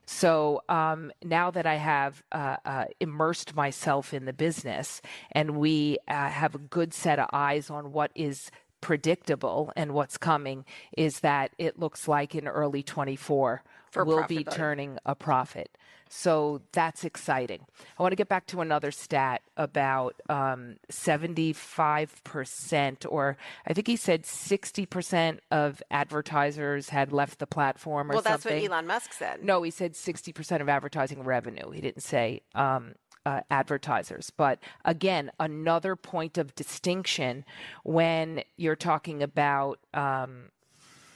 So 0.10 0.64
um, 0.70 1.12
now 1.22 1.52
that 1.52 1.66
I 1.66 1.76
have 1.76 2.24
uh, 2.32 2.56
uh, 2.66 2.86
immersed 3.02 3.56
myself 3.56 4.14
in 4.14 4.24
the 4.24 4.32
business 4.32 5.02
and 5.34 5.58
we 5.58 5.98
uh, 6.08 6.30
have 6.30 6.56
a 6.56 6.60
good 6.60 6.94
set 6.94 7.20
of 7.20 7.28
eyes 7.34 7.70
on 7.70 7.92
what 7.92 8.12
is 8.16 8.50
predictable 8.80 9.74
and 9.76 9.92
what's 9.92 10.18
coming, 10.18 10.64
is 10.98 11.20
that 11.20 11.52
it 11.58 11.78
looks 11.78 12.08
like 12.08 12.36
in 12.36 12.48
early 12.48 12.84
24 12.84 13.64
we'll 13.98 14.28
be 14.28 14.44
turning 14.44 14.98
a 15.06 15.14
profit. 15.14 15.78
So 16.10 16.62
that's 16.72 17.04
exciting. 17.04 17.66
I 17.98 18.04
want 18.04 18.12
to 18.12 18.16
get 18.16 18.30
back 18.30 18.46
to 18.48 18.62
another 18.62 18.92
stat 18.92 19.42
about 19.56 20.16
um, 20.30 20.78
75%, 20.92 23.06
or 23.10 23.38
I 23.66 23.74
think 23.74 23.88
he 23.88 23.96
said 23.96 24.24
60% 24.24 25.40
of 25.52 25.82
advertisers 25.92 26.90
had 26.90 27.12
left 27.12 27.40
the 27.40 27.48
platform 27.48 28.12
or 28.12 28.16
well, 28.16 28.24
something. 28.24 28.52
that's 28.52 28.64
what 28.64 28.72
Elon 28.72 28.88
Musk 28.88 29.14
said. 29.14 29.44
No, 29.44 29.64
he 29.64 29.72
said 29.72 29.94
60% 29.94 30.62
of 30.62 30.70
advertising 30.70 31.24
revenue. 31.24 31.72
He 31.72 31.82
didn't 31.82 32.04
say 32.04 32.42
um, 32.56 32.96
uh, 33.26 33.42
advertisers. 33.52 34.30
But 34.30 34.60
again, 34.86 35.32
another 35.40 35.98
point 35.98 36.38
of 36.38 36.56
distinction 36.56 37.44
when 37.84 38.44
you're 38.56 38.78
talking 38.78 39.22
about 39.22 39.80
um, 39.94 40.52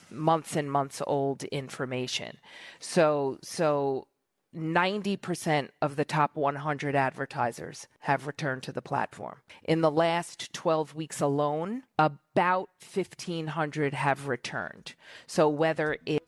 months 0.10 0.58
and 0.58 0.70
months 0.70 1.02
old 1.08 1.46
information. 1.46 2.38
So, 2.80 3.40
so 3.42 4.08
90% 4.56 5.70
of 5.82 5.96
the 5.96 6.06
top 6.06 6.36
100 6.36 6.96
advertisers 6.96 7.88
have 8.02 8.28
returned 8.28 8.64
to 8.64 8.72
the 8.72 8.82
platform. 8.82 9.38
In 9.64 9.82
the 9.82 9.92
last 9.92 10.52
12 10.54 10.94
weeks 10.94 11.22
alone, 11.22 11.84
about 11.98 12.70
1,500 12.94 13.94
have 13.94 14.28
returned. 14.28 14.96
So 15.26 15.48
whether 15.48 15.98
it 16.06 16.21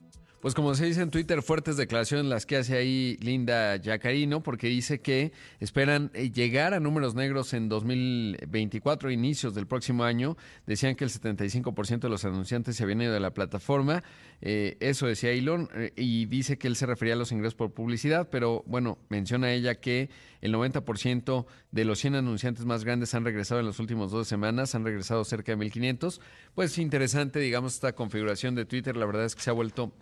Pues 0.44 0.56
como 0.56 0.76
se 0.76 0.86
dice 0.86 1.02
en 1.02 1.10
Twitter, 1.10 1.41
fuertes 1.41 1.78
declaraciones 1.78 2.26
las 2.26 2.46
que 2.46 2.58
hace 2.58 2.76
ahí 2.76 3.16
Linda 3.22 3.78
Yacarino, 3.78 4.44
porque 4.44 4.68
dice 4.68 5.00
que 5.00 5.32
esperan 5.62 6.12
eh, 6.14 6.32
llegar 6.32 6.74
a 6.74 6.82
números 6.82 7.16
negros 7.16 7.54
en 7.54 7.70
2024, 7.70 9.10
inicios 9.10 9.56
del 9.56 9.68
próximo 9.68 10.04
año. 10.04 10.36
Decían 10.68 10.96
que 10.98 11.06
el 11.06 11.12
75% 11.12 12.02
de 12.02 12.10
los 12.10 12.26
anunciantes 12.26 12.76
se 12.76 12.84
habían 12.84 13.02
ido 13.02 13.14
de 13.14 13.22
la 13.22 13.34
plataforma. 13.34 14.04
Eh, 14.41 14.76
eso 14.82 15.08
decía 15.08 15.32
Elon, 15.32 15.70
eh, 15.76 15.94
y 15.96 16.26
dice 16.26 16.58
que 16.58 16.68
él 16.68 16.76
se 16.76 16.88
refería 16.88 17.14
a 17.14 17.18
los 17.18 17.32
ingresos 17.32 17.56
por 17.56 17.72
publicidad, 17.72 18.28
pero 18.30 18.66
bueno, 18.68 18.98
menciona 19.08 19.54
ella 19.54 19.76
que 19.76 20.10
el 20.41 20.54
90% 20.54 21.46
de 21.72 21.86
los 21.86 22.00
100 22.00 22.16
anunciantes 22.16 22.66
más 22.66 22.84
grandes 22.84 23.14
han 23.16 23.24
regresado 23.24 23.62
en 23.62 23.68
las 23.68 23.80
últimas 23.80 24.12
dos 24.12 24.28
semanas, 24.28 24.76
han 24.76 24.84
regresado 24.84 25.24
cerca 25.24 25.56
de 25.56 25.58
1.500. 25.58 26.20
Pues 26.54 26.78
interesante, 26.80 27.39
digamos, 27.39 27.76
esta 27.76 27.96
configuración 27.96 28.56
de 28.56 28.66
Twitter, 28.66 28.98
la 28.98 29.06
verdad 29.06 29.24
es 29.24 29.36
que 29.36 29.41
se 29.41 29.50
ha 29.50 29.54
vuelto 29.54 29.94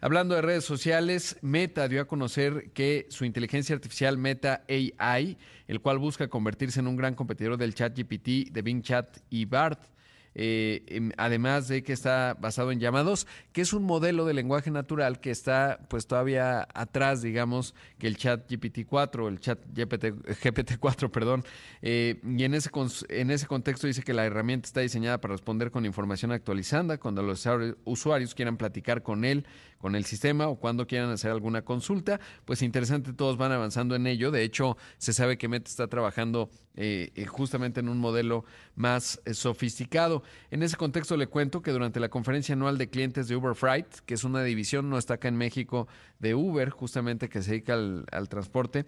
Hablando 0.00 0.34
de 0.34 0.42
redes 0.42 0.64
sociales, 0.64 1.36
Meta 1.42 1.88
dio 1.88 2.00
a 2.02 2.06
conocer 2.06 2.70
que 2.72 3.06
su 3.10 3.24
inteligencia 3.24 3.74
artificial 3.74 4.18
Meta 4.18 4.64
AI, 4.68 5.36
el 5.68 5.80
cual 5.80 5.98
busca 5.98 6.28
convertirse 6.28 6.80
en 6.80 6.86
un 6.86 6.96
gran 6.96 7.14
competidor 7.14 7.56
del 7.56 7.74
chat 7.74 7.96
GPT, 7.96 8.52
de 8.52 8.62
Bing 8.62 8.82
Chat 8.82 9.18
y 9.30 9.44
BART, 9.44 9.91
eh, 10.34 10.82
em, 10.86 11.12
además 11.16 11.68
de 11.68 11.82
que 11.82 11.92
está 11.92 12.36
basado 12.40 12.72
en 12.72 12.80
llamados, 12.80 13.26
que 13.52 13.60
es 13.60 13.72
un 13.72 13.84
modelo 13.84 14.24
de 14.24 14.34
lenguaje 14.34 14.70
natural 14.70 15.20
que 15.20 15.30
está 15.30 15.80
pues 15.88 16.06
todavía 16.06 16.66
atrás, 16.74 17.22
digamos, 17.22 17.74
que 17.98 18.06
el 18.06 18.16
chat 18.16 18.48
GPT-4, 18.50 19.28
el 19.28 19.40
chat 19.40 19.58
GPT, 19.74 20.78
4 20.78 21.12
perdón, 21.12 21.44
eh, 21.82 22.20
y 22.24 22.44
en 22.44 22.54
ese, 22.54 22.70
en 23.08 23.30
ese 23.30 23.46
contexto 23.46 23.86
dice 23.86 24.02
que 24.02 24.14
la 24.14 24.24
herramienta 24.24 24.66
está 24.66 24.80
diseñada 24.80 25.20
para 25.20 25.32
responder 25.32 25.70
con 25.70 25.86
información 25.86 26.32
actualizada 26.32 26.98
cuando 26.98 27.22
los 27.22 27.46
usuarios 27.84 28.34
quieran 28.34 28.56
platicar 28.56 29.02
con 29.02 29.24
él, 29.24 29.46
con 29.82 29.96
el 29.96 30.04
sistema 30.04 30.46
o 30.46 30.56
cuando 30.56 30.86
quieran 30.86 31.10
hacer 31.10 31.32
alguna 31.32 31.62
consulta, 31.62 32.20
pues 32.44 32.62
interesante, 32.62 33.12
todos 33.12 33.36
van 33.36 33.50
avanzando 33.50 33.96
en 33.96 34.06
ello, 34.06 34.30
de 34.30 34.44
hecho 34.44 34.78
se 34.96 35.12
sabe 35.12 35.36
que 35.36 35.48
Meta 35.48 35.68
está 35.68 35.88
trabajando 35.88 36.48
eh, 36.76 37.26
justamente 37.28 37.80
en 37.80 37.88
un 37.88 37.98
modelo 37.98 38.44
más 38.76 39.20
sofisticado. 39.32 40.22
En 40.50 40.62
ese 40.62 40.76
contexto 40.76 41.16
le 41.16 41.26
cuento 41.26 41.62
que 41.62 41.72
durante 41.72 41.98
la 41.98 42.08
conferencia 42.08 42.54
anual 42.54 42.78
de 42.78 42.88
clientes 42.88 43.26
de 43.26 43.34
Uber 43.36 43.56
Freight, 43.56 43.88
que 44.06 44.14
es 44.14 44.22
una 44.22 44.42
división, 44.44 44.88
no 44.88 44.98
está 44.98 45.14
acá 45.14 45.26
en 45.26 45.36
México, 45.36 45.88
de 46.22 46.34
Uber, 46.34 46.70
justamente 46.70 47.28
que 47.28 47.42
se 47.42 47.50
dedica 47.50 47.74
al, 47.74 48.28
transporte, 48.30 48.86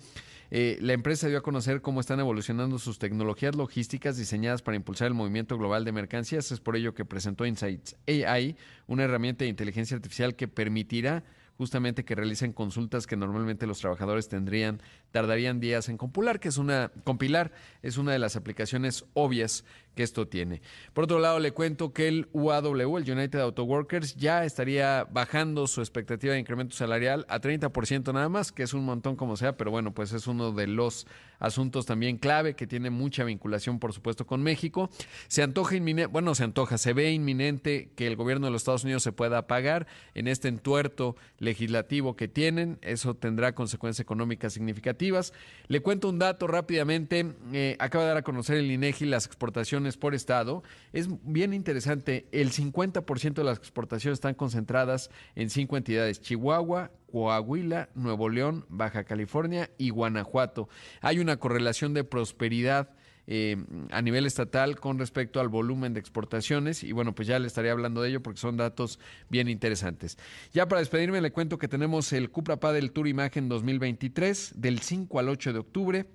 eh, 0.50 0.78
la 0.80 0.92
empresa 0.92 1.28
dio 1.28 1.36
a 1.36 1.42
conocer 1.42 1.82
cómo 1.82 2.00
están 2.00 2.20
evolucionando 2.20 2.78
sus 2.78 2.98
tecnologías 2.98 3.56
logísticas 3.56 4.16
diseñadas 4.16 4.62
para 4.62 4.76
impulsar 4.76 5.08
el 5.08 5.14
movimiento 5.14 5.58
global 5.58 5.84
de 5.84 5.92
mercancías. 5.92 6.50
Es 6.52 6.60
por 6.60 6.76
ello 6.76 6.94
que 6.94 7.04
presentó 7.04 7.44
Insights 7.44 7.96
AI, 8.06 8.56
una 8.86 9.02
herramienta 9.02 9.44
de 9.44 9.50
inteligencia 9.50 9.96
artificial 9.96 10.36
que 10.36 10.48
permitirá 10.48 11.24
justamente 11.56 12.04
que 12.04 12.14
realicen 12.14 12.52
consultas 12.52 13.06
que 13.06 13.16
normalmente 13.16 13.66
los 13.66 13.78
trabajadores 13.78 14.28
tendrían, 14.28 14.80
tardarían 15.12 15.60
días 15.60 15.88
en 15.88 15.96
compilar, 15.96 16.40
que 16.40 16.48
es 16.48 16.58
una, 16.58 16.90
compilar, 17.04 17.52
es 17.82 17.96
una 17.96 18.12
de 18.12 18.18
las 18.18 18.36
aplicaciones 18.36 19.04
obvias 19.14 19.64
que 19.94 20.02
esto 20.02 20.28
tiene. 20.28 20.62
Por 20.92 21.04
otro 21.04 21.18
lado, 21.18 21.38
le 21.38 21.52
cuento 21.52 21.92
que 21.92 22.08
el 22.08 22.28
UAW, 22.32 22.98
el 22.98 23.10
United 23.10 23.40
Auto 23.40 23.64
Workers, 23.64 24.16
ya 24.16 24.44
estaría 24.44 25.06
bajando 25.10 25.66
su 25.66 25.80
expectativa 25.80 26.34
de 26.34 26.40
incremento 26.40 26.76
salarial 26.76 27.26
a 27.28 27.40
30% 27.40 28.12
nada 28.12 28.28
más, 28.28 28.52
que 28.52 28.62
es 28.62 28.74
un 28.74 28.84
montón 28.84 29.16
como 29.16 29.36
sea, 29.36 29.56
pero 29.56 29.70
bueno, 29.70 29.92
pues 29.92 30.12
es 30.12 30.26
uno 30.26 30.52
de 30.52 30.66
los 30.66 31.06
asuntos 31.38 31.86
también 31.86 32.16
clave 32.16 32.54
que 32.54 32.66
tiene 32.66 32.90
mucha 32.90 33.24
vinculación, 33.24 33.78
por 33.78 33.92
supuesto, 33.92 34.26
con 34.26 34.42
México. 34.42 34.90
Se 35.28 35.42
antoja 35.42 35.76
inminente, 35.76 36.10
bueno, 36.10 36.34
se 36.34 36.44
antoja, 36.44 36.78
se 36.78 36.92
ve 36.92 37.12
inminente 37.12 37.90
que 37.96 38.06
el 38.06 38.16
gobierno 38.16 38.46
de 38.46 38.52
los 38.52 38.62
Estados 38.62 38.84
Unidos 38.84 39.02
se 39.02 39.12
pueda 39.12 39.46
pagar 39.46 39.86
en 40.14 40.28
este 40.28 40.48
entuerto 40.48 41.16
legislativo 41.38 42.16
que 42.16 42.28
tienen. 42.28 42.78
Eso 42.82 43.14
tendrá 43.14 43.54
consecuencias 43.54 44.00
económicas 44.00 44.52
significativas. 44.52 45.32
Le 45.68 45.80
cuento 45.80 46.08
un 46.08 46.18
dato 46.18 46.46
rápidamente. 46.46 47.34
Eh, 47.52 47.76
acaba 47.78 48.04
de 48.04 48.08
dar 48.08 48.16
a 48.18 48.22
conocer 48.22 48.56
el 48.56 48.70
INEGI 48.70 49.06
las 49.06 49.26
exportaciones 49.26 49.83
por 49.96 50.14
estado. 50.14 50.62
Es 50.92 51.08
bien 51.22 51.52
interesante. 51.52 52.26
El 52.32 52.50
50% 52.50 53.34
de 53.34 53.44
las 53.44 53.58
exportaciones 53.58 54.16
están 54.16 54.34
concentradas 54.34 55.10
en 55.34 55.50
cinco 55.50 55.76
entidades: 55.76 56.20
Chihuahua, 56.20 56.90
Coahuila, 57.12 57.90
Nuevo 57.94 58.28
León, 58.28 58.66
Baja 58.68 59.04
California 59.04 59.70
y 59.78 59.90
Guanajuato. 59.90 60.68
Hay 61.00 61.18
una 61.20 61.36
correlación 61.36 61.94
de 61.94 62.04
prosperidad 62.04 62.90
eh, 63.26 63.56
a 63.90 64.02
nivel 64.02 64.26
estatal 64.26 64.78
con 64.78 64.98
respecto 64.98 65.40
al 65.40 65.48
volumen 65.48 65.94
de 65.94 66.00
exportaciones 66.00 66.84
y 66.84 66.92
bueno, 66.92 67.14
pues 67.14 67.26
ya 67.26 67.38
le 67.38 67.46
estaré 67.46 67.70
hablando 67.70 68.02
de 68.02 68.10
ello 68.10 68.22
porque 68.22 68.40
son 68.40 68.58
datos 68.58 68.98
bien 69.30 69.48
interesantes. 69.48 70.18
Ya 70.52 70.68
para 70.68 70.80
despedirme 70.80 71.20
le 71.22 71.32
cuento 71.32 71.56
que 71.56 71.68
tenemos 71.68 72.12
el 72.12 72.30
Cupra 72.30 72.60
Padel 72.60 72.92
Tour 72.92 73.08
Imagen 73.08 73.48
2023 73.48 74.54
del 74.56 74.80
5 74.80 75.18
al 75.18 75.28
8 75.30 75.52
de 75.54 75.58
octubre. 75.58 76.06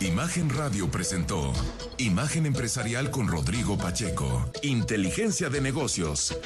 Imagen 0.00 0.48
Radio 0.50 0.88
presentó 0.88 1.52
Imagen 1.98 2.46
Empresarial 2.46 3.10
con 3.10 3.26
Rodrigo 3.26 3.76
Pacheco. 3.76 4.48
Inteligencia 4.62 5.48
de 5.48 5.60
negocios. 5.60 6.38